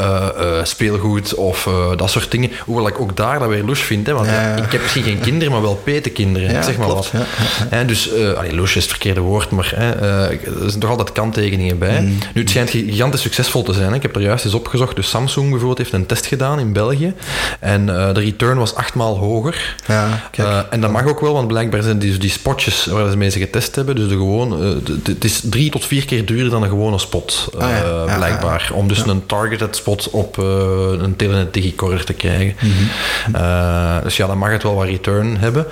uh, 0.00 0.28
uh, 0.40 0.64
speelgoed 0.64 1.34
of 1.34 1.66
uh, 1.66 1.96
dat 1.96 2.10
soort 2.10 2.30
dingen. 2.30 2.50
Hoewel 2.64 2.86
ik 2.86 3.00
ook 3.00 3.16
daar 3.16 3.38
dat 3.38 3.48
weer 3.48 3.64
los 3.64 3.80
vind. 3.80 4.06
Hè, 4.06 4.12
want 4.12 4.26
ja. 4.26 4.56
ik 4.56 4.72
heb 4.72 4.82
misschien 4.82 5.02
geen 5.02 5.20
kinderen, 5.20 5.52
maar 5.52 5.62
wel 5.62 5.80
petekinderen. 5.84 6.50
Ja, 6.50 6.62
zeg 6.62 6.76
maar 6.76 6.86
klopt, 6.86 7.12
wat. 7.12 7.22
Hè, 7.68 7.84
dus, 7.84 8.12
allee, 8.14 8.62
is 8.62 8.74
het 8.74 8.86
verkeerde 8.86 9.20
woord, 9.20 9.50
maar 9.50 9.72
er 9.72 10.38
zijn 10.66 10.80
toch 10.80 10.90
altijd 10.90 11.12
kanttekeningen 11.12 11.78
bij. 11.78 12.00
Mm. 12.00 12.18
Nu, 12.34 12.40
het 12.40 12.50
schijnt 12.50 12.70
gigantisch 12.70 13.20
succesvol 13.20 13.62
te 13.62 13.72
zijn. 13.72 13.88
Hè. 13.88 13.94
Ik 13.94 14.02
heb 14.02 14.16
er 14.16 14.22
juist 14.22 14.44
eens 14.44 14.54
opgezocht. 14.54 14.96
Dus 14.96 15.08
Samsung 15.08 15.48
bijvoorbeeld 15.48 15.78
heeft 15.78 15.92
een 15.92 16.06
test 16.06 16.26
gedaan 16.26 16.58
in 16.58 16.72
België. 16.72 17.14
En 17.60 17.86
de 17.86 18.12
return 18.12 18.58
was 18.58 18.74
achtmaal 18.74 19.16
hoger. 19.22 19.76
Ja, 19.86 20.30
uh, 20.38 20.60
en 20.70 20.80
dat 20.80 20.90
mag 20.90 21.06
ook 21.06 21.20
wel, 21.20 21.32
want 21.32 21.48
blijkbaar 21.48 21.82
zijn 21.82 21.98
die, 21.98 22.18
die 22.18 22.30
spotjes 22.30 22.86
waar 22.86 23.10
ze 23.10 23.16
mee 23.16 23.30
ze 23.30 23.38
getest 23.38 23.74
hebben, 23.74 23.94
dus 23.94 24.08
de 24.08 24.14
gewoon, 24.14 24.62
uh, 24.62 24.96
het 25.04 25.24
is 25.24 25.40
drie 25.44 25.70
tot 25.70 25.84
vier 25.84 26.04
keer 26.04 26.26
duurder 26.26 26.50
dan 26.50 26.62
een 26.62 26.68
gewone 26.68 26.98
spot, 26.98 27.48
uh, 27.54 27.60
ah, 27.60 27.70
ja. 27.70 28.04
ja, 28.06 28.16
blijkbaar. 28.16 28.70
om 28.74 28.88
dus 28.88 29.06
een 29.06 29.26
targeted 29.26 29.76
spot 29.76 30.10
op 30.10 30.36
een 30.36 31.16
telenet 31.16 31.54
digicorder 31.54 32.04
te 32.04 32.12
krijgen. 32.12 32.54
Mm 32.60 32.70
-hmm. 32.70 34.02
dus 34.02 34.16
ja, 34.16 34.26
dan 34.26 34.38
mag 34.38 34.50
het 34.50 34.62
wel 34.62 34.74
wat 34.74 34.86
return 34.86 35.36
hebben. 35.36 35.66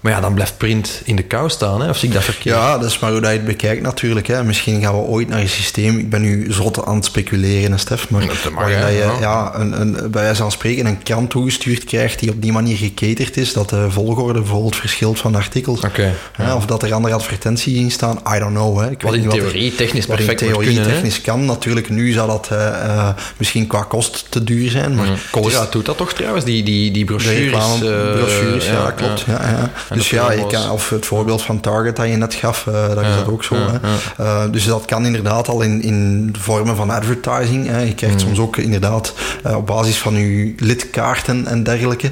Maar 0.00 0.12
ja, 0.12 0.20
dan 0.20 0.34
blijft 0.34 0.56
print 0.56 1.00
in 1.04 1.16
de 1.16 1.22
kou 1.22 1.48
staan, 1.48 1.82
hè? 1.82 1.88
of 1.88 1.96
zie 1.96 2.08
ik 2.08 2.14
dat 2.14 2.24
verkeerd? 2.24 2.56
Ja, 2.56 2.78
dat 2.78 2.90
is 2.90 2.98
maar 2.98 3.10
hoe 3.10 3.20
dat 3.20 3.30
je 3.30 3.36
het 3.36 3.46
bekijkt 3.46 3.82
natuurlijk. 3.82 4.26
Hè. 4.26 4.44
Misschien 4.44 4.80
gaan 4.80 4.94
we 4.94 5.00
ooit 5.00 5.28
naar 5.28 5.40
een 5.40 5.48
systeem, 5.48 5.98
ik 5.98 6.10
ben 6.10 6.20
nu 6.20 6.52
zot 6.52 6.84
aan 6.84 6.94
het 6.94 7.04
speculeren, 7.04 7.78
Stef, 7.78 8.10
maar 8.10 8.26
dat 8.26 8.52
mag, 8.52 8.80
dat 8.80 8.90
je 8.90 9.16
ja, 9.20 9.54
een, 9.54 9.80
een, 9.80 9.92
bij 9.92 10.22
wijze 10.22 10.42
van 10.42 10.50
spreken 10.50 10.86
een 10.86 11.02
krant 11.02 11.30
toegestuurd 11.30 11.84
krijgt 11.84 12.18
die 12.18 12.30
op 12.30 12.42
die 12.42 12.52
manier 12.52 12.76
is, 13.00 13.52
dat 13.52 13.68
de 13.68 13.90
volgorde 13.90 14.40
bijvoorbeeld 14.40 14.76
verschilt 14.76 15.18
van 15.18 15.32
de 15.32 15.38
artikels. 15.38 15.80
Okay, 15.80 16.14
ja. 16.38 16.56
Of 16.56 16.66
dat 16.66 16.82
er 16.82 16.92
andere 16.92 17.14
advertenties 17.14 17.78
in 17.78 17.90
staan, 17.90 18.18
I 18.36 18.38
don't 18.38 18.54
know. 18.54 18.80
Hè. 18.80 18.90
Ik 18.90 19.02
wat 19.02 19.10
weet 19.10 19.20
in 19.20 19.28
niet 19.28 19.36
theorie 19.36 19.68
wat 19.68 19.78
technisch 19.78 20.06
wat 20.06 20.16
perfect 20.16 20.40
in 20.40 20.48
theorie 20.48 20.74
kunnen, 20.74 20.92
technisch 20.92 21.20
kan. 21.20 21.44
Natuurlijk, 21.44 21.90
nu 21.90 22.12
zal 22.12 22.26
dat 22.26 22.48
uh, 22.52 22.58
uh, 22.58 23.08
misschien 23.36 23.66
qua 23.66 23.82
kost 23.82 24.26
te 24.28 24.44
duur 24.44 24.70
zijn. 24.70 24.94
Maar 24.94 25.06
mm. 25.06 25.46
Is, 25.46 25.70
doet 25.70 25.86
dat 25.86 25.96
toch 25.96 26.12
trouwens, 26.12 26.44
die, 26.44 26.62
die, 26.62 26.90
die 26.90 27.04
brochures? 27.04 27.78
Brochures, 27.78 28.66
ja, 28.66 28.72
ja 28.72 28.90
klopt. 28.90 29.24
Ja. 29.26 29.32
Ja, 29.32 29.94
Dus 29.94 30.10
ja, 30.10 30.30
ik 30.30 30.48
kan, 30.48 30.70
of 30.70 30.90
het 30.90 31.06
voorbeeld 31.06 31.42
van 31.42 31.60
Target 31.60 31.96
dat 31.96 32.08
je 32.08 32.16
net 32.16 32.34
gaf, 32.34 32.62
dat 32.64 33.04
is 33.04 33.14
dat 33.16 33.28
ook 33.28 33.44
zo. 33.44 33.56
Hè. 33.56 34.50
dus 34.50 34.64
dat 34.64 34.84
kan 34.84 35.06
inderdaad 35.06 35.48
al 35.48 35.60
in, 35.60 35.82
in 35.82 36.34
vormen 36.38 36.76
van 36.76 36.90
advertising. 36.90 37.66
Hè. 37.66 37.80
Je 37.80 37.94
krijgt 37.94 38.14
mm. 38.14 38.20
soms 38.20 38.38
ook 38.38 38.56
inderdaad 38.56 39.14
op 39.56 39.66
basis 39.66 39.96
van 39.96 40.14
uw 40.14 40.52
lidkaarten 40.56 41.46
en 41.46 41.62
dergelijke 41.62 42.10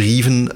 brieven 0.00 0.48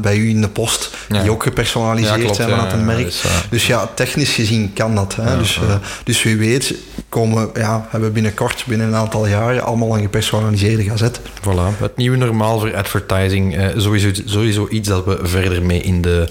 bij 0.00 0.16
u 0.16 0.28
in 0.28 0.40
de 0.40 0.48
post, 0.48 0.90
Ja. 1.08 1.22
die 1.22 1.30
ook 1.30 1.42
gepersonaliseerd 1.42 2.20
klopt, 2.20 2.36
zijn 2.36 2.50
vanuit 2.50 2.72
een 2.72 2.84
merk. 2.84 3.12
dus, 3.50 3.66
ja, 3.66 3.90
technisch 3.94 4.32
gezien 4.34 4.72
kan 4.72 4.94
dat. 4.94 5.16
Hè? 5.20 5.38
Dus, 5.38 5.56
eh, 5.68 5.74
dus 6.04 6.22
wie 6.22 6.36
weet 6.36 6.74
komen, 7.08 7.50
ja, 7.54 7.86
hebben 7.90 8.08
we 8.08 8.14
binnenkort, 8.14 8.64
binnen 8.66 8.86
een 8.86 8.94
aantal 8.94 9.26
jaren, 9.26 9.62
allemaal 9.62 9.94
een 9.96 10.02
gepersonaliseerde 10.02 10.82
gazet. 10.82 11.20
Voilà, 11.40 11.78
het 11.78 11.96
nieuwe 11.96 12.16
normaal 12.16 12.58
voor 12.58 12.76
advertising. 12.76 13.56
Eh, 13.56 13.66
sowieso, 13.76 14.08
sowieso 14.24 14.66
iets 14.70 14.88
dat 14.88 15.04
we 15.04 15.18
verder 15.22 15.62
mee 15.62 15.80
in 15.80 16.02
de 16.02 16.28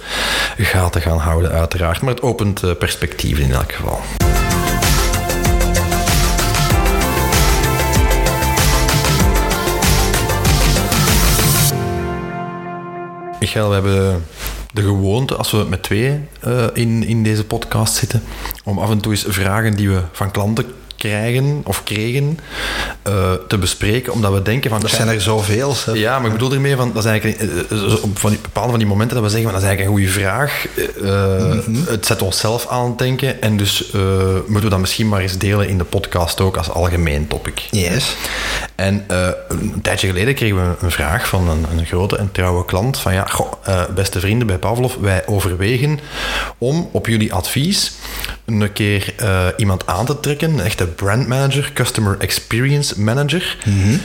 gaten 0.58 1.02
gaan 1.02 1.18
houden, 1.18 1.52
uiteraard. 1.52 2.02
Maar 2.02 2.14
het 2.14 2.24
opent 2.24 2.64
eh, 2.64 2.70
perspectieven 2.80 3.44
in 3.44 3.52
elk 3.52 3.72
geval. 3.72 4.00
Michael, 13.44 13.68
we 13.68 13.74
hebben 13.74 14.26
de 14.74 14.82
gewoonte, 14.82 15.36
als 15.36 15.52
we 15.52 15.66
met 15.70 15.84
twee 15.84 16.20
uh, 16.48 16.66
in, 16.74 17.04
in 17.04 17.24
deze 17.24 17.46
podcast 17.46 17.96
zitten, 17.96 18.24
om 18.64 18.80
af 18.80 18.90
en 18.90 19.00
toe 19.00 19.12
eens 19.12 19.26
vragen 19.28 19.76
die 19.76 19.90
we 19.90 20.02
van 20.12 20.32
klanten 20.32 20.66
krijgen 21.08 21.62
of 21.64 21.84
kregen 21.84 22.40
uh, 23.08 23.32
te 23.48 23.58
bespreken, 23.58 24.14
omdat 24.14 24.34
we 24.34 24.42
denken 24.42 24.70
van... 24.70 24.84
Er 24.84 24.90
zijn 24.90 25.08
er 25.08 25.22
zoveel. 25.22 25.76
Hè? 25.86 25.92
Ja, 25.92 26.18
maar 26.18 26.28
ik 26.28 26.32
bedoel 26.32 26.54
ermee 26.54 26.76
van, 26.76 26.94
dat 26.94 27.04
is 27.04 27.10
eigenlijk 27.10 27.42
uh, 27.72 28.04
op 28.04 28.20
van 28.20 28.30
die, 28.30 28.40
bepaalde 28.40 28.70
van 28.70 28.80
die 28.80 28.88
momenten 28.88 29.16
dat 29.16 29.26
we 29.26 29.32
zeggen 29.32 29.52
van, 29.52 29.62
dat 29.62 29.70
is 29.70 29.76
eigenlijk 29.76 29.98
een 30.02 30.06
goede 30.06 30.22
vraag. 30.22 30.66
Mm 31.02 31.62
-hmm. 31.62 31.86
Het 31.88 32.06
zet 32.06 32.22
ons 32.22 32.40
zelf 32.40 32.68
aan 32.68 32.86
het 32.86 32.98
denken 32.98 33.42
en 33.42 33.58
dus 33.58 33.92
moeten 33.92 34.64
we 34.64 34.70
dat 34.70 34.80
misschien 34.80 35.10
maar 35.10 35.22
eens 35.22 35.38
delen 35.38 35.68
in 35.68 35.78
de 35.78 35.84
podcast 35.84 36.42
ook 36.42 36.58
als 36.58 36.70
algemeen 36.70 37.28
topic. 37.28 37.68
Yes. 37.72 38.16
En 38.76 39.04
een 39.48 39.82
tijdje 39.82 40.08
geleden 40.08 40.36
kregen 40.36 40.56
we 40.56 40.76
een 40.86 40.92
vraag 40.92 41.28
van 41.28 41.50
een, 41.50 41.66
een 41.78 41.86
grote 41.86 42.18
en 42.18 42.30
trouwe 42.32 42.66
klant 42.66 42.98
van, 42.98 43.14
ja, 43.14 43.26
goh, 43.26 43.52
beste 43.96 44.20
vrienden 44.20 44.48
bij 44.48 44.58
Pavlov, 44.58 44.96
wij 44.96 45.28
overwegen 45.28 46.00
om 46.58 46.90
op 46.92 47.08
jullie 47.08 47.34
advies 47.34 47.92
een 48.46 48.74
keer 48.74 49.14
iemand 49.58 49.88
aan 49.88 50.06
te 50.06 50.20
trekken, 50.20 50.54
een 50.54 50.60
echte 50.60 50.88
brand 50.88 51.28
manager, 51.28 51.72
customer 51.74 52.18
experience 52.20 53.02
manager. 53.02 53.58
-hmm. 53.64 54.02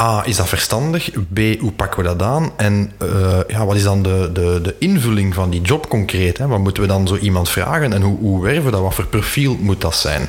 A, 0.00 0.22
is 0.24 0.36
dat 0.36 0.48
verstandig? 0.48 1.10
B, 1.32 1.38
hoe 1.60 1.72
pakken 1.72 2.02
we 2.02 2.08
dat 2.08 2.22
aan? 2.22 2.52
En 2.56 2.92
uh, 3.02 3.38
ja, 3.46 3.66
wat 3.66 3.76
is 3.76 3.82
dan 3.82 4.02
de, 4.02 4.30
de, 4.32 4.60
de 4.62 4.74
invulling 4.78 5.34
van 5.34 5.50
die 5.50 5.60
job 5.60 5.88
concreet? 5.88 6.38
Hè? 6.38 6.46
Wat 6.46 6.58
moeten 6.58 6.82
we 6.82 6.88
dan 6.88 7.06
zo 7.06 7.16
iemand 7.16 7.48
vragen? 7.48 7.92
En 7.92 8.02
hoe, 8.02 8.18
hoe 8.18 8.42
werven 8.42 8.64
we 8.64 8.70
dat? 8.70 8.80
Wat 8.80 8.94
voor 8.94 9.06
profiel 9.06 9.56
moet 9.60 9.80
dat 9.80 9.94
zijn? 9.94 10.28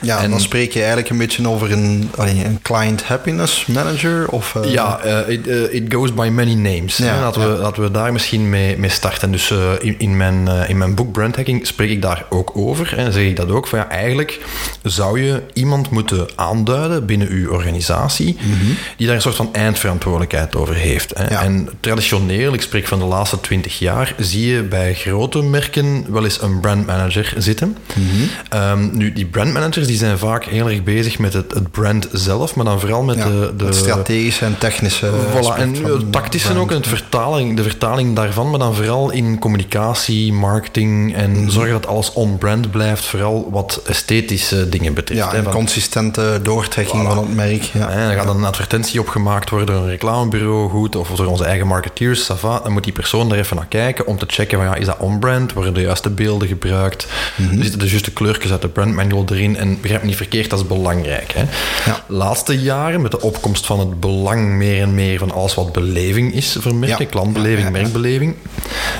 Ja, 0.00 0.22
en 0.22 0.30
dan 0.30 0.40
spreek 0.40 0.72
je 0.72 0.78
eigenlijk 0.78 1.10
een 1.10 1.18
beetje 1.18 1.48
over 1.48 1.72
een, 1.72 2.10
een 2.16 2.58
client 2.62 3.02
happiness 3.02 3.66
manager? 3.66 4.28
Of, 4.28 4.54
uh... 4.54 4.72
Ja, 4.72 5.00
uh, 5.04 5.28
it, 5.28 5.46
it, 5.46 5.94
goes 5.94 6.14
by 6.14 6.28
many 6.28 6.54
names. 6.54 6.96
Ja, 6.96 7.14
hè? 7.14 7.20
Laten, 7.20 7.40
ja. 7.42 7.48
we, 7.48 7.58
laten 7.58 7.82
we 7.82 7.90
daar 7.90 8.12
misschien 8.12 8.48
mee, 8.48 8.78
mee 8.78 8.90
starten. 8.90 9.32
Dus 9.32 9.50
in, 9.80 9.94
in, 9.98 10.16
mijn, 10.16 10.48
in 10.68 10.78
mijn 10.78 10.94
boek 10.94 11.12
Brand 11.12 11.36
Hacking 11.36 11.66
spreek 11.66 11.90
ik 11.90 12.02
daar 12.02 12.24
ook 12.28 12.50
over. 12.54 12.94
En 12.96 13.12
zeg 13.12 13.24
ik 13.24 13.36
dat 13.36 13.50
ook. 13.50 13.66
Van, 13.66 13.78
ja, 13.78 13.88
eigenlijk 13.88 14.40
zou 14.82 15.22
je 15.22 15.42
iemand 15.52 15.90
moeten 15.90 16.28
aanduiden 16.34 17.06
binnen 17.06 17.28
uw 17.28 17.50
organisatie... 17.50 18.36
Mm 18.40 18.52
-hmm 18.52 18.76
die 18.96 19.06
daar 19.06 19.16
een 19.16 19.22
soort 19.22 19.36
van 19.36 19.48
eindverantwoordelijkheid 19.52 20.56
over 20.56 20.74
heeft. 20.74 21.12
Hè. 21.18 21.28
Ja. 21.30 21.42
En 21.42 21.68
traditioneel, 21.80 22.52
ik 22.52 22.62
spreek 22.62 22.86
van 22.86 22.98
de 22.98 23.04
laatste 23.04 23.40
twintig 23.40 23.78
jaar, 23.78 24.14
zie 24.18 24.46
je 24.54 24.62
bij 24.62 24.94
grote 24.94 25.42
merken 25.42 26.04
wel 26.08 26.24
eens 26.24 26.42
een 26.42 26.60
brandmanager 26.60 27.34
zitten. 27.38 27.76
Mhm. 27.94 28.06
Ehm, 28.48 28.88
nu, 28.96 29.12
die 29.12 29.26
brandmanagers 29.26 29.86
die 29.86 29.96
zijn 29.96 30.18
vaak 30.18 30.44
heel 30.44 30.68
erg 30.70 30.82
bezig 30.82 31.18
met 31.18 31.32
het, 31.32 31.52
het 31.54 31.70
brand 31.70 32.08
zelf, 32.12 32.54
maar 32.54 32.64
dan 32.64 32.80
vooral 32.80 33.02
met 33.02 33.16
Ja, 33.16 33.24
de, 33.24 33.52
de 33.56 33.64
het 33.64 33.74
strategische 33.74 34.44
en 34.44 34.58
technische 34.58 35.10
Voilà, 35.10 35.58
en 35.58 35.74
het 35.84 36.12
tactische 36.12 36.46
brand. 36.48 36.62
ook, 36.62 36.70
en 36.70 36.76
het 36.76 36.86
vertaling, 36.86 37.56
de 37.56 37.62
vertaling 37.62 38.16
daarvan, 38.16 38.50
maar 38.50 38.58
dan 38.58 38.74
vooral 38.74 39.10
in 39.10 39.38
communicatie, 39.38 40.32
marketing 40.32 41.14
en 41.14 41.30
Mhm. 41.30 41.50
zorgen 41.50 41.72
dat 41.72 41.86
alles 41.86 42.12
on-brand 42.12 42.70
blijft, 42.70 43.04
vooral 43.04 43.48
wat 43.50 43.80
esthetische 43.86 44.68
dingen 44.68 44.94
betreft. 44.94 45.20
Ja, 45.20 45.30
hè, 45.30 45.36
en 45.36 45.44
consistente 45.50 46.40
doortrekking 46.42 47.02
Voilà. 47.02 47.06
van 47.06 47.18
het 47.18 47.34
merk. 47.34 47.62
Ja. 47.62 47.90
Hè, 47.90 48.06
dan 48.06 48.16
gaat 48.26 48.34
een 48.34 48.44
advertentie 48.44 48.79
opgemaakt 48.88 49.50
worden 49.50 49.74
door 49.74 49.84
een 49.84 49.90
reclamebureau, 49.90 50.68
goed, 50.70 50.96
of 50.96 51.08
door 51.08 51.26
onze 51.26 51.44
eigen 51.44 51.66
marketeers. 51.66 52.26
Dan 52.40 52.72
moet 52.72 52.84
die 52.84 52.92
persoon 52.92 53.28
daar 53.28 53.38
even 53.38 53.56
naar 53.56 53.66
kijken 53.66 54.06
om 54.06 54.18
te 54.18 54.24
checken 54.28 54.58
van 54.58 54.66
ja, 54.66 54.74
is 54.74 54.86
dat 54.86 54.96
on-brand? 54.98 55.52
Worden 55.52 55.74
de 55.74 55.80
juiste 55.80 56.10
beelden 56.10 56.48
gebruikt? 56.48 57.06
Mhm. 57.36 57.62
Zitten 57.62 57.78
de 57.78 57.88
juiste 57.88 58.10
kleurtjes 58.12 58.50
uit 58.50 58.62
de 58.62 58.68
brandmanual 58.68 59.24
erin? 59.28 59.56
En 59.56 59.80
begrijp 59.80 60.00
me 60.00 60.06
niet 60.08 60.16
verkeerd, 60.16 60.50
dat 60.50 60.58
is 60.58 60.66
belangrijk. 60.66 61.32
Hè? 61.32 61.44
Ja. 61.90 62.04
Laatste 62.06 62.58
jaren, 62.60 63.00
met 63.02 63.10
de 63.10 63.20
opkomst 63.20 63.66
van 63.66 63.78
het 63.78 64.00
belang 64.00 64.48
meer 64.48 64.82
en 64.82 64.94
meer 64.94 65.18
van 65.18 65.30
alles 65.30 65.54
wat 65.54 65.72
beleving 65.72 66.34
is 66.34 66.56
voor 66.60 66.74
merken, 66.74 67.04
Ja. 67.04 67.10
klantbeleving, 67.10 67.64
Ja, 67.64 67.70
merkbeleving, 67.70 68.34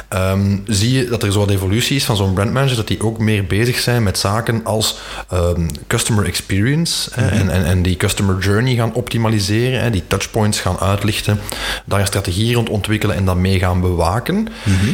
ehm, 0.08 0.56
zie 0.66 0.92
je 0.92 1.04
dat 1.08 1.22
er 1.22 1.32
zo 1.32 1.38
wat 1.38 1.50
evolutie 1.50 1.96
is 1.96 2.04
van 2.04 2.16
zo'n 2.16 2.32
brandmanager, 2.32 2.76
dat 2.76 2.88
die 2.88 3.02
ook 3.04 3.18
meer 3.18 3.44
bezig 3.46 3.78
zijn 3.78 4.02
met 4.02 4.18
zaken 4.18 4.64
als 4.64 4.98
ehm, 5.28 5.68
customer 5.86 6.24
experience 6.26 7.10
hè, 7.14 7.28
en, 7.28 7.50
en, 7.50 7.64
en 7.64 7.82
die 7.82 7.96
customer 7.96 8.38
journey 8.38 8.74
gaan 8.74 8.94
optimaliseren, 8.94 9.69
hè, 9.78 9.90
die 9.90 10.02
touchpoints 10.06 10.61
gaan 10.61 10.78
uitlichten, 10.78 11.40
daar 11.85 12.00
een 12.00 12.06
strategie 12.06 12.54
rond 12.54 12.68
ontwikkelen 12.68 13.16
en 13.16 13.24
dat 13.24 13.37
mee 13.37 13.59
gaan 13.59 13.80
bewaken. 13.80 14.48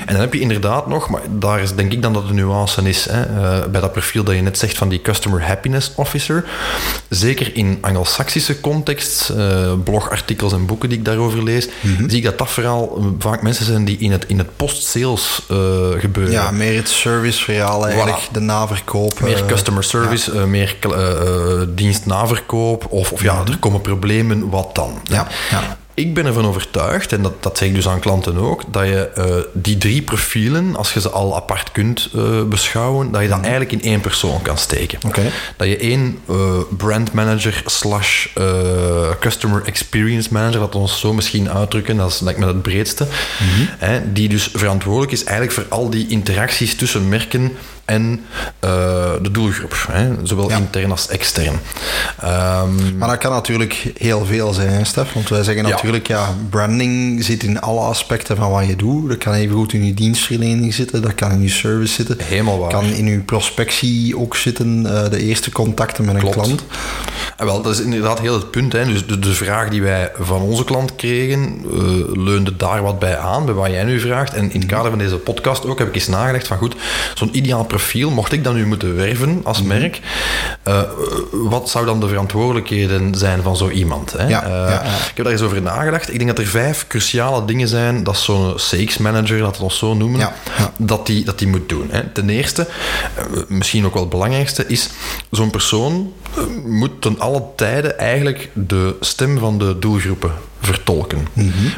En 0.06 0.12
dan 0.12 0.20
heb 0.20 0.34
je 0.34 0.40
inderdaad 0.40 0.86
nog, 0.86 1.08
maar 1.08 1.20
daar 1.30 1.60
is 1.60 1.74
denk 1.74 1.92
ik 1.92 2.02
dan 2.02 2.12
dat 2.12 2.28
de 2.28 2.34
nuance 2.34 2.82
is, 2.88 3.04
hè, 3.10 3.22
eh, 3.22 3.66
bij 3.66 3.80
dat 3.80 3.92
profiel 3.92 4.24
dat 4.24 4.34
je 4.34 4.40
net 4.40 4.58
zegt 4.58 4.76
van 4.76 4.88
die 4.88 5.00
customer 5.02 5.46
happiness 5.46 5.92
officer, 5.94 6.44
zeker 7.08 7.56
in 7.56 7.78
anglo-saxische 7.80 8.60
context, 8.60 9.28
eh, 9.28 9.72
blogartikels 9.84 10.52
en 10.52 10.66
boeken 10.66 10.88
die 10.88 10.98
ik 10.98 11.04
daarover 11.04 11.42
lees, 11.42 11.68
zie 12.06 12.18
ik 12.18 12.24
dat 12.24 12.38
dat 12.38 12.50
vooral 12.50 12.96
eh, 12.98 13.04
vaak 13.18 13.42
mensen 13.42 13.64
zijn 13.64 13.84
die 13.84 13.98
in 13.98 14.12
het, 14.12 14.24
in 14.26 14.38
het 14.38 14.56
post-sales 14.56 15.42
gebeuren. 15.98 16.32
Ja, 16.32 16.50
meer 16.50 16.76
het 16.76 16.88
serviceverhaal 16.88 17.86
eigenlijk, 17.86 18.18
Voilà. 18.18 18.32
de 18.32 18.40
naverkoop. 18.40 19.20
Meer 19.20 19.44
customer 19.46 19.84
service, 19.84 20.46
meer 20.46 20.76
eh, 20.80 21.60
dienstnaverkoop. 21.68 22.86
Of, 22.90 23.12
of 23.12 23.22
ja, 23.22 23.42
er 23.48 23.58
komen 23.58 23.80
problemen, 23.80 24.48
wat 24.50 24.65
dan? 24.74 25.00
Ja, 25.04 25.26
ja. 25.50 25.76
Ik 25.96 26.14
ben 26.14 26.26
ervan 26.26 26.46
overtuigd, 26.46 27.12
en 27.12 27.22
dat, 27.22 27.42
dat 27.42 27.58
zeg 27.58 27.68
ik 27.68 27.74
dus 27.74 27.88
aan 27.88 28.00
klanten 28.00 28.36
ook, 28.36 28.62
dat 28.72 28.86
je 28.86 29.08
eh, 29.08 29.24
die 29.52 29.78
drie 29.78 30.02
profielen, 30.02 30.76
als 30.76 30.92
je 30.92 31.00
ze 31.00 31.10
al 31.10 31.36
apart 31.36 31.72
kunt 31.72 32.08
eh, 32.14 32.42
beschouwen, 32.42 33.10
dat 33.10 33.22
je 33.22 33.28
dat 33.28 33.40
eigenlijk 33.40 33.72
in 33.72 33.82
één 33.82 34.00
persoon 34.00 34.42
kan 34.42 34.58
steken. 34.58 34.98
Dat 35.56 35.68
je 35.68 35.76
één 35.76 36.18
eh, 36.28 36.58
brand 36.76 37.12
manager 37.12 37.62
slash 37.66 38.26
customer 39.20 39.62
experience 39.64 40.28
manager, 40.32 40.60
dat 40.60 40.72
we 40.72 40.78
ons 40.78 41.00
zo 41.00 41.12
misschien 41.12 41.50
uitdrukken, 41.50 41.96
dat 41.96 42.10
is 42.10 42.20
lijkt 42.20 42.38
me 42.38 42.46
het 42.46 42.62
breedste, 42.62 43.06
hè, 43.78 44.12
die 44.12 44.28
dus 44.28 44.50
verantwoordelijk 44.52 45.12
is 45.12 45.24
eigenlijk 45.24 45.52
voor 45.52 45.78
al 45.78 45.90
die 45.90 46.08
interacties 46.08 46.74
tussen 46.74 47.08
merken 47.08 47.56
en 47.86 48.20
eh, 48.60 48.70
de 49.22 49.30
doelgroep, 49.30 49.76
hè, 49.90 50.08
zowel 50.22 50.48
Ja. 50.50 50.56
intern 50.56 50.90
als 50.90 51.08
extern. 51.08 51.60
Ehm, 52.20 52.98
Maar 52.98 53.08
dat 53.08 53.18
kan 53.18 53.30
natuurlijk 53.32 53.92
heel 53.98 54.24
veel 54.26 54.52
zijn, 54.52 54.68
hè, 54.68 54.84
Stef. 54.84 55.12
Want 55.12 55.28
wij 55.28 55.42
zeggen 55.42 55.66
Ja. 55.66 55.70
natuurlijk, 55.74 56.06
ja, 56.06 56.34
branding 56.50 57.24
zit 57.24 57.42
in 57.42 57.60
alle 57.60 57.80
aspecten 57.80 58.36
van 58.36 58.50
wat 58.50 58.66
je 58.66 58.76
doet. 58.76 59.08
Dat 59.08 59.18
kan 59.18 59.32
even 59.32 59.56
goed 59.56 59.72
in 59.72 59.86
je 59.86 59.94
dienstverlening 59.94 60.74
zitten, 60.74 61.02
dat 61.02 61.14
kan 61.14 61.30
in 61.30 61.42
je 61.42 61.48
service 61.48 61.94
zitten. 61.94 62.16
Helemaal 62.22 62.58
waar. 62.58 62.70
kan 62.70 62.84
in 62.84 63.06
je 63.06 63.18
prospectie 63.18 64.18
ook 64.18 64.36
zitten, 64.36 64.86
eh, 65.04 65.10
de 65.10 65.18
eerste 65.22 65.50
contacten 65.50 66.04
met 66.04 66.14
een 66.14 66.30
klant. 66.30 66.64
En 67.36 67.46
wel, 67.46 67.62
dat 67.62 67.72
is 67.72 67.80
inderdaad 67.80 68.20
heel 68.20 68.34
het 68.34 68.50
punt. 68.50 68.72
Hè. 68.72 68.84
Dus 68.84 69.06
de, 69.06 69.18
de 69.18 69.34
vraag 69.34 69.68
die 69.68 69.82
wij 69.82 70.12
van 70.20 70.40
onze 70.40 70.64
klant 70.64 70.96
kregen, 70.96 71.64
eh, 71.64 71.78
leunde 72.24 72.56
daar 72.56 72.82
wat 72.82 72.98
bij 72.98 73.18
aan, 73.18 73.44
bij 73.44 73.54
wat 73.54 73.70
jij 73.70 73.84
nu 73.84 74.00
vraagt. 74.00 74.34
En 74.34 74.52
in 74.52 74.60
het 74.60 74.68
kader 74.68 74.90
van 74.90 74.98
deze 74.98 75.16
podcast 75.16 75.66
ook 75.66 75.78
heb 75.78 75.88
ik 75.88 75.94
eens 75.94 76.06
nagedacht 76.06 76.46
van 76.46 76.56
goed, 76.58 76.74
zo'n 77.14 77.36
ideaal 77.36 77.64
profiel, 77.64 78.10
mocht 78.10 78.32
ik 78.32 78.44
dan 78.44 78.54
nu 78.54 78.66
moeten 78.66 78.96
werven 78.96 79.40
als 79.44 79.58
Mhm. 79.58 79.68
merk, 79.68 80.00
eh, 80.62 80.82
wat 81.30 81.68
zou 81.70 81.86
dan 81.86 82.00
de 82.00 82.08
verantwoordelijkheden 82.08 83.14
zijn 83.14 83.42
van 83.42 83.56
zo 83.56 83.68
iemand? 83.68 84.12
Hè? 84.12 84.26
Ja, 84.28 84.42
Eh, 84.42 84.50
ja. 84.50 84.82
Ik 84.82 85.12
heb 85.14 85.24
daar 85.24 85.32
eens 85.32 85.42
over 85.42 85.62
nagedacht. 85.62 86.08
Ik 86.12 86.16
denk 86.18 86.28
dat 86.36 86.38
er 86.38 86.50
vijf 86.50 86.84
cruciale 86.88 87.44
dingen 87.44 87.68
zijn 87.68 88.04
dat 88.04 88.16
zo'n 88.16 88.52
sales 88.56 88.98
manager, 88.98 89.40
laten 89.40 89.58
we 89.58 89.62
ons 89.64 89.78
zo 89.78 89.94
noemen, 89.94 90.20
Ja, 90.20 90.32
dat 90.76 91.06
die, 91.06 91.24
dat 91.24 91.38
die 91.38 91.48
moet 91.48 91.68
doen. 91.68 91.88
Hè. 91.90 92.02
Ten 92.12 92.28
eerste, 92.30 92.66
misschien 93.48 93.86
ook 93.86 93.92
wel 93.92 94.02
het 94.02 94.10
belangrijkste, 94.10 94.64
is 94.66 94.88
zo'n 95.30 95.50
persoon 95.50 96.12
moet 96.64 97.00
ten 97.00 97.18
alle 97.18 97.42
tijden 97.54 97.98
eigenlijk 97.98 98.50
de 98.52 98.96
stem 99.00 99.38
van 99.38 99.58
de 99.58 99.78
doelgroepen 99.78 100.32
vertolken. 100.66 101.26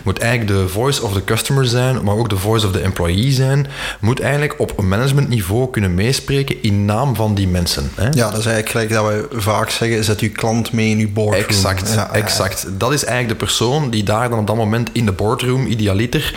Moet 0.04 0.18
eigenlijk 0.18 0.60
de 0.60 0.68
voice 0.68 1.02
of 1.02 1.12
the 1.12 1.24
customer 1.24 1.66
zijn, 1.66 2.04
maar 2.04 2.14
ook 2.16 2.28
de 2.28 2.36
voice 2.36 2.66
of 2.66 2.72
the 2.72 2.80
employee 2.80 3.30
zijn. 3.32 3.66
Moet 4.00 4.20
eigenlijk 4.20 4.54
op 4.58 4.78
een 4.78 4.88
managementniveau 4.88 5.70
kunnen 5.70 5.94
meespreken 5.94 6.62
in 6.62 6.84
naam 6.84 7.14
van 7.16 7.34
die 7.34 7.48
mensen. 7.48 7.90
Hè. 7.94 8.04
Ja, 8.04 8.30
dat 8.30 8.38
is 8.38 8.46
eigenlijk 8.46 8.68
gelijk 8.68 8.90
dat 8.90 9.04
wij 9.04 9.40
vaak 9.40 9.70
zeggen, 9.70 10.04
zet 10.04 10.20
uw 10.20 10.32
klant 10.32 10.72
mee 10.72 10.90
in 10.90 10.98
uw 10.98 11.12
boardroom. 11.12 11.44
Exact, 11.44 11.88
Ja, 11.88 11.94
ja, 11.94 12.08
ja. 12.12 12.18
exact. 12.18 12.66
Dat 12.78 12.92
is 12.92 13.04
eigenlijk 13.04 13.38
de 13.40 13.44
persoon 13.46 13.90
die 13.90 14.02
daar 14.02 14.28
dan 14.30 14.38
op 14.38 14.46
dat 14.46 14.56
moment 14.56 14.90
in 14.92 15.06
de 15.06 15.12
boardroom, 15.12 15.66
idealiter, 15.66 16.34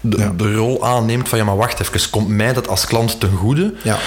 de, 0.00 0.36
de 0.36 0.54
rol 0.54 0.86
aanneemt 0.86 1.28
van 1.28 1.38
ja, 1.38 1.44
maar 1.44 1.56
wacht 1.56 1.80
even, 1.80 2.10
komt 2.10 2.28
mij 2.28 2.52
dat 2.52 2.68
als 2.68 2.86
klant 2.86 3.20
ten 3.20 3.32
goede? 3.36 3.74
Ja. 3.82 3.98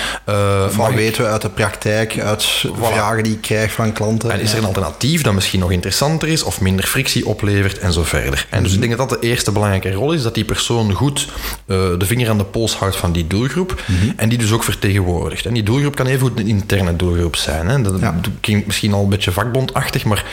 Ik- 0.90 0.96
weten 0.96 1.24
we 1.24 1.30
uit 1.30 1.42
de 1.42 1.50
praktijk, 1.50 2.20
uit 2.20 2.44
vragen 2.82 3.24
die 3.24 3.34
ik 3.34 3.42
krijg 3.42 3.72
van 3.72 3.92
klanten. 3.94 4.32
En 4.32 4.40
is 4.40 4.52
er 4.52 4.58
een 4.58 4.66
alternatief 4.66 5.22
dat 5.22 5.34
misschien 5.34 5.60
nog 5.60 5.72
interessanter 5.72 6.28
is 6.28 6.44
of 6.44 6.62
minder 6.62 6.86
frictie 6.86 7.26
oplevert 7.26 7.78
en 7.84 7.94
zo 7.94 8.04
verder. 8.04 8.48
En 8.50 8.64
dus 8.64 8.74
ik 8.74 8.80
denk 8.82 8.98
dat 8.98 9.10
dat 9.10 9.22
de 9.22 9.28
eerste 9.28 9.52
belangrijke 9.52 9.92
rol 9.92 10.12
is, 10.12 10.22
dat 10.22 10.34
die 10.36 10.46
persoon 10.46 10.92
goed 10.94 11.28
eh, 11.66 11.78
de 11.98 12.06
vinger 12.06 12.30
aan 12.30 12.38
de 12.38 12.44
pols 12.44 12.76
houdt 12.76 12.96
van 12.96 13.12
die 13.12 13.28
doelgroep 13.28 13.82
en 14.16 14.30
die 14.30 14.38
dus 14.38 14.52
ook 14.52 14.64
vertegenwoordigt. 14.64 15.46
En 15.46 15.54
die 15.54 15.64
doelgroep 15.64 15.96
kan 15.96 16.06
even 16.08 16.20
goed 16.28 16.40
een 16.40 16.48
interne 16.48 16.96
doelgroep 16.96 17.36
zijn. 17.36 17.68
Hè. 17.68 17.82
Dat 17.82 18.00
Ja. 18.00 18.16
klinkt 18.40 18.66
misschien 18.66 18.94
al 18.94 19.04
een 19.04 19.10
beetje 19.10 19.32
vakbondachtig, 19.32 20.06
maar 20.06 20.26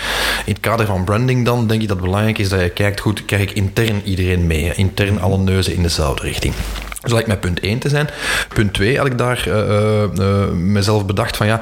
in 0.47 0.53
het 0.53 0.61
kader 0.61 0.87
van 0.87 1.05
branding 1.05 1.45
dan 1.45 1.67
denk 1.67 1.83
ik 1.83 1.89
dat 1.89 1.97
het 1.97 2.07
belangrijk 2.07 2.39
is 2.39 2.49
dat 2.49 2.61
je 2.61 2.69
kijkt, 2.71 3.01
goed, 3.01 3.25
krijg 3.25 3.43
ik 3.43 3.51
intern 3.53 4.01
iedereen 4.05 4.47
mee? 4.47 4.73
Intern 4.75 5.21
alle 5.21 5.39
neuzen 5.39 5.75
in 5.75 5.83
dezelfde 5.83 6.23
richting. 6.23 6.55
Dus 7.01 7.13
lijkt 7.13 7.27
mij 7.29 7.39
punt 7.39 7.61
1 7.61 7.79
te 7.79 7.89
zijn. 7.89 8.09
Punt 8.55 8.73
2 8.75 8.97
had 8.99 9.07
ik 9.07 9.19
daar 9.19 9.43
eh, 9.47 9.59
eh, 9.61 10.03
eh, 10.03 10.51
mezelf 10.53 11.07
bedacht 11.07 11.37
van 11.37 11.47
ja, 11.47 11.61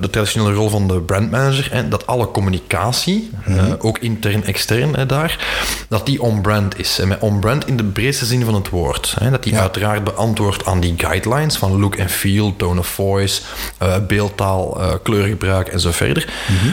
de 0.00 0.08
traditionele 0.10 0.52
rol 0.54 0.68
van 0.68 0.88
de 0.88 1.00
brandmanager, 1.00 1.68
en 1.72 1.88
dat 1.88 2.06
alle 2.06 2.30
communicatie, 2.30 3.30
eh, 3.44 3.64
ook 3.78 3.98
intern, 3.98 4.44
extern 4.44 4.94
hè, 4.96 5.06
daar, 5.06 5.38
dat 5.88 6.06
die 6.06 6.22
on-brand 6.22 6.78
is. 6.78 6.98
En 6.98 7.08
met 7.08 7.20
on-brand 7.20 7.66
in 7.66 7.76
de 7.76 7.84
breedste 7.84 8.24
zin 8.24 8.44
van 8.44 8.54
het 8.54 8.68
woord. 8.68 9.14
Hè, 9.20 9.30
dat 9.30 9.42
die 9.42 9.52
Ja. 9.52 9.60
uiteraard 9.60 10.04
beantwoordt 10.04 10.66
aan 10.66 10.80
die 10.80 10.94
guidelines 10.96 11.56
van 11.56 11.80
look 11.80 12.00
and 12.00 12.10
feel, 12.10 12.56
tone 12.56 12.78
of 12.80 12.86
voice, 12.86 13.42
beeldtaal, 14.06 14.80
kleurgebruik 15.02 15.68
en 15.68 15.80
zo 15.80 15.90
verder. 15.90 16.28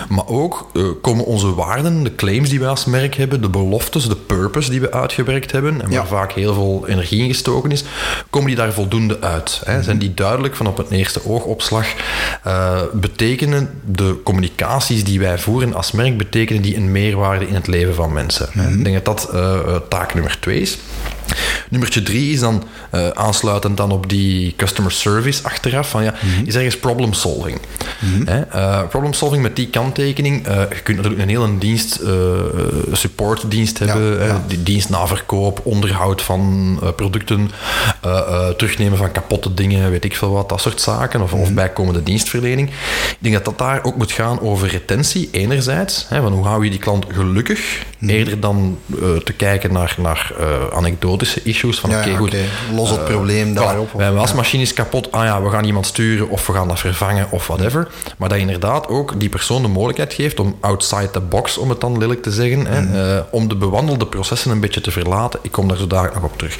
Maar 0.09 0.27
ook 0.27 0.71
komen 1.01 1.25
onze 1.25 1.53
waarden, 1.55 2.03
de 2.03 2.15
claims 2.15 2.49
die 2.49 2.59
wij 2.59 2.69
als 2.69 2.85
merk 2.85 3.15
hebben, 3.15 3.41
de 3.41 3.49
beloftes, 3.49 4.07
de 4.07 4.15
purpose 4.15 4.69
die 4.69 4.81
we 4.81 4.91
uitgewerkt 4.91 5.51
hebben, 5.51 5.81
en 5.81 5.89
Ja. 5.91 5.97
waar 5.97 6.07
vaak 6.07 6.31
heel 6.31 6.53
veel 6.53 6.83
energie 6.87 7.21
in 7.21 7.27
gestoken 7.29 7.58
is, 7.67 7.83
komen 8.29 8.47
die 8.47 8.57
daar 8.57 8.73
voldoende 8.73 9.21
uit? 9.21 9.61
Hè? 9.65 9.83
Zijn 9.83 9.97
die 9.97 10.13
duidelijk 10.13 10.55
van 10.55 10.67
op 10.67 10.77
het 10.77 10.91
eerste 10.91 11.25
oogopslag? 11.25 11.87
eh, 12.43 12.81
betekenen 12.93 13.81
de 13.85 14.19
communicaties 14.23 15.03
die 15.03 15.19
wij 15.19 15.37
voeren 15.39 15.73
als 15.73 15.91
merk, 15.91 16.17
betekenen 16.17 16.61
die 16.61 16.75
een 16.75 16.91
meerwaarde 16.91 17.47
in 17.47 17.55
het 17.55 17.67
leven 17.67 17.95
van 17.95 18.13
mensen? 18.13 18.47
hè? 18.51 18.69
Ik 18.69 18.83
denk 18.83 19.05
dat 19.05 19.05
dat 19.05 19.33
eh, 19.33 19.53
eh, 19.53 19.75
taak 19.89 20.13
nummer 20.13 20.37
twee 20.39 20.61
is. 20.61 20.77
Nummertje 21.69 22.03
drie 22.03 22.33
is 22.33 22.39
dan 22.39 22.63
eh, 22.89 23.07
aansluitend 23.09 23.77
dan 23.77 23.91
op 23.91 24.09
die 24.09 24.53
customer 24.57 24.91
service 24.91 25.43
achteraf. 25.43 25.89
Van, 25.89 26.03
ja, 26.03 26.13
Is 26.45 26.55
ergens 26.55 26.77
problem 26.77 27.13
solving? 27.13 27.59
Hè? 28.25 28.41
Eh, 28.41 28.87
problem 28.87 29.13
solving 29.13 29.41
met 29.43 29.55
die 29.55 29.67
kanttekening. 29.67 30.47
eh, 30.47 30.55
je 30.55 30.81
kunt 30.83 30.97
natuurlijk 30.97 31.23
een 31.23 31.29
hele 31.29 31.57
dienst, 31.57 31.99
supportdienst 32.91 33.79
hebben. 33.79 34.11
Ja, 34.11 34.17
hè, 34.17 34.25
ja. 34.25 34.43
die 34.47 34.63
dienst 34.63 34.89
na 34.89 35.07
verkoop, 35.07 35.61
onderhoud 35.63 36.21
van 36.21 36.79
producten, 36.95 37.51
uh, 38.05 38.11
uh, 38.11 38.47
terugnemen 38.47 38.97
van 38.97 39.11
kapotte 39.11 39.53
dingen, 39.53 39.91
weet 39.91 40.05
ik 40.05 40.15
veel 40.15 40.31
wat, 40.31 40.49
dat 40.49 40.61
soort 40.61 40.81
zaken, 40.81 41.21
of, 41.21 41.33
of 41.33 41.53
bijkomende 41.53 42.03
dienstverlening. 42.03 42.69
Ik 43.09 43.17
denk 43.19 43.35
dat 43.35 43.45
dat 43.45 43.57
daar 43.57 43.83
ook 43.83 43.95
moet 43.95 44.11
gaan 44.11 44.39
over 44.41 44.67
retentie, 44.67 45.29
enerzijds, 45.31 46.05
hè, 46.09 46.21
van 46.21 46.33
hoe 46.33 46.45
hou 46.45 46.63
je 46.63 46.69
die 46.69 46.79
klant 46.79 47.05
gelukkig, 47.09 47.83
eerder 47.99 48.39
dan 48.39 48.77
te 49.23 49.33
kijken 49.37 49.73
naar, 49.73 49.95
naar 49.97 50.31
issues, 51.43 51.79
van 51.79 51.89
Ja, 51.89 51.99
oké, 51.99 52.15
goed. 52.15 52.35
Los 52.75 52.89
het 52.89 53.05
probleem 53.05 53.53
daarop. 53.53 53.93
Mijn 53.93 54.13
wasmachine 54.13 54.63
is 54.63 54.73
kapot. 54.73 55.11
Ah 55.11 55.23
ja, 55.25 55.41
we 55.41 55.49
gaan 55.49 55.63
iemand 55.63 55.85
sturen 55.85 56.29
of 56.29 56.47
we 56.47 56.53
gaan 56.53 56.67
dat 56.67 56.79
vervangen 56.79 57.27
of 57.31 57.47
whatever. 57.47 57.87
Maar 58.17 58.29
dat 58.29 58.37
je 58.37 58.43
inderdaad 58.43 58.87
ook 58.87 59.19
die 59.19 59.29
persoon 59.29 59.61
de 59.61 59.67
mogelijkheid 59.67 60.13
geeft 60.13 60.39
om 60.39 60.57
outside 60.59 61.11
the 61.11 61.19
box, 61.19 61.57
om 61.57 61.69
het 61.69 61.81
dan 61.81 61.97
lelijk 61.97 62.23
te 62.23 62.31
zeggen, 62.31 62.65
hè, 62.65 63.15
eh, 63.17 63.23
om 63.31 63.47
de 63.47 63.55
bewandelde 63.55 64.05
processen 64.05 64.51
een 64.51 64.59
beetje 64.59 64.81
te 64.81 64.91
verlaten. 64.91 65.39
Ik 65.43 65.51
kom 65.51 65.67
daar 65.67 65.77
zo 65.77 65.87
dadelijk 65.87 66.15
nog 66.15 66.23
op 66.23 66.37
terug. 66.37 66.57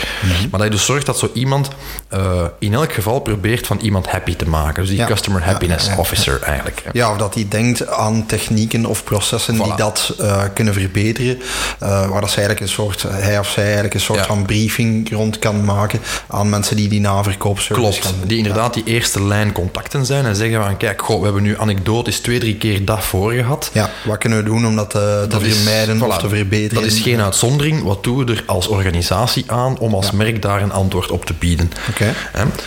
Maar 0.52 0.60
dat 0.60 0.64
je 0.64 0.70
dus 0.70 0.86
zorgt 0.86 1.06
dat 1.06 1.20
zo 1.20 1.30
iemand 1.34 1.70
eh, 2.08 2.22
in 2.60 2.74
elk 2.74 2.94
geval 2.94 3.20
probeert 3.20 3.68
van 3.68 3.78
iemand 3.82 4.08
happy 4.08 4.36
te 4.36 4.50
maken. 4.50 4.82
Dus 4.82 4.90
die 4.90 5.00
Ja. 5.00 5.06
customer 5.06 5.44
happiness 5.44 5.88
Ja, 5.88 5.98
officer 5.98 6.42
eigenlijk. 6.42 6.82
hè. 6.84 6.90
Ja, 6.94 7.12
of 7.12 7.18
dat 7.18 7.34
hij 7.34 7.46
denkt 7.50 7.88
aan 7.88 8.26
technieken 8.26 8.86
of 8.86 9.04
processen 9.04 9.54
die 9.54 9.64
Voilà. 9.74 9.76
dat 9.76 10.14
eh, 10.20 10.42
kunnen 10.54 10.74
verbeteren. 10.74 11.40
eh, 11.80 11.90
waar 12.10 12.22
dat 12.22 12.30
zij 12.32 12.44
eigenlijk 12.46 12.60
een 12.60 12.68
soort, 12.68 13.02
hij 13.08 13.40
of 13.40 13.50
zij 13.50 13.64
eigenlijk 13.64 13.94
een 13.94 14.00
soort 14.00 14.26
van 14.26 14.46
briefing 14.50 15.12
rond 15.12 15.40
kan 15.40 15.66
maken 15.66 16.00
aan 16.28 16.50
mensen 16.50 16.76
die 16.76 16.90
die 16.90 17.00
naverkoopservice 17.00 17.90
Klopt, 17.90 18.06
gaan 18.06 18.28
die 18.28 18.38
inderdaad 18.38 18.74
die 18.74 18.84
eerste 18.84 19.24
lijn 19.24 19.52
contacten 19.52 20.06
zijn 20.06 20.26
en 20.26 20.36
zeggen 20.36 20.64
van 20.64 20.78
kijk, 20.78 21.02
goh, 21.02 21.18
we 21.18 21.24
hebben 21.24 21.44
nu 21.44 21.60
anekdotisch 21.60 22.20
twee, 22.20 22.40
drie 22.40 22.56
keer 22.56 22.86
dat 22.86 23.04
voor 23.04 23.32
gehad. 23.32 23.70
Ja, 23.74 23.90
wat 24.06 24.18
kunnen 24.18 24.38
we 24.38 24.44
doen 24.44 24.66
om 24.66 24.76
dat 24.76 24.96
eh, 24.96 25.02
te 25.02 25.28
Dat 25.30 25.42
vermijden 25.42 26.02
of 26.02 26.18
te 26.18 26.30
verbeteren? 26.30 26.84
Dat 26.84 26.92
is 26.92 27.00
geen 27.00 27.22
uitzondering. 27.22 27.84
Wat 27.84 28.04
doen 28.04 28.26
we 28.26 28.32
er 28.34 28.44
als 28.46 28.68
organisatie 28.68 29.44
aan 29.48 29.80
om 29.80 29.94
als 29.94 30.12
merk 30.12 30.42
daar 30.42 30.62
een 30.62 30.72
antwoord 30.72 31.12
op 31.12 31.26
te 31.26 31.34
bieden? 31.40 31.72
Oké. 31.90 32.14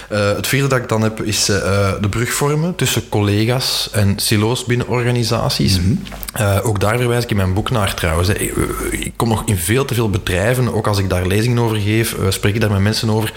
Eh, 0.09 0.35
het 0.37 0.47
vierde 0.47 0.69
dat 0.69 0.79
ik 0.79 0.89
dan 0.89 1.03
heb 1.03 1.23
is 1.23 1.49
eh, 1.49 1.91
de 2.01 2.09
brug 2.09 2.33
vormen 2.33 2.75
tussen 2.75 3.09
collega's 3.09 3.89
en 3.93 4.13
silo's 4.17 4.65
binnen 4.65 4.89
organisaties. 4.89 5.79
Mhm. 5.81 5.95
Ook 6.63 6.81
daar 6.81 6.99
verwijs 6.99 7.23
ik 7.23 7.31
in 7.31 7.37
mijn 7.37 7.55
boek 7.55 7.71
naar 7.71 7.95
trouwens. 7.95 8.29
ik 8.91 9.13
kom 9.17 9.29
nog 9.29 9.43
in 9.47 9.57
veel 9.57 9.85
te 9.85 9.95
veel 9.95 10.11
bedrijven, 10.11 10.75
ook 10.75 10.87
als 10.87 10.99
ik 10.99 11.11
daar 11.11 11.27
lezingen 11.27 11.63
over 11.63 11.72
geef, 11.81 12.13
eh, 12.19 12.27
spreek 12.29 12.55
ik 12.55 12.61
daar 12.61 12.71
met 12.71 12.81
mensen 12.81 13.11
over, 13.11 13.33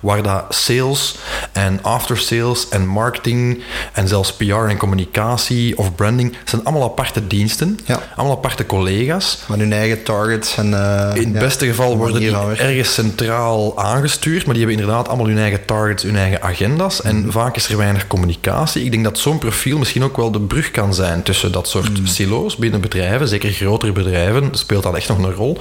waar 0.00 0.22
dat 0.22 0.44
sales 0.48 1.16
en 1.52 1.78
after 1.82 2.18
sales 2.18 2.68
en 2.68 2.86
marketing 2.86 3.62
en 3.92 4.08
zelfs 4.08 4.32
PR 4.32 4.44
en 4.54 4.76
communicatie 4.76 5.78
of 5.78 5.94
branding 5.94 6.36
zijn 6.44 6.64
allemaal 6.64 6.84
aparte 6.88 7.26
diensten, 7.26 7.78
Ja. 7.84 8.00
allemaal 8.16 8.36
aparte 8.36 8.66
collega's. 8.66 9.38
Met 9.48 9.58
hun 9.58 9.72
eigen 9.72 10.02
targets 10.02 10.56
en... 10.56 10.74
eh, 10.74 11.10
In 11.14 11.24
het 11.24 11.34
ja, 11.34 11.40
beste 11.40 11.66
geval 11.66 11.96
worden 11.96 12.20
die 12.20 12.34
ergens 12.36 12.94
centraal 12.94 13.78
aangestuurd, 13.78 14.44
maar 14.46 14.54
die 14.54 14.64
hebben 14.64 14.82
inderdaad 14.82 15.08
allemaal 15.08 15.26
hun 15.26 15.38
eigen 15.38 15.64
targets, 15.64 16.02
hun 16.02 16.16
eigen 16.16 16.42
agenda's. 16.42 17.02
En 17.02 17.20
Mhm. 17.20 17.30
vaak 17.30 17.56
is 17.56 17.68
er 17.68 17.76
weinig 17.76 18.06
communicatie. 18.06 18.84
Ik 18.84 18.90
denk 18.90 19.04
dat 19.04 19.18
zo'n 19.18 19.38
profiel 19.38 19.78
misschien 19.78 20.04
ook 20.04 20.16
wel 20.16 20.30
de 20.30 20.40
brug 20.40 20.70
kan 20.70 20.94
zijn 20.94 21.22
tussen 21.22 21.52
dat 21.52 21.68
soort 21.68 21.92
Mhm. 21.92 22.06
silo's 22.06 22.56
binnen 22.56 22.80
bedrijven, 22.80 23.28
zeker 23.28 23.50
grotere 23.50 23.92
bedrijven, 23.92 24.48
speelt 24.52 24.82
dat 24.82 24.94
echt 24.94 25.08
nog 25.08 25.18
een 25.18 25.32
rol. 25.32 25.58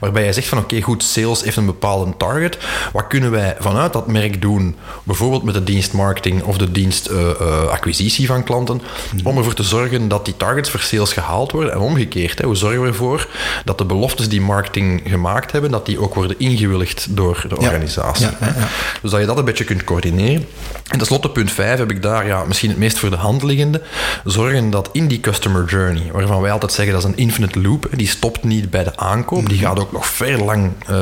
Waarbij 0.00 0.24
je 0.24 0.32
zegt 0.32 0.48
van 0.48 0.58
oké, 0.58 0.80
goed, 0.80 1.02
sales 1.02 1.42
heeft 1.42 1.56
een 1.56 1.63
bepaalde 1.66 2.12
target. 2.16 2.58
Wat 2.92 3.06
kunnen 3.06 3.30
wij 3.30 3.56
vanuit 3.58 3.92
dat 3.92 4.06
merk 4.06 4.42
doen, 4.42 4.76
bijvoorbeeld 5.04 5.42
met 5.42 5.54
de 5.54 5.64
dienst 5.64 5.92
marketing 5.92 6.42
of 6.42 6.58
de 6.58 6.70
dienst 6.70 7.06
eh, 7.06 7.30
eh, 7.30 7.62
acquisitie 7.68 8.26
van 8.26 8.44
klanten, 8.44 8.80
Mhm. 9.14 9.26
om 9.26 9.36
ervoor 9.38 9.54
te 9.54 9.62
zorgen 9.62 10.08
dat 10.08 10.24
die 10.24 10.36
targets 10.36 10.70
voor 10.70 10.80
sales 10.80 11.12
gehaald 11.12 11.52
worden 11.52 11.72
en 11.72 11.78
omgekeerd. 11.78 12.38
Hè, 12.38 12.44
hoe 12.46 12.56
zorgen 12.56 12.80
we 12.82 12.86
ervoor 12.88 13.28
dat 13.64 13.78
de 13.78 13.84
beloftes 13.84 14.28
die 14.28 14.40
marketing 14.40 15.02
gemaakt 15.06 15.52
hebben, 15.52 15.70
dat 15.70 15.86
die 15.86 16.00
ook 16.00 16.14
worden 16.14 16.38
ingewilligd 16.38 17.06
door 17.10 17.44
de 17.48 17.56
Ja. 17.58 17.66
organisatie. 17.66 18.26
Ja. 18.40 18.54
Dus 19.02 19.10
dat 19.10 19.20
je 19.20 19.26
dat 19.26 19.38
een 19.38 19.44
beetje 19.44 19.64
kunt 19.64 19.84
coördineren. 19.84 20.46
En 20.88 20.98
tenslotte 20.98 21.30
punt 21.30 21.52
5 21.52 21.78
heb 21.78 21.90
ik 21.90 22.02
daar 22.02 22.26
ja, 22.26 22.44
misschien 22.44 22.68
het 22.70 22.78
meest 22.78 22.98
voor 22.98 23.10
de 23.10 23.16
hand 23.16 23.42
liggende. 23.42 23.82
Zorgen 24.24 24.70
dat 24.70 24.88
in 24.92 25.08
die 25.08 25.20
customer 25.20 25.64
journey, 25.64 26.10
waarvan 26.12 26.40
wij 26.40 26.50
altijd 26.52 26.72
zeggen 26.72 26.94
dat 26.94 27.02
is 27.04 27.08
een 27.10 27.16
infinite 27.16 27.60
loop, 27.60 27.88
die 27.92 28.08
stopt 28.08 28.44
niet 28.44 28.70
bij 28.70 28.84
de 28.84 28.96
aankoop, 28.96 29.48
die 29.48 29.58
gaat 29.58 29.80
ook 29.80 29.92
nog 29.92 30.06
ver 30.06 30.44
lang 30.44 30.72
eh, 30.86 30.94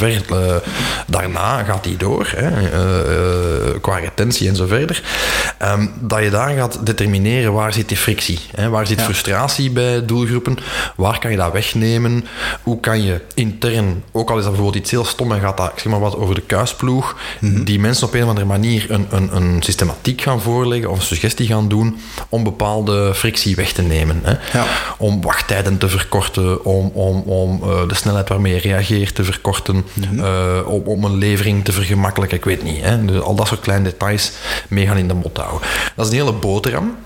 ver, 0.00 0.22
eh, 0.30 0.54
daarna 1.06 1.62
gaat 1.62 1.84
die 1.84 1.96
door, 1.96 2.32
hè, 2.36 2.48
eh, 2.70 3.00
eh, 3.68 3.80
qua 3.80 3.96
retentie 3.98 4.48
en 4.48 4.56
zo 4.56 4.66
verder. 4.66 5.02
Ehm, 5.58 5.86
dat 6.00 6.22
je 6.22 6.30
daar 6.30 6.56
gaat 6.56 6.86
determineren 6.86 7.52
waar 7.52 7.72
zit 7.72 7.88
die 7.88 7.96
frictie, 7.96 8.38
hè, 8.54 8.68
waar 8.68 8.86
zit 8.86 8.98
Ja. 8.98 9.04
frustratie 9.04 9.70
bij 9.70 10.04
doelgroepen, 10.04 10.58
waar 10.96 11.18
kan 11.18 11.30
je 11.30 11.36
dat 11.36 11.52
wegnemen, 11.52 12.24
hoe 12.62 12.80
kan 12.80 13.02
je 13.02 13.20
intern, 13.34 14.02
ook 14.12 14.30
al 14.30 14.36
is 14.36 14.42
dat 14.44 14.52
bijvoorbeeld 14.52 14.82
iets 14.82 14.90
heel 14.90 15.04
stom 15.04 15.32
en 15.32 15.40
gaat 15.40 15.56
dat, 15.56 15.66
ik 15.74 15.78
zeg 15.78 15.92
maar 15.92 16.00
wat, 16.00 16.16
over 16.16 16.34
de 16.34 16.40
kuisploeg, 16.40 17.16
Mhm. 17.40 17.64
die 17.64 17.80
mensen 17.80 18.06
op 18.06 18.14
een 18.14 18.22
of 18.22 18.28
andere 18.28 18.46
manier 18.46 18.86
een, 18.88 19.06
een, 19.10 19.36
een 19.36 19.62
systematiek 19.62 20.20
gaan 20.20 20.40
voorleggen 20.40 20.90
of 20.90 20.96
een 20.98 21.04
suggestie 21.04 21.46
gaan 21.46 21.68
doen 21.68 22.00
om 22.28 22.44
bepaalde 22.44 23.14
frictie 23.14 23.56
weg 23.56 23.72
te 23.72 23.82
nemen. 23.82 24.20
Hè. 24.22 24.58
Ja. 24.58 24.64
Om 24.98 25.22
wachttijden 25.22 25.78
te 25.78 25.88
verkorten, 25.88 26.64
om, 26.64 26.90
om, 26.94 27.20
om 27.26 27.60
de 27.88 27.94
snelheid 27.94 28.28
waarmee 28.28 28.54
je 28.54 28.60
reageert 28.60 29.14
te 29.14 29.24
verkorten, 29.24 29.79
Mhm. 29.94 30.24
eh, 30.24 30.60
om, 30.66 30.82
om 30.84 31.04
een 31.04 31.16
levering 31.16 31.64
te 31.64 31.72
vergemakkelijken, 31.72 32.36
ik 32.38 32.44
weet 32.44 32.62
niet. 32.62 32.82
Hè. 32.82 33.04
Dus 33.04 33.20
al 33.20 33.34
dat 33.34 33.46
soort 33.46 33.60
kleine 33.60 33.84
details 33.84 34.32
meegaan 34.68 34.96
in 34.96 35.08
de 35.08 35.14
mot 35.14 35.36
houden. 35.36 35.68
Dat 35.96 36.06
is 36.06 36.12
een 36.12 36.18
hele 36.18 36.32
boterham. 36.32 36.96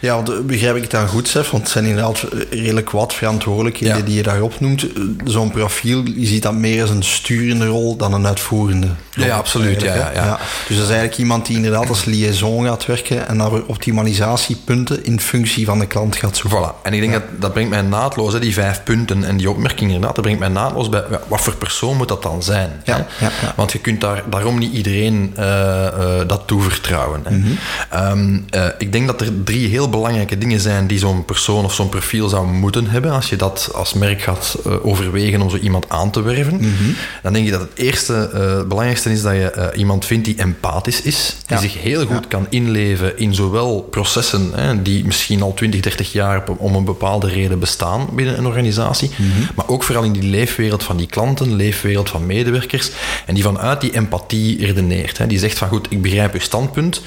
Ja, 0.00 0.14
want, 0.14 0.30
eh, 0.30 0.38
begrijp 0.40 0.76
ik 0.76 0.82
het 0.82 0.90
dan 0.90 1.08
goed, 1.08 1.28
Sef? 1.28 1.50
Want 1.50 1.62
het 1.62 1.72
zijn 1.72 1.84
inderdaad 1.84 2.24
redelijk 2.50 2.90
wat 2.90 3.14
verantwoordelijkheden 3.14 3.96
Ja. 3.96 4.02
die 4.02 4.14
je 4.14 4.22
daarop 4.22 4.60
noemt. 4.60 4.86
Zo'n 5.24 5.50
profiel, 5.50 6.02
je 6.16 6.26
ziet 6.26 6.42
dat 6.42 6.54
meer 6.54 6.80
als 6.80 6.90
een 6.90 7.02
sturende 7.02 7.66
rol 7.66 7.96
dan 7.96 8.12
een 8.12 8.26
uitvoerende. 8.26 8.88
Ja, 9.14 9.26
ja, 9.26 9.36
absoluut, 9.36 9.80
ja, 9.80 9.94
ja, 9.94 10.10
ja. 10.14 10.38
Dus 10.68 10.76
dat 10.76 10.84
is 10.84 10.90
eigenlijk 10.90 11.18
iemand 11.18 11.46
die 11.46 11.56
inderdaad 11.56 11.88
als 11.88 12.04
liaison 12.04 12.64
gaat 12.64 12.86
werken 12.86 13.28
en 13.28 13.36
naar 13.36 13.50
optimalisatiepunten 13.52 15.04
in 15.04 15.20
functie 15.20 15.66
van 15.66 15.78
de 15.78 15.86
klant 15.86 16.16
gaat 16.16 16.36
zoeken. 16.36 16.58
Voilà. 16.58 16.82
En 16.82 16.92
ik 16.92 17.00
denk 17.00 17.12
dat 17.12 17.22
dat 17.38 17.52
brengt 17.52 17.70
mij 17.70 17.82
naadloos, 17.82 18.32
hè, 18.32 18.40
die 18.40 18.52
vijf 18.52 18.82
punten 18.82 19.24
en 19.24 19.36
die 19.36 19.50
opmerking 19.50 19.90
inderdaad, 19.90 20.14
dat 20.14 20.24
brengt 20.24 20.40
mij 20.40 20.48
naadloos 20.48 20.88
bij 20.88 21.04
wat 21.28 21.40
voor 21.40 21.56
persoon 21.56 21.96
moet 21.96 22.08
dat 22.08 22.22
dan 22.22 22.42
zijn. 22.42 22.70
Ja, 22.84 22.96
hè? 22.96 23.24
ja, 23.24 23.32
ja. 23.42 23.52
Want 23.56 23.72
je 23.72 23.78
kunt 23.78 24.00
daar, 24.00 24.22
daarom 24.30 24.58
niet 24.58 24.72
iedereen 24.72 25.32
eh, 25.36 25.86
eh, 25.86 25.92
dat 26.28 26.42
toevertrouwen. 26.46 27.20
Hè? 27.24 27.36
Mhm. 27.36 27.50
Ehm, 27.90 28.38
eh, 28.50 28.66
ik 28.78 28.92
denk 28.92 29.06
dat 29.06 29.20
er 29.20 29.42
drie 29.44 29.68
heel 29.72 29.88
belangrijke 29.88 30.38
dingen 30.38 30.60
zijn 30.60 30.86
die 30.86 30.98
zo'n 30.98 31.24
persoon 31.24 31.64
of 31.64 31.74
zo'n 31.74 31.88
profiel 31.88 32.28
zou 32.28 32.46
moeten 32.46 32.86
hebben 32.86 33.10
als 33.12 33.28
je 33.28 33.36
dat 33.36 33.70
als 33.74 33.92
merk 33.92 34.22
gaat 34.22 34.56
eh, 34.66 34.86
overwegen 34.86 35.40
om 35.40 35.50
zo 35.50 35.56
iemand 35.56 35.88
aan 35.88 36.10
te 36.10 36.22
werven. 36.22 36.54
Mhm. 36.56 36.68
Dan 37.22 37.32
denk 37.32 37.44
ik 37.46 37.52
dat 37.52 37.60
het 37.60 37.70
eerste, 37.74 38.12
het 38.12 38.68
belangrijkste 38.68 39.10
is 39.10 39.22
dat 39.22 39.32
je 39.32 39.50
eh, 39.50 39.78
iemand 39.78 40.04
vindt 40.04 40.24
die 40.24 40.36
empathisch 40.38 41.02
is, 41.02 41.36
die 41.46 41.56
Ja. 41.56 41.62
zich 41.62 41.82
heel 41.82 42.06
goed 42.06 42.28
kan 42.28 42.46
inleven 42.50 43.18
in 43.18 43.34
zowel 43.34 43.80
processen 43.90 44.50
hè, 44.54 44.82
die 44.82 45.04
misschien 45.04 45.42
al 45.42 45.54
20, 45.54 45.80
30 45.80 46.12
jaar 46.12 46.44
om 46.58 46.74
een 46.74 46.84
bepaalde 46.84 47.28
reden 47.28 47.58
bestaan 47.58 48.08
binnen 48.12 48.38
een 48.38 48.46
organisatie, 48.46 49.10
maar 49.54 49.68
ook 49.68 49.82
vooral 49.82 50.04
in 50.04 50.12
die 50.12 50.22
leefwereld 50.22 50.82
van 50.82 50.96
die 50.96 51.06
klanten, 51.06 51.54
leefwereld 51.54 52.10
van 52.10 52.26
medewerkers, 52.26 52.90
en 53.26 53.34
die 53.34 53.42
vanuit 53.42 53.80
die 53.80 53.94
empathie 53.94 54.66
redeneert. 54.66 55.18
Hè. 55.18 55.26
Die 55.26 55.38
zegt 55.38 55.58
van 55.58 55.68
goed, 55.68 55.86
ik 55.90 56.02
begrijp 56.02 56.34
uw 56.34 56.40
standpunt, 56.40 57.00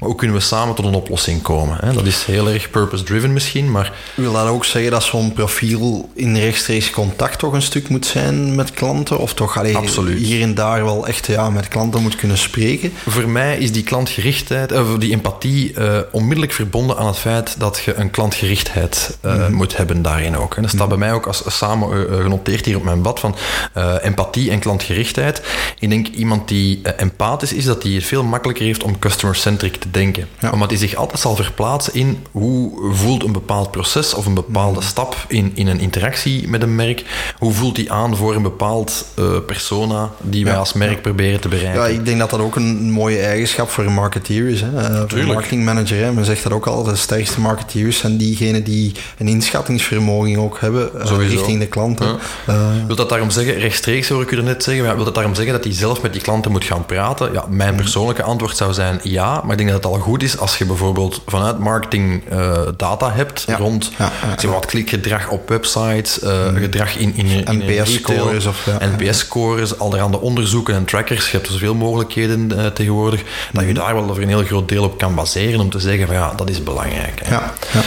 maar 0.00 0.08
hoe 0.08 0.18
kunnen 0.18 0.36
we 0.36 0.42
samen 0.42 0.74
tot 0.74 0.84
een 0.84 0.94
oplossing 0.94 1.42
komen? 1.42 1.76
Hè. 1.80 1.92
Dat 1.92 2.06
is 2.06 2.11
heel 2.16 2.48
erg 2.48 2.70
purpose-driven 2.70 3.32
misschien, 3.32 3.70
maar 3.70 3.92
Wil 4.14 4.32
dat 4.32 4.46
ook 4.46 4.64
zeggen 4.64 4.90
dat 4.90 5.02
zo'n 5.02 5.32
profiel 5.32 6.10
in 6.14 6.36
rechtstreeks 6.36 6.90
contact 6.90 7.38
toch 7.38 7.52
een 7.52 7.62
stuk 7.62 7.88
moet 7.88 8.06
zijn 8.06 8.54
met 8.54 8.70
klanten? 8.70 9.18
Of 9.18 9.34
toch 9.34 9.58
alleen 9.58 10.16
hier 10.16 10.42
en 10.42 10.54
daar 10.54 10.84
wel 10.84 11.06
echt 11.06 11.26
ja, 11.26 11.50
met 11.50 11.68
klanten 11.68 12.02
moet 12.02 12.16
kunnen 12.16 12.38
spreken? 12.38 12.92
Voor 13.06 13.28
mij 13.28 13.58
is 13.58 13.72
die 13.72 13.82
klantgerichtheid, 13.82 14.72
of 14.72 14.98
die 14.98 15.12
empathie, 15.12 15.72
eh, 15.74 15.98
onmiddellijk 16.10 16.52
verbonden 16.52 16.96
aan 16.96 17.06
het 17.06 17.18
feit 17.18 17.54
dat 17.58 17.82
je 17.84 17.94
een 17.94 18.10
klantgerichtheid 18.10 19.18
eh, 19.20 19.48
moet 19.48 19.76
hebben 19.76 20.02
daarin 20.02 20.36
ook. 20.36 20.54
En 20.54 20.62
dat 20.62 20.70
staat 20.70 20.88
bij 20.88 20.98
mij 20.98 21.12
ook 21.12 21.26
als 21.26 21.42
samen 21.46 21.92
eh, 21.92 22.02
eh, 22.12 22.22
genoteerd 22.22 22.64
hier 22.64 22.76
op 22.76 22.84
mijn 22.84 23.00
blad 23.00 23.20
van 23.20 23.36
eh, 23.72 23.94
empathie 24.02 24.50
en 24.50 24.58
klantgerichtheid. 24.58 25.42
Ik 25.78 25.90
denk 25.90 26.06
iemand 26.06 26.48
die 26.48 26.80
eh, 26.82 26.92
empathisch 26.96 27.52
is, 27.52 27.64
dat 27.64 27.82
die 27.82 27.94
het 27.94 28.04
veel 28.04 28.24
makkelijker 28.24 28.64
heeft 28.64 28.82
om 28.82 28.98
customer-centric 28.98 29.76
te 29.76 29.90
denken. 29.90 30.28
Ja. 30.38 30.50
Omdat 30.50 30.70
hij 30.70 30.78
zich 30.78 30.94
altijd 30.94 31.20
zal 31.20 31.36
verplaatsen 31.36 31.94
in 31.94 32.01
hoe 32.30 32.72
voelt 32.92 33.22
een 33.24 33.32
bepaald 33.32 33.70
proces 33.70 34.14
of 34.14 34.26
een 34.26 34.34
bepaalde 34.34 34.82
stap 34.82 35.16
in, 35.28 35.52
in 35.54 35.66
een 35.66 35.80
interactie 35.80 36.48
met 36.48 36.62
een 36.62 36.74
merk. 36.74 37.04
Hoe 37.38 37.52
voelt 37.52 37.76
die 37.76 37.92
aan 37.92 38.16
voor 38.16 38.34
een 38.34 38.42
bepaald 38.42 39.04
eh, 39.16 39.24
persona 39.46 40.10
die 40.20 40.44
wij 40.44 40.52
Ja. 40.52 40.58
als 40.58 40.72
merk 40.72 41.02
proberen 41.02 41.40
te 41.40 41.48
bereiken. 41.48 41.80
Ja, 41.82 41.86
ik 41.86 42.04
denk 42.04 42.18
dat 42.18 42.30
dat 42.30 42.40
ook 42.40 42.56
een 42.56 42.90
mooie 42.90 43.20
eigenschap 43.20 43.70
voor 43.70 43.84
een 43.84 43.94
marketeer 43.94 44.48
is. 44.48 44.60
Hè. 44.60 44.70
Voor 44.70 44.80
een 44.80 45.06
Tuurlijk. 45.06 45.32
marketingmanager, 45.32 45.98
hè. 46.04 46.12
men 46.12 46.24
zegt 46.24 46.42
dat 46.42 46.52
ook 46.52 46.66
al, 46.66 46.82
de 46.82 46.96
sterkste 46.96 47.40
marketeers 47.40 47.98
zijn 47.98 48.16
diegenen 48.16 48.64
die 48.64 48.92
een 49.18 49.28
inschattingsvermogen 49.28 50.38
ook 50.38 50.60
hebben 50.60 51.00
eh, 51.02 51.28
richting 51.28 51.58
de 51.60 51.66
klanten. 51.66 52.18
Ja. 52.46 52.70
Wil 52.86 52.96
dat 52.96 53.08
daarom 53.08 53.30
zeggen, 53.30 53.54
rechtstreeks 53.58 54.08
hoor 54.08 54.22
ik 54.22 54.30
u 54.30 54.36
er 54.36 54.42
net 54.42 54.62
zeggen, 54.62 54.84
maar 54.84 54.94
wil 54.96 55.04
dat 55.04 55.14
daarom 55.14 55.34
zeggen 55.34 55.52
dat 55.52 55.64
hij 55.64 55.72
zelf 55.72 56.02
met 56.02 56.12
die 56.12 56.22
klanten 56.22 56.50
moet 56.50 56.64
gaan 56.64 56.86
praten? 56.86 57.32
Ja, 57.32 57.44
mijn 57.48 57.74
persoonlijke 57.74 58.22
antwoord 58.22 58.56
zou 58.56 58.72
zijn 58.72 59.00
ja, 59.02 59.40
maar 59.42 59.50
ik 59.52 59.58
denk 59.58 59.70
dat 59.70 59.82
het 59.84 59.92
al 59.92 59.98
goed 59.98 60.22
is 60.22 60.38
als 60.38 60.58
je 60.58 60.64
bijvoorbeeld 60.64 61.22
vanuit 61.26 61.58
marketing 61.58 61.81
marketing 61.82 62.22
uh, 62.32 62.58
data 62.76 63.12
hebt 63.12 63.44
Ja. 63.46 63.56
rond 63.56 63.90
zeg 64.38 64.50
wat 64.50 64.66
klikgedrag 64.66 65.28
op 65.28 65.48
websites, 65.48 66.22
uh, 66.22 66.46
gedrag 66.54 66.96
in, 66.96 67.16
in, 67.16 67.44
NPS-scores 67.44 68.46
of 68.46 68.66
ja. 68.66 68.78
NPS-scores, 68.96 69.78
allerhande 69.78 70.20
onderzoeken 70.20 70.74
en 70.74 70.84
trackers. 70.84 71.30
Je 71.30 71.36
hebt 71.36 71.50
zoveel 71.50 71.74
mogelijkheden 71.74 72.52
uh, 72.52 72.66
tegenwoordig 72.66 73.22
dat 73.52 73.64
je 73.66 73.74
daar 73.74 73.94
wel 73.94 74.10
over 74.10 74.22
een 74.22 74.28
heel 74.28 74.44
groot 74.44 74.68
deel 74.68 74.84
op 74.84 74.98
kan 74.98 75.14
baseren 75.14 75.60
om 75.60 75.70
te 75.70 75.78
zeggen 75.80 76.06
van 76.06 76.16
ja, 76.16 76.32
dat 76.36 76.50
is 76.50 76.62
belangrijk. 76.62 77.20
Hè. 77.24 77.34
Ja, 77.34 77.52
ja. 77.72 77.80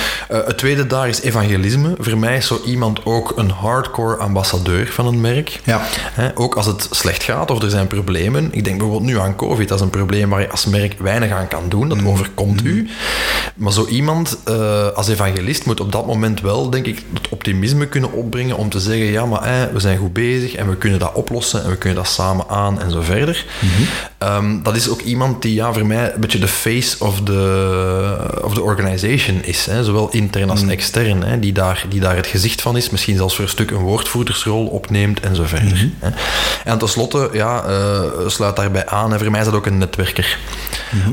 Het 0.46 0.58
tweede 0.58 0.88
daar 0.88 1.08
is 1.08 1.22
evangelisme. 1.22 1.94
Voor 2.00 2.18
mij 2.18 2.38
is 2.38 2.48
zo 2.48 2.62
iemand 2.66 3.06
ook 3.06 3.34
een 3.36 3.50
hardcore 3.50 4.16
ambassadeur 4.18 4.88
van 4.92 5.08
een 5.08 5.22
merk. 5.22 5.60
Ja. 5.64 5.82
Ook 6.36 6.56
als 6.56 6.66
het 6.66 6.88
slecht 6.92 7.24
gaat 7.24 7.52
of 7.52 7.62
er 7.62 7.70
zijn 7.70 7.88
problemen. 7.88 8.50
Ik 8.52 8.64
denk 8.64 8.78
bijvoorbeeld 8.78 9.10
nu 9.12 9.20
aan 9.20 9.36
COVID, 9.36 9.68
dat 9.68 9.78
is 9.78 9.84
een 9.84 9.90
probleem 9.90 10.30
waar 10.30 10.42
je 10.42 10.50
als 10.50 10.66
merk 10.66 10.96
weinig 11.00 11.32
aan 11.32 11.48
kan 11.48 11.64
doen. 11.70 11.90
Dat 11.90 12.04
overkomt 12.06 12.64
Mhm. 12.64 12.68
u. 12.74 12.90
Maar 13.56 13.72
zo 13.74 13.85
iemand 13.88 14.38
uh, 14.50 14.88
als 14.88 15.08
evangelist 15.08 15.66
moet 15.66 15.80
op 15.80 15.92
dat 15.92 16.06
moment 16.06 16.42
wel, 16.42 16.70
denk 16.70 16.86
ik, 16.86 17.04
het 17.14 17.30
optimisme 17.30 17.88
kunnen 17.88 18.12
opbrengen 18.12 18.58
om 18.58 18.70
te 18.70 18.80
zeggen, 18.80 19.06
ja, 19.06 19.26
maar 19.26 19.42
eh, 19.42 19.74
we 19.74 19.80
zijn 19.80 19.98
goed 19.98 20.14
bezig 20.14 20.54
en 20.54 20.70
we 20.70 20.76
kunnen 20.76 21.00
dat 21.00 21.14
oplossen 21.14 21.64
en 21.64 21.70
we 21.70 21.78
kunnen 21.78 22.04
dat 22.04 22.12
samen 22.12 22.48
aan 22.48 22.82
en 22.82 22.92
zo 22.92 23.02
verder. 23.02 23.46
Mhm. 23.60 23.84
Um, 24.26 24.64
dat 24.64 24.76
is 24.76 24.90
ook 24.90 25.02
iemand 25.02 25.42
die 25.42 25.54
ja, 25.54 25.74
voor 25.74 25.86
mij 25.86 26.14
een 26.14 26.20
beetje 26.20 26.40
de 26.40 26.48
face 26.48 27.04
of 27.04 27.22
the, 27.24 28.40
of 28.42 28.54
the 28.54 28.62
organization 28.62 29.44
is. 29.44 29.66
Hè, 29.66 29.84
zowel 29.84 30.10
intern 30.12 30.50
als 30.50 30.68
extern. 30.68 31.24
Hè, 31.24 31.40
die, 31.40 31.54
daar, 31.54 31.86
die 31.90 32.00
daar 32.00 32.16
het 32.16 32.28
gezicht 32.28 32.62
van 32.62 32.78
is. 32.78 32.90
Misschien 32.90 33.18
zelfs 33.18 33.36
voor 33.36 33.44
een 33.44 33.50
stuk 33.50 33.72
een 33.72 33.78
woordvoerdersrol 33.78 34.66
opneemt 34.66 35.20
en 35.20 35.36
zo 35.36 35.44
verder. 35.46 35.90
Hè. 36.00 36.10
En 36.64 36.78
tenslotte, 36.78 37.30
ja, 37.34 37.64
uh, 37.70 38.02
sluit 38.28 38.56
daarbij 38.56 38.86
aan. 38.86 39.14
En 39.14 39.20
voor 39.20 39.32
mij 39.32 39.40
is 39.40 39.46
dat 39.46 39.56
ook 39.56 39.66
een 39.66 39.78
netwerker. 39.78 40.38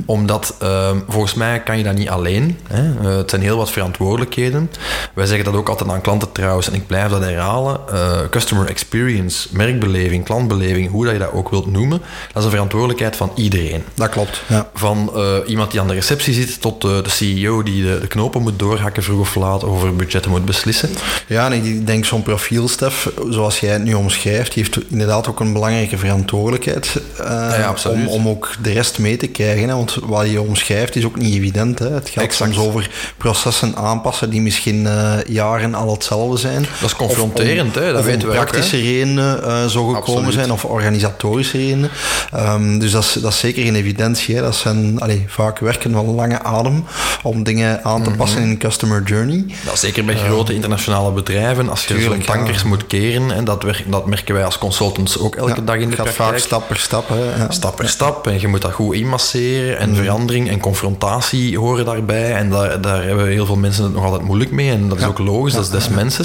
Omdat 0.07 0.55
uh, 0.63 0.91
volgens 1.09 1.35
mij 1.35 1.61
kan 1.61 1.79
je 1.79 1.85
dat 1.85 1.95
niet 1.95 2.09
alleen. 2.09 2.59
Hè. 2.69 2.83
Uh, 2.83 3.17
het 3.17 3.31
zijn 3.31 3.43
heel 3.43 3.57
wat 3.57 3.71
verantwoordelijkheden. 3.71 4.71
Wij 5.15 5.27
zeggen 5.27 5.45
dat 5.45 5.55
ook 5.55 5.69
altijd 5.69 5.91
aan 5.91 6.01
klanten 6.01 6.33
trouwens. 6.33 6.69
En 6.69 6.75
ik 6.75 6.87
blijf 6.87 7.11
dat 7.11 7.23
herhalen. 7.23 7.81
Uh, 7.93 8.19
customer 8.31 8.67
experience, 8.67 9.49
merkbeleving, 9.51 10.25
klantbeleving, 10.25 10.91
hoe 10.91 11.05
dat 11.05 11.13
je 11.13 11.19
dat 11.19 11.33
ook 11.33 11.49
wilt 11.49 11.67
noemen. 11.67 12.01
Dat 12.33 12.37
is 12.37 12.45
een 12.45 12.51
verantwoordelijkheid 12.51 13.01
van 13.11 13.33
iedereen. 13.35 13.85
Dat 13.95 14.09
klopt, 14.09 14.43
ja. 14.49 14.71
Van 14.75 15.13
uh, 15.17 15.37
iemand 15.47 15.71
die 15.71 15.81
aan 15.81 15.89
de 15.89 15.95
receptie 15.95 16.35
zit 16.35 16.61
tot 16.61 16.85
uh, 16.85 17.03
de 17.03 17.11
CEO 17.11 17.63
die 17.63 17.83
de, 17.83 17.99
de, 18.01 18.07
knopen 18.07 18.43
moet 18.43 18.59
doorhakken 18.59 19.03
vroeg 19.03 19.21
of 19.21 19.35
laat 19.35 19.65
over 19.65 19.97
budgetten 19.97 20.31
moet 20.31 20.45
beslissen. 20.45 20.91
Ja, 21.27 21.51
en 21.51 21.53
ik 21.53 21.87
denk 21.87 22.05
zo'n 22.05 22.23
profiel, 22.23 22.69
Stef, 22.69 23.11
zoals 23.31 23.61
jij 23.61 23.73
het 23.73 23.85
nu 23.85 23.95
omschrijft, 23.95 24.55
die 24.55 24.63
heeft 24.63 24.91
inderdaad 24.91 25.29
ook 25.29 25.41
een 25.41 25.53
belangrijke 25.53 25.99
verantwoordelijkheid 25.99 27.01
uh, 27.21 27.27
ja, 27.27 27.75
om, 27.89 28.09
om 28.09 28.29
ook 28.29 28.55
de 28.63 28.73
rest 28.73 28.99
mee 28.99 29.17
te 29.17 29.27
krijgen. 29.27 29.69
Hè? 29.69 29.75
Want 29.75 29.99
wat 30.03 30.31
je 30.31 30.41
omschrijft 30.41 30.97
is 30.97 31.05
ook 31.05 31.17
niet 31.17 31.35
evident. 31.35 31.79
Hè? 31.79 31.89
Het 31.89 32.09
gaat 32.09 32.25
exact. 32.25 32.55
soms 32.55 32.67
over 32.67 32.91
processen 33.17 33.77
aanpassen 33.77 34.31
die 34.31 34.41
misschien 34.41 34.85
uh, 34.85 35.15
jaren 35.27 35.75
al 35.75 35.91
hetzelfde 35.91 36.37
zijn. 36.37 36.67
Dat 36.81 36.91
is 36.91 36.97
confronterend, 36.97 37.75
hè? 37.75 37.93
dat 37.93 38.05
weten 38.05 38.29
we 38.29 38.35
praktische 38.35 38.77
redenen 38.77 39.71
zo 39.71 39.87
gekomen 39.87 40.01
Absoluut. 40.01 40.33
zijn 40.33 40.53
of 40.53 40.65
organisatorische 40.65 41.57
redenen. 41.57 41.91
Um, 42.37 42.79
dus 42.83 42.93
dat 42.93 43.03
is, 43.03 43.13
dat 43.13 43.33
is 43.33 43.39
zeker 43.39 43.63
geen 43.63 43.75
evidentie. 43.75 44.35
Hè? 44.35 44.43
Dat 44.43 44.57
zijn 44.57 45.01
allee, 45.01 45.25
vaak 45.27 45.59
werken 45.59 45.93
van 45.93 46.15
lange 46.15 46.43
adem 46.43 46.85
om 47.23 47.43
dingen 47.43 47.85
aan 47.85 48.03
te 48.03 48.11
passen 48.11 48.31
Mhm. 48.33 48.49
mm 48.49 48.53
-hmm. 48.53 48.53
in 48.53 48.69
customer 48.69 49.03
journey. 49.03 49.45
Ja, 49.65 49.77
zeker 49.77 50.05
bij 50.05 50.17
grote 50.17 50.55
internationale 50.55 51.11
bedrijven. 51.13 51.69
Als 51.69 51.85
je 51.85 52.01
zo'n 52.01 52.25
tankers 52.25 52.63
ja. 52.63 52.69
moet 52.69 52.87
keren, 52.87 53.31
en 53.31 53.45
dat, 53.45 53.65
dat 53.87 54.07
merken 54.07 54.35
wij 54.35 54.45
als 54.45 54.59
consultants 54.59 55.19
ook 55.19 55.35
elke 55.37 55.55
ja, 55.55 55.61
dag 55.61 55.77
in 55.77 55.91
de 55.91 55.97
gaat 55.97 56.05
praktijk. 56.05 56.31
vaak 56.31 56.39
stap 56.39 56.67
per 56.69 56.79
stap. 56.79 57.09
Hè? 57.09 57.53
Stap 57.53 57.77
per 57.77 57.89
stap. 57.89 58.27
En 58.27 58.41
je 58.41 58.49
moet 58.49 58.63
dat 58.63 58.73
goed 58.73 58.95
inmasseren. 58.95 59.79
En 59.79 59.89
mm. 59.91 59.97
verandering 59.97 60.49
en 60.49 60.61
confrontatie 60.61 61.59
horen 61.59 61.85
daarbij. 61.85 62.35
En 62.35 62.51
daar, 62.51 62.81
daar 62.81 63.03
hebben 63.03 63.27
heel 63.27 63.47
veel 63.47 63.57
mensen 63.57 63.85
het 63.85 63.93
nog 63.93 64.05
altijd 64.05 64.23
moeilijk 64.23 64.51
mee. 64.51 64.71
En 64.71 64.89
dat 64.89 64.99
is 64.99 65.05
ook 65.05 65.19
logisch, 65.19 65.53
dat 65.53 65.65
is 65.65 65.71
des 65.71 65.89
mensen. 65.89 66.25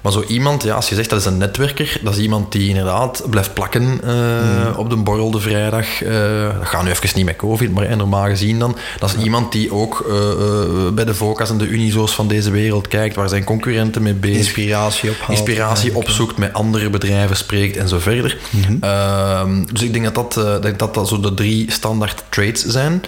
Maar 0.00 0.12
zo 0.12 0.24
iemand, 0.28 0.62
ja, 0.62 0.74
als 0.74 0.88
je 0.88 0.94
zegt 0.94 1.10
dat 1.10 1.18
is 1.18 1.24
een 1.24 1.38
netwerker, 1.38 2.00
dat 2.02 2.12
is 2.12 2.18
iemand 2.18 2.52
die 2.52 2.68
inderdaad 2.68 3.22
blijft 3.30 3.54
plakken 3.54 3.82
uh, 3.82 4.14
mm. 4.14 4.74
op 4.76 4.90
de 4.90 4.96
borrel 4.96 5.30
de 5.30 5.40
vrijdag. 5.40 5.86
Uh, 6.04 6.58
dat 6.58 6.68
gaat 6.68 6.82
nu 6.82 6.90
even 6.90 7.10
niet 7.14 7.24
met 7.24 7.36
COVID, 7.36 7.72
maar 7.72 7.96
normaal 7.96 8.24
gezien 8.24 8.58
dan. 8.58 8.76
Dat 8.98 9.14
is 9.16 9.24
iemand 9.24 9.52
die 9.52 9.72
ook 9.72 10.06
uh, 10.08 10.88
bij 10.88 11.04
de 11.04 11.14
VOCA's 11.14 11.50
en 11.50 11.58
de 11.58 11.66
Unizo's 11.66 12.14
van 12.14 12.28
deze 12.28 12.50
wereld 12.50 12.88
kijkt, 12.88 13.16
waar 13.16 13.28
zijn 13.28 13.44
concurrenten 13.44 14.02
mee 14.02 14.14
bezig 14.14 14.36
Inspiratie 14.36 15.10
ophaalt. 15.10 15.38
Inspiratie 15.38 15.94
opzoekt, 15.94 16.38
met 16.38 16.52
andere 16.52 16.90
bedrijven 16.90 17.36
spreekt 17.36 17.76
en 17.76 17.88
zo 17.88 17.98
verder. 17.98 18.38
Mm 18.50 18.62
-hmm. 18.62 18.78
uh, 18.84 19.66
dus 19.72 19.82
ik 19.82 19.92
denk 19.92 20.14
dat 20.14 20.14
dat, 20.14 20.62
dat, 20.62 20.78
dat, 20.78 20.94
dat 20.94 21.08
zo 21.08 21.20
de 21.20 21.34
drie 21.34 21.72
standaard 21.72 22.24
traits 22.28 22.64
zijn. 22.64 22.92
Mm 22.92 23.00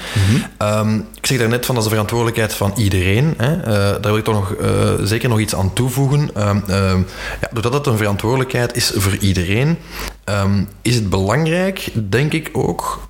-hmm. 0.59 0.69
um, 0.69 1.07
ik 1.15 1.27
zeg 1.27 1.39
daarnet 1.39 1.67
van 1.67 1.75
dat 1.75 1.85
is 1.85 1.91
de 1.91 1.95
verantwoordelijkheid 1.95 2.55
van 2.55 2.73
iedereen. 2.77 3.35
Hè. 3.37 3.61
Daar 4.01 4.01
wil 4.01 4.17
ik 4.17 4.25
toch 4.25 4.35
nog, 4.35 4.55
zeker 5.03 5.29
nog 5.29 5.41
iets 5.41 5.55
aan 5.55 5.73
toevoegen. 5.73 6.31
Um, 6.37 7.07
ja, 7.41 7.49
doordat 7.53 7.73
het 7.73 7.87
een 7.87 7.97
verantwoordelijkheid 7.97 8.77
is 8.77 8.93
voor 8.95 9.17
iedereen, 9.17 9.79
um, 10.25 10.69
is 10.83 10.95
het 10.95 11.11
belangrijk, 11.11 11.89
denk 12.09 12.33
ik 12.33 12.51
ook, 12.53 13.09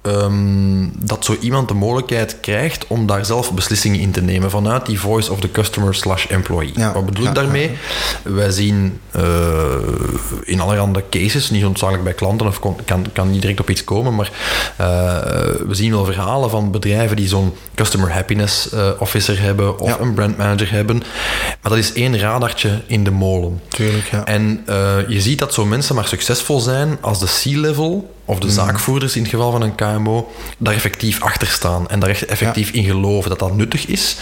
dat 0.98 1.24
zo 1.24 1.36
iemand 1.40 1.68
de 1.68 1.74
mogelijkheid 1.74 2.40
krijgt 2.40 2.86
om 2.86 3.06
daar 3.06 3.24
zelf 3.24 3.52
beslissingen 3.52 4.00
in 4.00 4.10
te 4.10 4.22
nemen 4.22 4.50
vanuit 4.50 4.86
die 4.86 5.00
voice 5.00 5.32
of 5.32 5.40
the 5.40 5.50
customer 5.50 5.94
slash 5.94 6.26
employee. 6.26 6.72
Ja, 6.74 6.92
Wat 6.92 7.06
bedoel 7.06 7.22
ja, 7.22 7.28
ik 7.28 7.34
daarmee? 7.34 7.70
Ja, 8.24 8.30
Wij 8.32 8.50
zien 8.50 9.00
uh, 9.16 9.22
in 10.44 10.60
allerhande 10.60 11.04
cases, 11.10 11.50
niet 11.50 11.62
noodzakelijk 11.62 12.04
bij 12.04 12.12
klanten, 12.12 12.46
of 12.46 12.60
kan, 12.84 13.06
kan 13.12 13.30
niet 13.30 13.40
direct 13.40 13.60
op 13.60 13.70
iets 13.70 13.84
komen, 13.84 14.14
maar 14.14 14.30
uh, 14.80 14.86
we 15.66 15.74
zien 15.74 15.90
wel 15.90 16.04
verhalen 16.04 16.50
van 16.50 16.70
bedrijven 16.70 17.16
die 17.16 17.28
zo'n 17.28 17.54
customer 17.74 18.12
happiness 18.12 18.72
uh, 18.72 18.88
officer 18.98 19.40
hebben 19.40 19.78
of 19.78 19.98
een 20.00 20.14
brandmanager 20.14 20.70
hebben. 20.70 20.98
Maar 21.62 21.70
dat 21.70 21.78
is 21.78 21.92
één 21.92 22.18
radartje 22.18 22.80
in 22.86 23.04
de 23.04 23.10
molen. 23.10 23.60
Tuurlijk, 23.68 24.08
ja. 24.10 24.24
En 24.24 24.64
je 25.08 25.20
ziet 25.20 25.38
dat 25.38 25.54
zo'n 25.54 25.68
mensen 25.68 25.94
maar 25.94 26.06
succesvol 26.06 26.60
zijn 26.60 26.98
als 27.02 27.18
de 27.18 27.26
C-level 27.26 28.10
of 28.24 28.38
de 28.38 28.50
zaakvoerders 28.50 29.16
in 29.16 29.22
het 29.22 29.30
geval 29.30 29.50
van 29.50 29.62
een 29.62 29.74
KMO 29.74 30.32
daar 30.58 30.74
effectief 30.74 31.22
achter 31.22 31.48
staan 31.48 31.88
en 31.88 32.00
daar 32.00 32.08
echt 32.08 32.24
effectief 32.24 32.72
ja. 32.72 32.78
in 32.78 32.84
geloven 32.84 33.30
dat 33.30 33.38
dat 33.38 33.56
nuttig 33.56 33.86
is 33.86 34.16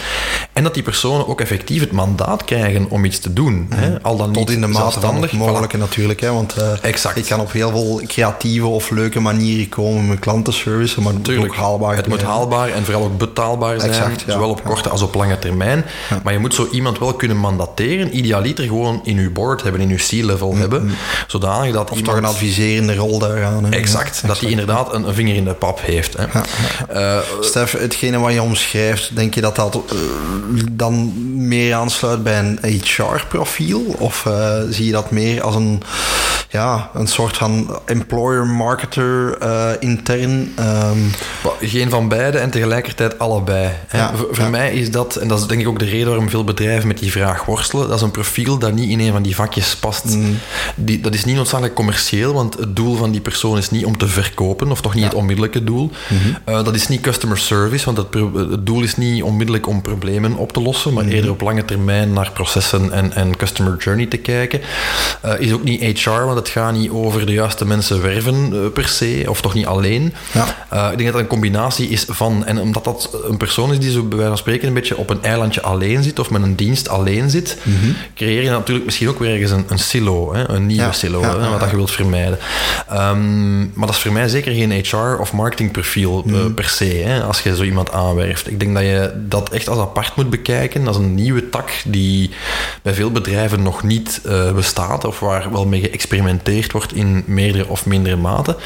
en 0.53 0.63
dat 0.63 0.75
die 0.75 0.83
personen 0.83 1.29
ook 1.29 1.41
effectief 1.41 1.81
het 1.81 1.93
mandaat 1.93 2.45
krijgen 2.45 2.87
om 2.91 3.05
iets 3.05 3.19
te 3.19 3.33
doen. 3.33 3.55
Mm. 3.55 3.67
Hè? 3.71 4.03
Al 4.03 4.17
dan 4.17 4.33
Tot 4.33 4.49
niet 4.49 4.55
in 4.55 4.61
de 4.61 4.67
mate 4.67 5.01
van 5.01 5.23
het 5.23 5.33
mogelijke 5.33 5.77
voilà. 5.77 5.81
natuurlijk. 5.81 6.21
Hè? 6.21 6.33
Want 6.33 6.59
uh, 6.59 6.85
exact. 6.85 7.17
ik 7.17 7.25
kan 7.25 7.41
op 7.41 7.53
heel 7.53 7.71
veel 7.71 8.01
creatieve 8.07 8.67
of 8.67 8.91
leuke 8.91 9.21
manieren 9.21 9.69
komen 9.69 10.09
met 10.09 10.19
klantenservice, 10.19 11.01
maar 11.01 11.13
het 11.13 11.27
moet 11.27 11.39
ook 11.39 11.55
haalbaar 11.55 11.97
Het 11.97 12.09
moet 12.09 12.23
haalbaar 12.23 12.69
en 12.69 12.85
vooral 12.85 13.03
ook 13.03 13.19
betaalbaar 13.19 13.81
zijn, 13.81 13.93
exact, 13.93 14.23
ja. 14.27 14.33
zowel 14.33 14.51
op 14.51 14.65
korte 14.65 14.89
als 14.89 15.03
op 15.03 15.15
lange 15.15 15.39
termijn. 15.39 15.85
Maar 16.23 16.33
je 16.33 16.39
moet 16.39 16.55
zo 16.55 16.69
iemand 16.73 16.99
wel 16.99 17.15
kunnen 17.15 17.37
mandateren, 17.37 18.17
idealiter 18.17 18.65
gewoon 18.65 19.01
in 19.05 19.19
uw 19.19 19.33
board 19.33 19.63
hebben, 19.63 19.81
in 19.81 19.91
uw 19.91 19.97
C-level 19.97 20.53
mm. 20.53 20.61
hebben, 20.61 20.91
zodanig 21.27 21.73
dat 21.73 21.91
of 21.91 21.99
iemand... 21.99 22.07
toch 22.07 22.17
een 22.17 22.35
adviserende 22.35 22.95
rol 22.95 23.19
daaraan. 23.19 23.65
Hè? 23.65 23.71
Exact, 23.71 24.00
dat 24.27 24.41
die 24.41 24.51
inderdaad 24.51 24.95
een, 24.95 25.09
een, 25.09 25.15
vinger 25.15 25.35
in 25.35 25.45
de 25.45 25.55
pap 25.55 25.81
heeft. 25.83 26.17
Hè. 26.17 26.25
Ja. 26.33 26.45
Uh, 26.95 27.23
Stef, 27.41 27.73
hetgene 27.73 28.19
wat 28.19 28.33
je 28.33 28.43
omschrijft, 28.43 29.17
denk 29.17 29.35
je 29.35 29.41
dat 29.41 29.57
dat 29.57 29.75
uh, 29.75 30.01
dan 30.73 31.13
meer 31.49 31.75
aansluit 31.75 32.23
bij 32.23 32.39
een 32.39 32.59
HR-profiel? 32.63 33.81
Of 33.99 34.25
uh, 34.29 34.57
zie 34.71 34.87
je 34.87 34.93
dat 34.93 35.11
meer 35.11 35.43
als 35.43 35.55
een, 35.55 35.83
ja, 36.49 36.91
een 36.95 37.07
soort 37.07 37.37
van 37.37 37.81
employer-marketer 37.85 39.37
intern? 39.81 40.55
Um... 40.61 41.11
Geen 41.61 41.91
van 41.91 42.09
beide 42.09 42.39
en 42.39 42.51
tegelijkertijd 42.51 43.19
allebei. 43.19 43.71
Ja, 43.93 44.17
voor, 44.17 44.29
voor 44.31 44.51
mij 44.51 44.73
is 44.73 44.91
dat, 44.91 45.17
en 45.17 45.29
dat 45.29 45.39
is 45.39 45.47
denk 45.47 45.61
ik 45.61 45.69
ook 45.69 45.79
de 45.79 45.85
reden 45.85 46.07
waarom 46.07 46.31
veel 46.31 46.45
bedrijven 46.45 46.87
met 46.89 46.99
die 46.99 47.11
vraag 47.11 47.45
worstelen, 47.45 47.89
dat 47.89 47.97
is 47.97 48.03
een 48.03 48.11
profiel 48.11 48.59
dat 48.59 48.73
niet 48.73 48.91
in 48.91 49.01
een 49.01 49.13
van 49.13 49.23
die 49.23 49.35
vakjes 49.35 49.77
past. 49.77 50.05
Mm. 50.05 50.39
Die, 50.75 51.01
dat 51.01 51.15
is 51.15 51.25
niet 51.25 51.37
noodzakelijk 51.37 51.75
commercieel, 51.75 52.33
want 52.33 52.57
het 52.59 52.77
doel 52.77 52.97
van 52.97 53.11
die 53.11 53.21
persoon 53.21 53.59
is 53.59 53.71
niet 53.71 53.80
om 53.87 53.99
te 53.99 54.07
verkopen, 54.07 54.71
of 54.71 54.81
toch 54.81 54.95
niet 54.95 55.03
ja. 55.03 55.09
het 55.09 55.19
onmiddellijke 55.19 55.65
doel. 55.65 55.91
Mm 56.09 56.19
-hmm. 56.19 56.55
uh, 56.55 56.65
dat 56.65 56.75
is 56.75 56.89
niet 56.89 57.01
customer 57.01 57.39
service, 57.39 57.85
want 57.85 57.97
het, 57.97 58.07
het, 58.51 58.67
doel 58.67 58.83
is 58.83 58.97
niet 58.97 59.23
onmiddellijk 59.23 59.67
om 59.67 59.83
problemen 59.83 60.37
op 60.37 60.53
te 60.53 60.61
lossen, 60.61 60.93
maar 60.93 61.03
mm 61.03 61.09
-hmm. 61.09 61.17
eerder 61.17 61.31
op 61.33 61.41
lange 61.41 61.65
termijn 61.65 62.13
naar 62.13 62.31
processen 62.33 62.93
en, 62.93 63.13
en 63.13 63.37
customer 63.37 63.77
journey 63.77 64.07
te 64.07 64.17
kijken. 64.17 64.61
Uh, 65.25 65.33
is 65.39 65.53
ook 65.53 65.65
niet 65.65 66.01
HR, 66.01 66.11
want 66.11 66.39
het 66.39 66.49
gaat 66.49 66.73
niet 66.73 66.91
over 66.91 67.27
de 67.27 67.33
juiste 67.33 67.67
mensen 67.67 68.03
werven 68.03 68.53
uh, 68.53 68.61
per 68.73 68.89
se, 68.89 69.25
of 69.29 69.41
toch 69.41 69.55
niet 69.55 69.67
alleen. 69.67 70.15
Ja. 70.33 70.91
ik 70.91 70.99
denk 70.99 71.11
dat 71.11 71.15
het 71.15 71.15
een 71.15 71.27
combinatie 71.27 71.89
is 71.89 72.05
van, 72.09 72.45
en 72.47 72.61
omdat 72.61 72.85
dat 72.85 73.17
een 73.29 73.37
persoon 73.37 73.73
is 73.73 73.79
die 73.79 73.91
zo 73.91 74.03
bij 74.03 74.11
wijze 74.11 74.29
van 74.29 74.39
spreken 74.39 74.69
een 74.69 74.75
beetje 74.75 74.97
op 74.97 75.11
een 75.11 75.23
eilandje 75.23 75.63
alleen 75.63 76.03
zit, 76.03 76.19
of 76.19 76.31
met 76.31 76.43
een 76.43 76.57
dienst 76.57 76.89
alleen 76.89 77.31
zit, 77.31 77.59
mm 77.63 77.75
-hmm. 77.81 77.97
creëer 78.15 78.43
je 78.43 78.51
natuurlijk 78.51 78.87
misschien 78.87 79.09
ook 79.09 79.19
weer 79.19 79.31
ergens 79.31 79.51
een, 79.51 79.65
een 79.69 79.79
silo, 79.79 80.35
hè, 80.35 80.51
een 80.51 80.67
nieuwe 80.67 80.83
ja. 80.83 80.93
silo, 80.93 81.23
hè, 81.23 81.49
wat 81.51 81.61
dat 81.61 81.71
je 81.71 81.77
wilt 81.77 81.91
vermijden. 81.91 82.39
Um, 82.93 83.70
maar 83.75 83.87
dat 83.87 83.97
is 83.97 84.03
voor 84.03 84.13
mij 84.13 84.29
zeker 84.29 84.53
geen 84.53 84.85
HR 84.85 85.21
of 85.21 85.33
marketingprofiel 85.33 86.23
mm. 86.27 86.35
uh, 86.35 86.55
per 86.55 86.69
se, 86.69 86.85
hè, 86.85 87.23
als 87.23 87.41
je 87.41 87.57
zo 87.57 87.63
iemand 87.63 87.93
aanwerft. 87.93 88.51
Ik 88.51 88.61
denk 88.61 88.75
dat 88.75 88.83
je 88.83 89.13
dat 89.29 89.51
echt 89.51 89.69
als 89.69 89.79
apart 89.79 90.17
moet 90.17 90.31
bekijken, 90.31 90.87
als 90.87 90.97
een 90.97 91.15
nieuwe 91.15 91.49
tak 91.49 91.71
die 91.85 92.31
bij 92.83 92.95
veel 92.95 93.11
bedrijven 93.11 93.63
nog 93.63 93.83
niet 93.83 94.21
uh, 94.27 94.53
bestaat, 94.53 95.05
of 95.05 95.21
waar 95.21 95.53
wel 95.53 95.67
mee 95.67 95.81
geëxperimenteerd 95.81 96.73
wordt 96.73 96.95
in 96.95 97.23
meerdere 97.27 97.69
of 97.69 97.87
mindere 97.87 98.17
mate. 98.17 98.57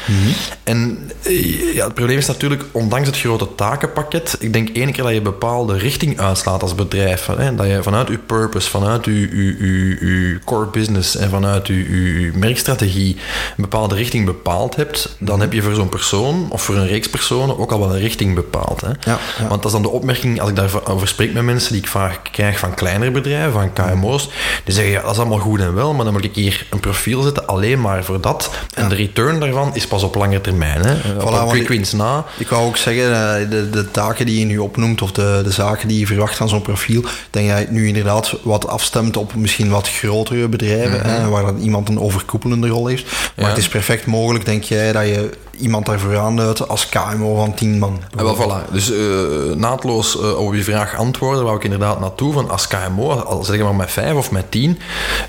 En 0.63 1.11
eh, 1.23 1.73
ja, 1.73 1.85
het 1.85 1.93
probleem 1.93 2.17
is 2.17 2.27
natuurlijk, 2.27 2.63
ondanks 2.71 3.07
het 3.07 3.19
grote 3.19 3.55
takenpakket, 3.55 4.37
ik 4.39 4.53
denk 4.53 4.69
één 4.69 4.91
keer 4.91 5.03
dat 5.03 5.13
je 5.13 5.21
bepaalde 5.21 5.77
richting 5.77 6.19
uitslaat 6.19 6.61
als 6.61 6.75
bedrijf, 6.75 7.25
hè, 7.25 7.55
dat 7.55 7.67
je 7.67 7.83
vanuit 7.83 8.07
je 8.07 8.17
purpose, 8.17 8.69
vanuit 8.69 9.05
je, 9.05 9.19
je, 9.19 9.57
je, 9.59 10.05
je 10.05 10.39
core 10.45 10.67
business 10.67 11.15
en 11.15 11.29
vanuit 11.29 11.67
je 11.67 12.31
merkstrategie 12.35 13.15
een 13.15 13.63
bepaalde 13.63 13.95
richting 13.95 14.25
bepaald 14.25 14.75
hebt, 14.75 14.94
dan 15.19 15.39
heb 15.39 15.53
je 15.53 15.61
voor 15.61 15.73
zo'n 15.73 15.89
persoon 15.89 16.47
of 16.49 16.61
voor 16.61 16.75
een 16.75 16.87
reeks 16.87 17.09
personen 17.09 17.59
ook 17.59 17.71
al 17.71 17.79
wel 17.79 17.93
een 17.93 17.99
richting 18.01 18.35
bepaald. 18.35 18.81
Hè. 18.81 18.87
Ja, 18.87 18.95
ja. 19.39 19.47
Want 19.47 19.49
dat 19.49 19.65
is 19.65 19.71
dan 19.71 19.81
de 19.81 19.89
opmerking, 19.89 20.39
als 20.41 20.49
ik 20.49 20.55
daarover 20.55 21.07
spreek 21.07 21.33
met 21.33 21.43
mensen 21.43 21.71
die 21.73 21.81
ik 21.81 21.87
vaak 21.87 22.19
krijg 22.31 22.59
van 22.59 22.73
kleinere 22.73 23.11
bedrijven, 23.11 23.51
van 23.51 23.73
KMO's, 23.73 24.29
die 24.63 24.73
zeggen 24.73 24.93
ja, 24.93 25.01
dat 25.01 25.11
is 25.11 25.17
allemaal 25.17 25.37
goed 25.37 25.59
en 25.59 25.73
wel, 25.75 25.93
maar 25.93 26.03
dan 26.05 26.13
moet 26.13 26.23
ik 26.23 26.35
hier 26.35 26.65
een 26.69 26.79
profiel 26.79 27.21
zetten 27.21 27.47
alleen 27.47 27.81
maar 27.81 28.03
voor 28.03 28.21
dat. 28.21 28.49
En 28.73 28.89
de 28.89 28.95
return 28.95 29.39
daarvan 29.39 29.71
is 29.73 29.87
pas 29.87 30.03
op 30.03 30.15
lange 30.15 30.41
termijn. 30.41 30.81
Hè. 30.85 30.93
Op 30.93 31.29
Voilà, 31.29 31.49
quick 31.49 31.67
wins 31.67 31.91
na. 31.91 32.25
Ik 32.37 32.47
wou 32.49 32.67
ook 32.67 32.77
zeggen, 32.77 33.03
eh, 33.13 33.49
de, 33.49 33.69
de 33.69 33.91
taken 33.91 34.25
die 34.25 34.39
je 34.39 34.45
nu 34.45 34.57
opnoemt 34.57 35.01
of 35.01 35.11
de, 35.11 35.41
de 35.43 35.51
zaken 35.51 35.87
die 35.87 35.99
je 35.99 36.07
verwacht 36.07 36.35
van 36.35 36.49
zo'n 36.49 36.61
profiel, 36.61 37.03
denk 37.29 37.49
het 37.49 37.71
nu 37.71 37.87
inderdaad 37.87 38.33
wat 38.43 38.67
afstemt 38.67 39.17
op 39.17 39.35
misschien 39.35 39.69
wat 39.69 39.89
grotere 39.89 40.47
bedrijven, 40.47 41.01
hè, 41.01 41.29
waar 41.29 41.43
dan 41.45 41.57
iemand 41.57 41.89
een 41.89 41.99
overkoepelende 41.99 42.67
rol 42.67 42.87
heeft. 42.87 43.03
Maar 43.11 43.31
Mhm. 43.45 43.53
Het 43.55 43.57
is 43.57 43.67
perfect 43.67 44.05
mogelijk, 44.05 44.45
denk 44.45 44.63
jij, 44.63 44.84
dat 44.93 45.05
je 45.05 45.29
iemand 45.59 45.85
daarvoor 45.85 46.17
aanduidt 46.17 46.67
als 46.67 46.89
KMO 46.89 47.35
van 47.35 47.53
10 47.53 47.79
man. 47.79 47.99
En 48.17 48.23
wel, 48.23 48.35
voilà. 48.35 48.71
Dus 48.71 48.91
eh, 48.91 49.55
naadloos 49.55 50.19
eh, 50.19 50.39
op 50.39 50.53
je 50.53 50.63
vraag 50.63 50.97
antwoorden, 50.97 51.43
wou 51.43 51.55
ik 51.57 51.63
inderdaad 51.63 51.99
naartoe 51.99 52.33
van 52.33 52.49
als 52.49 52.67
KMO, 52.67 53.11
al 53.11 53.43
zeg 53.43 53.59
maar 53.59 53.75
met 53.75 53.91
vijf 53.91 54.13
of 54.13 54.31
met 54.31 54.51
tien, 54.51 54.79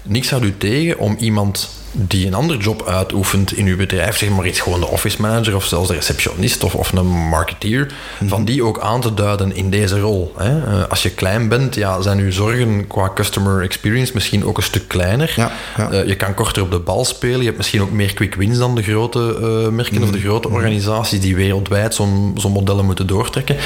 niks 0.02 0.30
houdt 0.30 0.44
u 0.44 0.57
tegen 0.57 0.98
om 0.98 1.16
iemand 1.18 1.68
die 1.99 2.26
een 2.26 2.34
ander 2.34 2.57
job 2.57 2.88
uitoefent 2.88 3.53
in 3.53 3.66
uw 3.66 3.76
bedrijf, 3.76 4.16
zeg 4.16 4.28
maar 4.28 4.47
iets 4.47 4.61
gewoon 4.61 4.80
de 4.80 4.86
office 4.86 5.20
manager 5.20 5.57
of 5.57 5.64
zelfs 5.64 5.88
de 5.88 5.94
receptionist 5.94 6.64
of, 6.64 6.74
of 6.74 6.92
een 6.92 7.07
marketeer, 7.07 7.94
van 8.26 8.44
die 8.44 8.64
ook 8.64 8.80
aan 8.80 9.01
te 9.01 9.14
duiden 9.14 9.57
in 9.57 9.70
deze 9.70 10.01
rol. 10.01 10.32
Hè. 10.36 10.64
Eh, 10.64 10.88
als 10.88 11.03
je 11.03 11.11
klein 11.11 11.49
bent, 11.49 11.74
ja, 11.74 12.01
zijn 12.01 12.18
uw 12.18 12.32
zorgen 12.32 12.86
qua 12.86 13.11
customer 13.14 13.62
experience 13.62 14.12
misschien 14.14 14.44
ook 14.44 14.57
een 14.57 14.62
stuk 14.62 14.88
kleiner. 14.88 15.32
Ja, 15.36 15.51
ja. 15.76 15.90
Eh, 15.90 16.07
je 16.07 16.16
kan 16.16 16.34
korter 16.34 16.62
op 16.62 16.70
de 16.70 16.78
bal 16.78 17.05
spelen. 17.05 17.38
Je 17.38 17.44
hebt 17.44 17.57
misschien 17.57 17.82
ook 17.82 17.90
meer 17.90 18.14
quick 18.14 18.34
wins 18.34 18.59
dan 18.59 18.74
de 18.74 18.82
grote 18.82 19.36
eh, 19.40 19.72
merken 19.72 20.03
of 20.03 20.11
de 20.11 20.20
grote 20.20 20.49
organisaties 20.49 21.20
die 21.20 21.36
wereldwijd 21.36 21.94
zo'n 21.94 22.32
zo'n 22.36 22.53
modellen 22.53 22.84
moeten 22.84 23.07
doortrekken. 23.07 23.57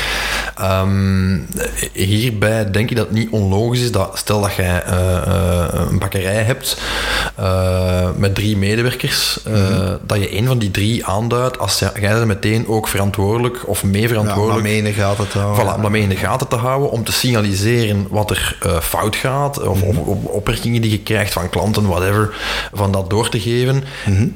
Ehm, 0.56 1.38
hierbij 1.92 2.70
denk 2.70 2.90
ik 2.90 2.96
dat 2.96 3.06
het 3.06 3.16
niet 3.16 3.30
onlogisch 3.30 3.80
is 3.80 3.92
dat, 3.92 4.18
stel 4.18 4.40
dat 4.40 4.54
jij 4.54 4.82
een 4.86 5.98
bakkerij 5.98 6.42
hebt 6.42 6.76
met 8.20 8.34
drie 8.34 8.56
medewerkers, 8.56 9.38
eh, 9.44 9.92
dat 10.06 10.18
je 10.18 10.36
een 10.36 10.46
van 10.46 10.58
die 10.58 10.70
drie 10.70 11.06
aanduidt 11.06 11.58
als 11.58 11.78
ja, 11.78 11.92
jij 12.00 12.12
bent 12.12 12.26
meteen 12.26 12.68
ook 12.68 12.88
verantwoordelijk 12.88 13.68
of 13.68 13.84
mee 13.84 14.02
Ja, 14.02 14.08
verantwoordelijk 14.08 14.62
maar 14.62 14.70
mee 14.70 14.76
in 14.76 14.84
de 14.84 14.92
gaten 14.92 15.28
te 15.28 15.38
houden. 15.38 15.66
Voilà, 15.66 15.74
om 15.74 15.82
dat 15.82 15.90
mee 15.90 16.02
in 16.02 16.08
de 16.08 16.16
gaten 16.16 16.48
te 16.48 16.56
houden, 16.56 16.90
om 16.90 17.04
te 17.04 17.12
signaliseren 17.12 18.06
wat 18.10 18.30
er 18.30 18.56
eh, 18.62 18.80
fout 18.80 19.16
gaat, 19.16 19.62
of, 19.62 19.82
of 19.82 20.24
opmerkingen 20.24 20.82
die 20.82 20.90
je 20.90 20.98
krijgt 20.98 21.32
van 21.32 21.48
klanten, 21.48 21.86
whatever, 21.86 22.34
van 22.72 22.92
dat 22.92 23.10
door 23.10 23.28
te 23.28 23.40
geven, 23.40 23.84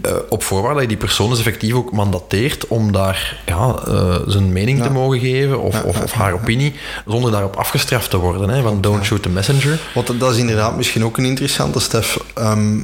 eh, 0.03 0.13
op 0.29 0.43
voorwaarde 0.43 0.75
dat 0.75 0.83
je 0.83 0.89
die 0.89 0.97
persoon 0.97 1.31
dus 1.31 1.39
effectief 1.39 1.75
ook 1.75 1.93
mandateert 1.93 2.67
om 2.67 2.93
daar 2.93 3.43
ja, 3.47 3.79
zijn 4.27 4.53
mening 4.53 4.83
te 4.83 4.91
mogen 4.91 5.19
geven, 5.19 5.61
of, 5.61 5.83
of, 5.83 6.03
of 6.03 6.13
haar 6.13 6.33
opinie, 6.33 6.75
zonder 7.07 7.31
daarop 7.31 7.57
afgestraft 7.57 8.11
te 8.11 8.17
worden, 8.17 8.49
hè, 8.49 8.63
van 8.63 8.81
don't 8.81 9.05
shoot 9.05 9.23
the 9.23 9.29
messenger. 9.29 9.79
Want 9.95 10.21
dat 10.21 10.33
is 10.33 10.39
inderdaad 10.39 10.77
misschien 10.77 11.05
ook 11.05 11.19
een 11.19 11.25
interessante, 11.25 11.81
Stef. 11.81 12.19
Ehm, 12.35 12.79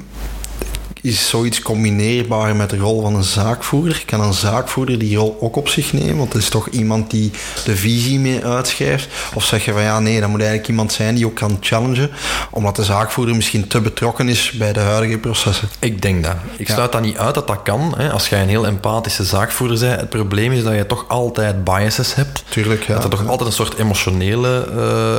is 1.03 1.29
zoiets 1.29 1.61
combineerbaar 1.63 2.57
met 2.57 2.71
de 2.71 2.77
rol 2.77 3.01
van 3.03 3.15
een 3.15 3.23
zaakvoerder? 3.23 4.03
Kan 4.07 4.21
een 4.21 4.33
zaakvoerder 4.33 4.99
die 4.99 5.17
rol 5.17 5.37
ook 5.41 5.57
op 5.57 5.69
zich 5.69 5.93
nemen? 5.93 6.17
Want 6.17 6.33
het 6.33 6.43
is 6.43 6.49
toch 6.49 6.69
iemand 6.69 7.11
die 7.11 7.31
de 7.65 7.77
visie 7.77 8.19
mee 8.19 8.45
uitschrijft? 8.45 9.09
Of 9.35 9.45
zeg 9.45 9.65
je 9.65 9.73
van 9.73 9.83
ja, 9.83 10.01
nee, 10.01 10.21
dat 10.21 10.29
moet 10.29 10.39
eigenlijk 10.39 10.69
iemand 10.69 10.93
zijn 10.93 11.15
die 11.15 11.27
ook 11.27 11.35
kan 11.35 11.57
challengen, 11.61 12.11
omdat 12.51 12.77
de 12.77 12.85
zaakvoerder 12.85 13.35
misschien 13.37 13.67
te 13.67 13.81
betrokken 13.81 14.29
is 14.29 14.51
bij 14.51 14.73
de 14.73 14.81
huidige 14.81 15.19
processen? 15.19 15.69
Ik 15.79 16.03
denk 16.03 16.25
dat. 16.25 16.35
Ik 16.57 16.69
Ja. 16.69 16.75
sluit 16.75 16.93
dat 16.93 17.03
niet 17.03 17.17
uit 17.17 17.35
dat 17.35 17.47
dat 17.47 17.63
kan. 17.63 17.95
Hè. 17.97 18.11
Als 18.13 18.29
jij 18.29 18.43
een 18.43 18.49
heel 18.49 18.67
empathische 18.67 19.25
zaakvoerder 19.25 19.79
bent, 19.79 20.01
het 20.01 20.09
probleem 20.11 20.53
is 20.53 20.63
dat 20.63 20.75
je 20.75 20.87
toch 20.87 21.05
altijd 21.09 21.65
biases 21.65 22.15
hebt. 22.15 22.45
Tuurlijk, 22.49 22.83
ja. 22.83 22.95
Dat 22.95 23.05
er 23.05 23.11
toch 23.11 23.27
altijd 23.29 23.49
een 23.49 23.55
soort 23.55 23.75
emotionele 23.79 24.67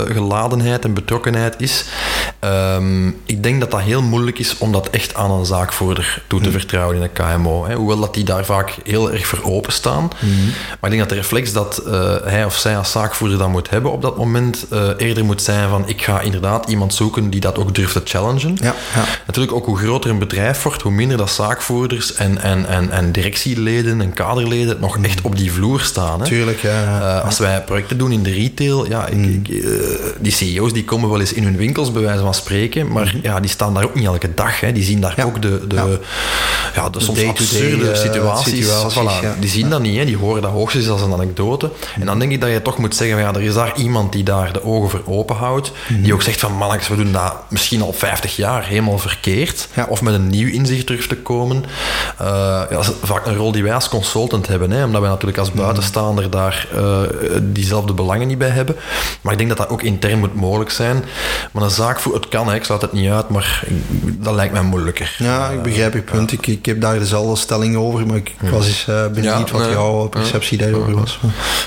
eh, 0.08 0.14
geladenheid 0.16 0.84
en 0.86 0.94
betrokkenheid 0.94 1.56
is. 1.58 1.86
Ehm, 2.40 3.08
ik 3.26 3.44
denk 3.44 3.60
dat 3.60 3.72
dat 3.72 3.80
heel 3.82 4.02
moeilijk 4.02 4.40
is 4.40 4.58
om 4.58 4.72
dat 4.72 4.90
echt 4.90 5.16
aan 5.16 5.32
een 5.32 5.46
zaakvoerder 5.72 6.24
toe 6.28 6.40
te 6.42 6.50
Hm. 6.50 6.52
vertrouwen 6.52 6.96
in 6.96 7.02
een 7.02 7.12
KMO. 7.12 7.66
Hè. 7.66 7.76
Hoewel 7.76 8.00
dat 8.00 8.14
die 8.14 8.24
daar 8.24 8.46
vaak 8.46 8.76
heel 8.84 9.12
erg 9.12 9.28
voor 9.28 9.40
openstaan. 9.44 10.10
Hm. 10.20 10.28
Maar 10.80 10.92
ik 10.92 10.98
denk 10.98 11.00
dat 11.00 11.10
de 11.10 11.16
reflex 11.16 11.54
dat 11.54 11.78
eh, 11.78 12.16
hij 12.24 12.46
of 12.46 12.58
zij 12.58 12.78
als 12.78 12.92
zaakvoerder 12.92 13.38
dat 13.38 13.50
moet 13.50 13.70
hebben 13.70 13.92
op 13.92 14.02
dat 14.02 14.18
moment 14.18 14.66
eh, 14.70 14.88
eerder 14.98 15.26
moet 15.26 15.42
zijn 15.42 15.70
van 15.70 15.84
ik 15.88 16.02
ga 16.02 16.22
inderdaad 16.22 16.70
iemand 16.70 16.94
zoeken 16.94 17.30
die 17.30 17.40
dat 17.40 17.58
ook 17.58 17.76
durft 17.76 17.94
te 17.94 18.02
challengen. 18.04 18.58
Ja, 18.62 18.76
ja. 18.96 19.04
Natuurlijk 19.26 19.56
ook 19.56 19.66
hoe 19.66 19.78
groter 19.78 20.10
een 20.10 20.20
bedrijf 20.20 20.64
wordt, 20.64 20.82
hoe 20.82 20.92
minder 20.92 21.18
dat 21.18 21.30
zaakvoerders 21.30 22.14
en, 22.14 22.42
en, 22.42 22.68
en, 22.68 22.92
en 22.92 23.12
directieleden 23.12 24.02
en 24.02 24.14
kaderleden 24.14 24.78
nog 24.80 24.98
echt 25.02 25.22
op 25.22 25.38
die 25.38 25.52
vloer 25.52 25.80
staan. 25.80 26.20
Hè. 26.20 26.26
Tuurlijk, 26.26 26.60
ja. 26.62 26.84
ja. 26.84 27.18
Eh, 27.18 27.26
als 27.26 27.40
wij 27.40 27.62
projecten 27.62 27.98
doen 27.98 28.12
in 28.12 28.24
de 28.24 28.32
retail, 28.32 28.88
ja, 28.90 29.08
ik, 29.08 29.26
ik, 29.26 29.66
die 30.20 30.32
CEO's 30.32 30.74
die 30.74 30.84
komen 30.84 31.10
wel 31.10 31.20
eens 31.20 31.34
in 31.34 31.44
hun 31.44 31.58
winkels, 31.58 31.92
bij 31.92 32.02
wijze 32.02 32.24
van 32.24 32.34
spreken, 32.34 32.92
maar 32.92 33.16
ja, 33.22 33.40
die 33.40 33.50
staan 33.50 33.74
daar 33.74 33.84
ook 33.84 33.96
niet 33.96 34.06
elke 34.06 34.34
dag. 34.34 34.60
Hè. 34.60 34.72
Die 34.72 34.84
zien 34.84 35.02
daar 35.02 35.26
ook 35.26 35.42
de, 35.42 35.61
de, 35.68 35.76
Ja. 35.76 35.88
Ja. 36.76 36.90
de 36.90 37.00
soms 37.00 37.24
absurde 37.24 37.92
eh, 37.92 37.98
situaties. 38.00 38.66
situaties, 38.66 38.94
Voilà, 38.98 39.24
ja. 39.24 39.36
Die 39.40 39.50
zien 39.50 39.70
dat 39.70 39.82
niet, 39.82 39.98
hè. 39.98 40.06
die 40.06 40.18
horen 40.18 40.42
dat 40.42 40.52
hoogstens 40.52 40.90
als 40.90 41.02
een 41.02 41.14
anekdote. 41.14 41.72
En 42.00 42.06
dan 42.06 42.20
denk 42.20 42.32
ik 42.32 42.42
dat 42.42 42.50
je 42.50 42.62
toch 42.62 42.78
moet 42.78 42.96
zeggen, 42.96 43.18
ja, 43.18 43.34
er 43.34 43.42
is 43.42 43.54
daar 43.54 43.76
iemand 43.76 44.12
die 44.12 44.24
daar 44.24 44.54
de 44.54 44.64
ogen 44.64 44.90
voor 44.90 45.02
open 45.06 45.36
houdt, 45.36 45.72
die 46.02 46.14
ook 46.14 46.22
zegt 46.22 46.40
van, 46.40 46.54
mannetjes, 46.54 46.88
we 46.88 46.96
doen 46.96 47.12
dat 47.12 47.36
misschien 47.50 47.82
al 47.82 47.94
50 47.94 48.36
jaar 48.36 48.66
helemaal 48.66 48.98
verkeerd, 48.98 49.68
Ja. 49.76 49.86
of 49.90 50.02
met 50.02 50.14
een 50.14 50.28
nieuw 50.28 50.48
inzicht 50.50 50.86
terug 50.86 51.08
te 51.08 51.16
komen. 51.18 51.64
Eh, 52.18 52.28
ja, 52.28 52.68
dat 52.70 52.84
is 52.84 52.92
vaak 53.04 53.26
een 53.26 53.36
rol 53.36 53.52
die 53.52 53.64
wij 53.64 53.74
als 53.74 53.90
consultant 53.90 54.48
hebben, 54.48 54.72
hè, 54.72 54.84
omdat 54.84 55.02
wij 55.02 55.10
natuurlijk 55.10 55.40
als 55.40 55.52
buitenstaander 55.52 56.30
daar 56.30 56.68
eh, 56.76 57.00
diezelfde 57.42 57.94
belangen 57.94 58.28
niet 58.28 58.38
bij 58.38 58.50
hebben. 58.50 58.76
Maar 59.22 59.32
ik 59.32 59.38
denk 59.38 59.50
dat 59.50 59.58
dat 59.58 59.70
ook 59.70 59.82
intern 59.82 60.20
moet 60.20 60.36
mogelijk 60.36 60.70
zijn. 60.72 61.04
Maar 61.52 61.64
een 61.64 61.70
zaak 61.70 62.00
het 62.14 62.28
kan, 62.28 62.48
hè, 62.48 62.56
ik 62.56 62.64
sluit 62.64 62.82
het 62.82 62.94
niet 62.94 63.10
uit, 63.10 63.30
maar 63.30 63.64
dat 64.02 64.34
lijkt 64.34 64.54
mij 64.54 64.62
moeilijker. 64.62 65.16
Ja, 65.18 65.50
ik 65.50 65.62
begrijp 65.62 65.94
je 65.94 66.02
punt. 66.02 66.32
Ik, 66.32 66.61
ik 66.62 66.68
heb 66.68 66.82
daar 66.82 67.00
dezelfde 67.00 67.36
stelling 67.36 67.76
over, 67.76 68.06
maar 68.08 68.16
ik, 68.16 68.34
ik 68.42 68.50
was 68.50 68.68
eens 68.68 68.88
eh, 68.88 69.08
benieuwd 69.08 69.48
Ja, 69.50 69.54
wat 69.54 69.62
nee. 69.62 69.72
jouw 69.72 70.08
perceptie 70.08 70.58
daarover 70.58 70.96
was. 70.96 71.20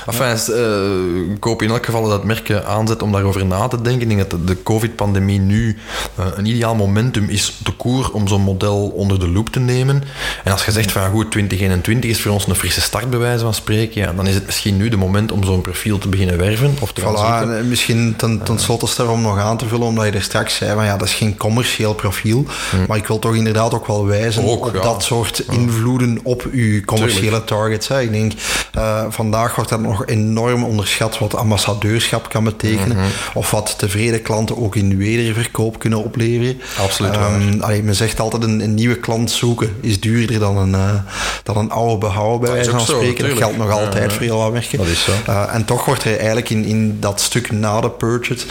Enfin, 0.05 0.53
eh, 0.55 1.33
ik 1.35 1.43
hoop 1.43 1.61
in 1.61 1.69
elk 1.69 1.85
geval 1.85 2.01
dat 2.03 2.11
het 2.11 2.23
merken 2.23 2.65
aanzet 2.67 3.01
om 3.01 3.11
daarover 3.11 3.45
na 3.45 3.67
te 3.67 3.81
denken. 3.81 4.01
Ik 4.01 4.17
denk 4.17 4.29
dat 4.29 4.39
de- 4.39 4.43
de 4.45 4.63
COVID-pandemie 4.63 5.39
nu 5.39 5.77
eh, 6.15 6.25
een 6.35 6.45
ideaal 6.45 6.75
momentum 6.75 7.29
is 7.29 7.53
de 7.63 7.71
koer 7.71 8.09
om 8.13 8.27
zo'n 8.27 8.41
model 8.41 8.87
onder 8.87 9.19
de 9.19 9.27
loep 9.29 9.49
te 9.49 9.59
nemen. 9.59 10.03
En 10.43 10.51
als 10.51 10.65
je 10.65 10.71
zegt 10.71 10.91
van 10.91 11.09
goed, 11.11 11.31
2021 11.31 12.09
is 12.09 12.21
voor 12.21 12.31
ons 12.31 12.47
een 12.47 12.55
frisse 12.55 12.81
start 12.81 13.09
bij 13.09 13.19
wijze 13.19 13.43
van 13.43 13.53
spreken, 13.53 14.01
ja, 14.01 14.13
dan 14.13 14.27
is 14.27 14.33
het 14.35 14.45
misschien 14.45 14.77
nu 14.77 14.89
de 14.89 14.97
moment 14.97 15.31
om 15.31 15.43
zo'n 15.43 15.61
profiel 15.61 15.97
te 15.97 16.07
beginnen 16.07 16.37
werven 16.37 16.75
of 16.79 16.91
te 16.93 17.01
gaan 17.01 17.13
Voilà, 17.45 17.49
en 17.57 17.69
misschien 17.69 18.13
ten, 18.17 18.43
ten 18.43 18.59
slotte 18.59 18.87
Stef, 18.87 19.07
om 19.07 19.21
nog 19.21 19.39
aan 19.39 19.57
te 19.57 19.67
vullen, 19.67 19.87
omdat 19.87 20.05
je 20.05 20.11
er 20.11 20.21
straks 20.21 20.55
zei 20.55 20.73
van 20.75 20.85
ja, 20.85 20.97
dat 20.97 21.07
is 21.07 21.13
geen 21.13 21.37
commercieel 21.37 21.93
profiel, 21.93 22.45
maar 22.87 22.97
ik 22.97 23.07
wil 23.07 23.19
toch 23.19 23.35
inderdaad 23.35 23.73
ook 23.73 23.87
wel 23.87 24.05
wijzen. 24.05 24.43
Ook, 24.43 24.65
op 24.65 24.73
ja. 24.75 24.81
Dat 24.85 25.03
soort 25.03 25.43
invloeden 25.51 26.19
op 26.23 26.47
uw 26.51 26.81
commerciële 26.85 27.43
targets. 27.43 27.87
Hè. 27.87 28.01
Ik 28.01 28.11
denk, 28.11 28.33
eh, 28.73 29.03
vandaag 29.09 29.55
wordt 29.55 29.69
dat 29.69 29.79
nog 29.79 30.05
enorm 30.05 30.63
onderschat 30.63 31.17
wat 31.17 31.35
ambassadeurschap 31.35 32.29
kan 32.29 32.43
betekenen, 32.43 32.97
Mhm. 32.97 33.07
of 33.33 33.51
wat 33.51 33.75
tevreden 33.77 34.21
klanten 34.21 34.57
ook 34.57 34.75
in 34.75 34.97
wederverkoop 34.97 35.79
kunnen 35.79 36.03
opleveren. 36.03 36.61
Absoluut 36.81 37.13
Ehm, 37.15 37.61
allee, 37.61 37.83
men 37.83 37.95
zegt 37.95 38.19
altijd 38.19 38.43
een, 38.43 38.59
een 38.59 38.73
nieuwe 38.73 38.95
klant 38.95 39.31
zoeken 39.31 39.75
is 39.81 39.99
duurder 39.99 40.39
dan 40.39 40.57
een, 40.57 40.75
eh, 40.75 40.93
dan 41.43 41.57
een 41.57 41.71
oude 41.71 41.97
behouden, 41.97 42.39
bij 42.39 42.51
wijze 42.51 42.69
van 42.69 42.79
ook 42.79 42.85
zo, 42.85 42.95
spreken. 42.95 43.29
Dat 43.29 43.37
geldt 43.37 43.57
nog 43.57 43.71
altijd 43.71 44.11
ja. 44.11 44.17
voor 44.17 44.25
heel 44.25 44.37
wat 44.37 44.51
merken. 44.51 44.77
Dat 44.77 44.87
is 44.87 45.03
zo. 45.03 45.11
Uh, 45.29 45.53
en 45.53 45.65
toch 45.65 45.85
wordt 45.85 46.03
er 46.03 46.17
eigenlijk 46.17 46.49
in, 46.49 46.65
in 46.65 46.97
dat 46.99 47.21
stuk 47.21 47.51
na 47.51 47.81
de 47.81 47.89
purchase 47.89 48.45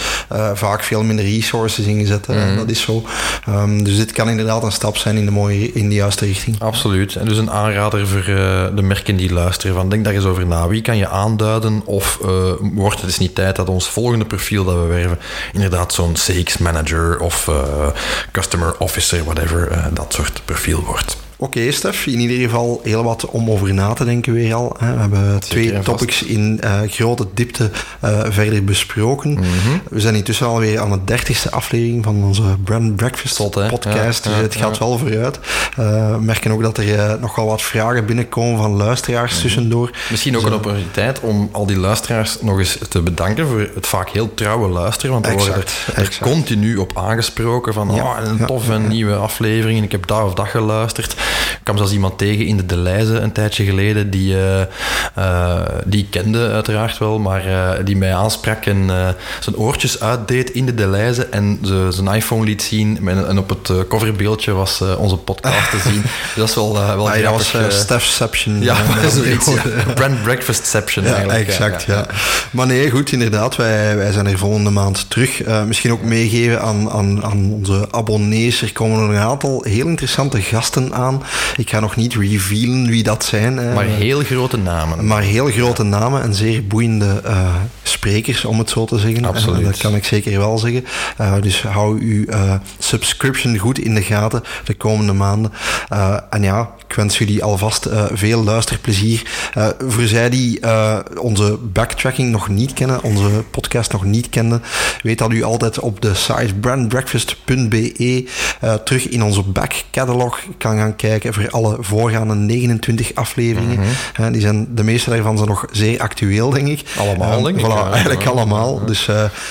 vaak 0.54 0.82
veel 0.82 1.02
minder 1.02 1.24
resources 1.24 1.86
ingezet. 1.86 2.26
Mhm. 2.26 2.56
Dat 2.56 2.68
is 2.70 2.80
zo. 2.80 3.02
Um, 3.48 3.84
dus 3.84 3.96
dit 3.96 4.12
kan 4.12 4.28
inderdaad 4.28 4.62
een 4.62 4.72
stap 4.72 4.96
zijn 4.96 5.16
in 5.16 5.24
de, 5.24 5.30
mooie, 5.30 5.72
in 5.72 5.88
de 5.88 5.94
juiste 5.94 6.23
Absoluut. 6.58 7.16
En 7.16 7.28
dus 7.28 7.38
een 7.38 7.50
aanrader 7.50 8.06
voor 8.06 8.18
eh, 8.18 8.66
de 8.74 8.82
merken 8.82 9.16
die 9.16 9.32
luisteren. 9.32 9.76
Van, 9.76 9.88
denk 9.88 10.04
daar 10.04 10.14
eens 10.14 10.24
over 10.24 10.46
na. 10.46 10.68
Wie 10.68 10.82
kan 10.82 10.96
je 10.96 11.08
aanduiden? 11.08 11.82
Of 11.84 12.18
eh, 12.22 12.52
wordt 12.60 13.00
het 13.00 13.10
is 13.10 13.18
niet 13.18 13.34
tijd 13.34 13.56
dat 13.56 13.68
ons 13.68 13.88
volgende 13.88 14.24
profiel 14.24 14.64
dat 14.64 14.74
we 14.74 14.86
werven 14.86 15.18
inderdaad 15.52 15.92
zo'n 15.92 16.12
CX 16.12 16.58
manager 16.58 17.18
of 17.18 17.48
eh, 17.48 17.86
customer 18.32 18.74
officer, 18.78 19.24
whatever, 19.24 19.90
dat 19.92 20.12
soort 20.12 20.42
profiel 20.44 20.80
wordt. 20.80 21.23
Oké, 21.36 21.70
Stef. 21.70 22.06
In 22.06 22.20
ieder 22.20 22.38
geval 22.38 22.80
heel 22.82 23.04
wat 23.04 23.26
om 23.26 23.50
over 23.50 23.74
na 23.74 23.92
te 23.92 24.04
denken 24.04 24.32
weer 24.32 24.54
al. 24.54 24.76
Hè. 24.78 24.94
We 24.94 25.00
hebben 25.00 25.40
twee 25.40 25.78
topics 25.78 26.22
in 26.22 26.60
uh, 26.64 26.80
grote 26.86 27.26
diepte 27.34 27.70
uh, 28.04 28.20
verder 28.28 28.64
besproken. 28.64 29.30
Mm 29.30 29.36
-hmm. 29.36 29.80
We 29.90 30.00
zijn 30.00 30.14
intussen 30.14 30.46
alweer 30.46 30.80
aan 30.80 30.90
de 30.90 31.04
dertigste 31.04 31.50
aflevering 31.50 32.04
van 32.04 32.24
onze 32.24 32.42
Brand 32.64 32.96
Breakfast 32.96 33.36
Tot, 33.36 33.68
podcast. 33.68 34.24
Ja, 34.24 34.30
dus 34.30 34.38
ja, 34.38 34.42
het 34.42 34.54
gaat 34.54 34.76
ja. 34.76 34.84
wel 34.84 34.98
vooruit. 34.98 35.38
Uh, 35.78 36.10
we 36.10 36.20
merken 36.20 36.50
ook 36.50 36.62
dat 36.62 36.78
er 36.78 37.20
nogal 37.20 37.46
wat 37.46 37.62
vragen 37.62 38.06
binnenkomen 38.06 38.58
van 38.58 38.70
luisteraars 38.70 39.30
mm 39.30 39.36
-hmm. 39.36 39.46
tussendoor. 39.46 39.90
Misschien 40.10 40.36
ook 40.36 40.42
dus, 40.42 40.50
een 40.50 40.56
opportuniteit 40.56 41.20
om 41.20 41.48
al 41.52 41.66
die 41.66 41.76
luisteraars 41.76 42.36
nog 42.40 42.58
eens 42.58 42.78
te 42.88 43.02
bedanken 43.02 43.46
voor 43.46 43.68
het 43.74 43.86
vaak 43.86 44.10
heel 44.10 44.34
trouwe 44.34 44.68
luisteren. 44.68 45.12
Want 45.12 45.26
we 45.26 45.32
worden 45.32 45.54
er, 45.54 45.94
er 45.94 46.18
continu 46.20 46.76
op 46.76 46.98
aangesproken 46.98 47.72
van 47.72 47.90
oh, 47.90 48.16
een 48.24 48.46
toffe 48.46 48.78
nieuwe 48.78 49.14
aflevering 49.14 49.78
en 49.78 49.84
ik 49.84 49.92
heb 49.92 50.06
daar 50.06 50.24
of 50.24 50.34
dat 50.34 50.48
geluisterd. 50.48 51.14
Ik 51.64 51.70
kwam 51.70 51.76
zelfs 51.76 51.92
iemand 51.92 52.18
tegen 52.18 52.46
in 52.46 52.56
de 52.56 52.66
Deleize 52.66 53.18
een 53.18 53.32
tijdje 53.32 53.64
geleden, 53.64 54.10
die, 54.10 54.34
uh, 54.34 54.60
uh, 55.18 55.60
die 55.84 56.06
kende 56.10 56.50
uiteraard 56.50 56.98
wel, 56.98 57.18
maar 57.18 57.46
uh, 57.46 57.70
die 57.84 57.96
mij 57.96 58.14
aansprak 58.14 58.66
en 58.66 58.90
zijn 59.40 59.56
oortjes 59.56 60.00
uitdeed 60.00 60.50
in 60.50 60.66
de 60.66 60.74
Deleize 60.74 61.26
en 61.26 61.58
ze, 61.62 61.88
zijn 61.90 62.08
iPhone 62.08 62.44
liet 62.44 62.62
zien 62.62 63.08
en 63.08 63.38
op 63.38 63.48
het 63.48 63.88
coverbeeldje 63.88 64.52
was 64.52 64.82
onze 64.98 65.16
podcast 65.16 65.70
te 65.70 65.78
zien. 65.78 66.02
Dus 66.34 66.34
dat 66.34 66.48
is 66.48 66.54
wel, 66.54 66.72
wel 66.72 67.10
ah, 67.10 67.22
Dat 67.22 67.32
was 67.32 67.54
Stephception. 67.68 68.62
Ja, 68.62 68.76
zoiets. 69.08 69.46
Ja. 69.46 69.92
Brand 69.94 70.22
Breakfastception 70.22 71.04
ja, 71.04 71.14
eigenlijk. 71.14 71.48
Exact, 71.48 71.82
ja, 71.82 71.94
ja. 71.94 72.06
Maar 72.50 72.66
nee, 72.66 72.90
goed, 72.90 73.12
inderdaad, 73.12 73.56
wij, 73.56 73.96
wij 73.96 74.12
zijn 74.12 74.26
er 74.26 74.38
volgende 74.38 74.70
maand 74.70 75.10
terug. 75.10 75.42
misschien 75.66 75.92
ook 75.92 76.02
meegeven 76.02 76.60
aan, 76.60 76.90
aan, 76.90 77.24
aan 77.24 77.52
onze 77.52 77.88
abonnees. 77.90 78.62
Er 78.62 78.72
komen 78.72 79.00
nog 79.00 79.10
een 79.10 79.16
aantal 79.16 79.64
heel 79.68 79.86
interessante 79.86 80.40
gasten 80.40 80.94
aan. 80.94 81.13
Ik 81.56 81.70
ga 81.70 81.80
nog 81.80 81.96
niet 81.96 82.14
revealen 82.14 82.86
wie 82.86 83.02
dat 83.02 83.24
zijn. 83.24 83.72
Maar 83.72 83.84
heel 83.84 84.22
grote 84.22 84.56
namen. 84.56 85.06
Maar 85.06 85.22
heel 85.22 85.46
grote 85.46 85.82
namen 85.82 86.22
en 86.22 86.34
zeer 86.34 86.66
boeiende 86.66 87.22
uh, 87.26 87.54
sprekers, 87.82 88.44
om 88.44 88.58
het 88.58 88.70
zo 88.70 88.84
te 88.84 88.98
zeggen. 88.98 89.24
Absoluut. 89.24 89.60
Uh, 89.60 89.66
dat 89.66 89.76
kan 89.76 89.94
ik 89.94 90.04
zeker 90.04 90.38
wel 90.38 90.58
zeggen. 90.58 90.84
Uh, 91.20 91.34
dus 91.40 91.62
hou 91.62 92.00
uw 92.00 92.24
subscription 92.78 93.58
goed 93.58 93.78
in 93.78 93.94
de 93.94 94.02
gaten 94.02 94.42
de 94.64 94.74
komende 94.74 95.12
maanden. 95.12 95.52
en 96.30 96.42
ja, 96.42 96.70
ik 96.88 96.94
wens 96.94 97.18
jullie 97.18 97.44
alvast 97.44 97.88
veel 98.12 98.44
luisterplezier. 98.44 99.22
voor 99.78 100.06
zij 100.06 100.30
die 100.30 100.60
onze 101.20 101.58
backtracking 101.62 102.30
nog 102.30 102.48
niet 102.48 102.72
kennen, 102.72 103.02
onze 103.02 103.28
podcast 103.50 103.92
nog 103.92 104.04
niet 104.04 104.28
kennen, 104.28 104.62
weet 105.02 105.18
dat 105.18 105.32
u 105.32 105.42
altijd 105.42 105.78
op 105.78 106.00
de 106.00 106.14
site 106.14 106.54
brandbreakfast.be 106.60 108.24
terug 108.84 109.08
in 109.08 109.22
onze 109.22 109.42
back 109.42 109.72
catalog 109.90 110.38
kan 110.58 110.76
gaan 110.76 110.96
kijken 110.96 111.03
voor 111.32 111.50
alle 111.50 111.76
voorgaande 111.80 112.34
29 112.34 113.14
afleveringen. 113.14 113.78
Mm 113.78 113.84
-hmm. 114.14 114.32
die 114.32 114.40
zijn, 114.40 114.66
de 114.74 114.84
meeste 114.84 115.10
daarvan 115.10 115.36
zijn 115.36 115.48
nog 115.48 115.66
zeer 115.72 116.00
actueel, 116.00 116.50
denk 116.50 116.68
ik. 116.68 116.82
Allemaal, 116.98 117.42
denk 117.42 117.58
ik. 117.58 117.64
Voilà, 117.64 117.92
eigenlijk 117.92 118.26
allemaal. 118.26 118.84
Dus 118.84 119.08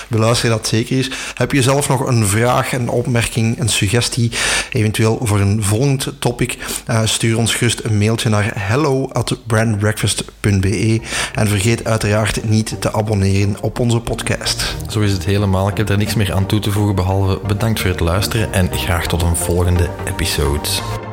beluister 0.08 0.50
dat 0.50 0.68
zeker 0.68 0.98
eens. 0.98 1.12
Heb 1.34 1.52
je 1.52 1.62
zelf 1.62 1.90
nog 1.90 2.08
een 2.08 2.28
vraag, 2.28 2.74
een 2.74 2.90
opmerking, 2.90 3.60
een 3.60 3.70
suggestie, 3.70 4.32
eventueel 4.72 5.20
voor 5.22 5.40
een 5.40 5.64
volgend 5.64 6.12
topic, 6.20 6.58
uh, 6.90 7.02
stuur 7.04 7.38
ons 7.38 7.56
gerust 7.56 7.84
een 7.84 7.98
mailtje 7.98 8.30
naar 8.30 8.52
hello 8.56 9.10
at 9.12 9.38
brandbreakfast.be 9.48 11.02
en 11.34 11.48
vergeet 11.48 11.86
uiteraard 11.86 12.50
niet 12.50 12.76
te 12.80 12.94
abonneren 12.94 13.56
op 13.62 13.80
onze 13.80 14.00
podcast. 14.00 14.76
Zo 14.90 15.00
is 15.00 15.12
het 15.12 15.26
helemaal. 15.26 15.68
Ik 15.68 15.78
heb 15.78 15.90
er 15.90 15.98
niks 15.98 16.16
meer 16.16 16.34
aan 16.34 16.46
toe 16.46 16.60
te 16.60 16.72
voegen, 16.72 16.96
behalve 16.96 17.40
bedankt 17.48 17.80
voor 17.80 17.90
het 17.90 18.00
luisteren 18.00 18.54
en 18.54 18.70
graag 18.72 19.08
tot 19.08 19.22
een 19.22 19.36
volgende 19.36 19.90
episode. 20.06 21.13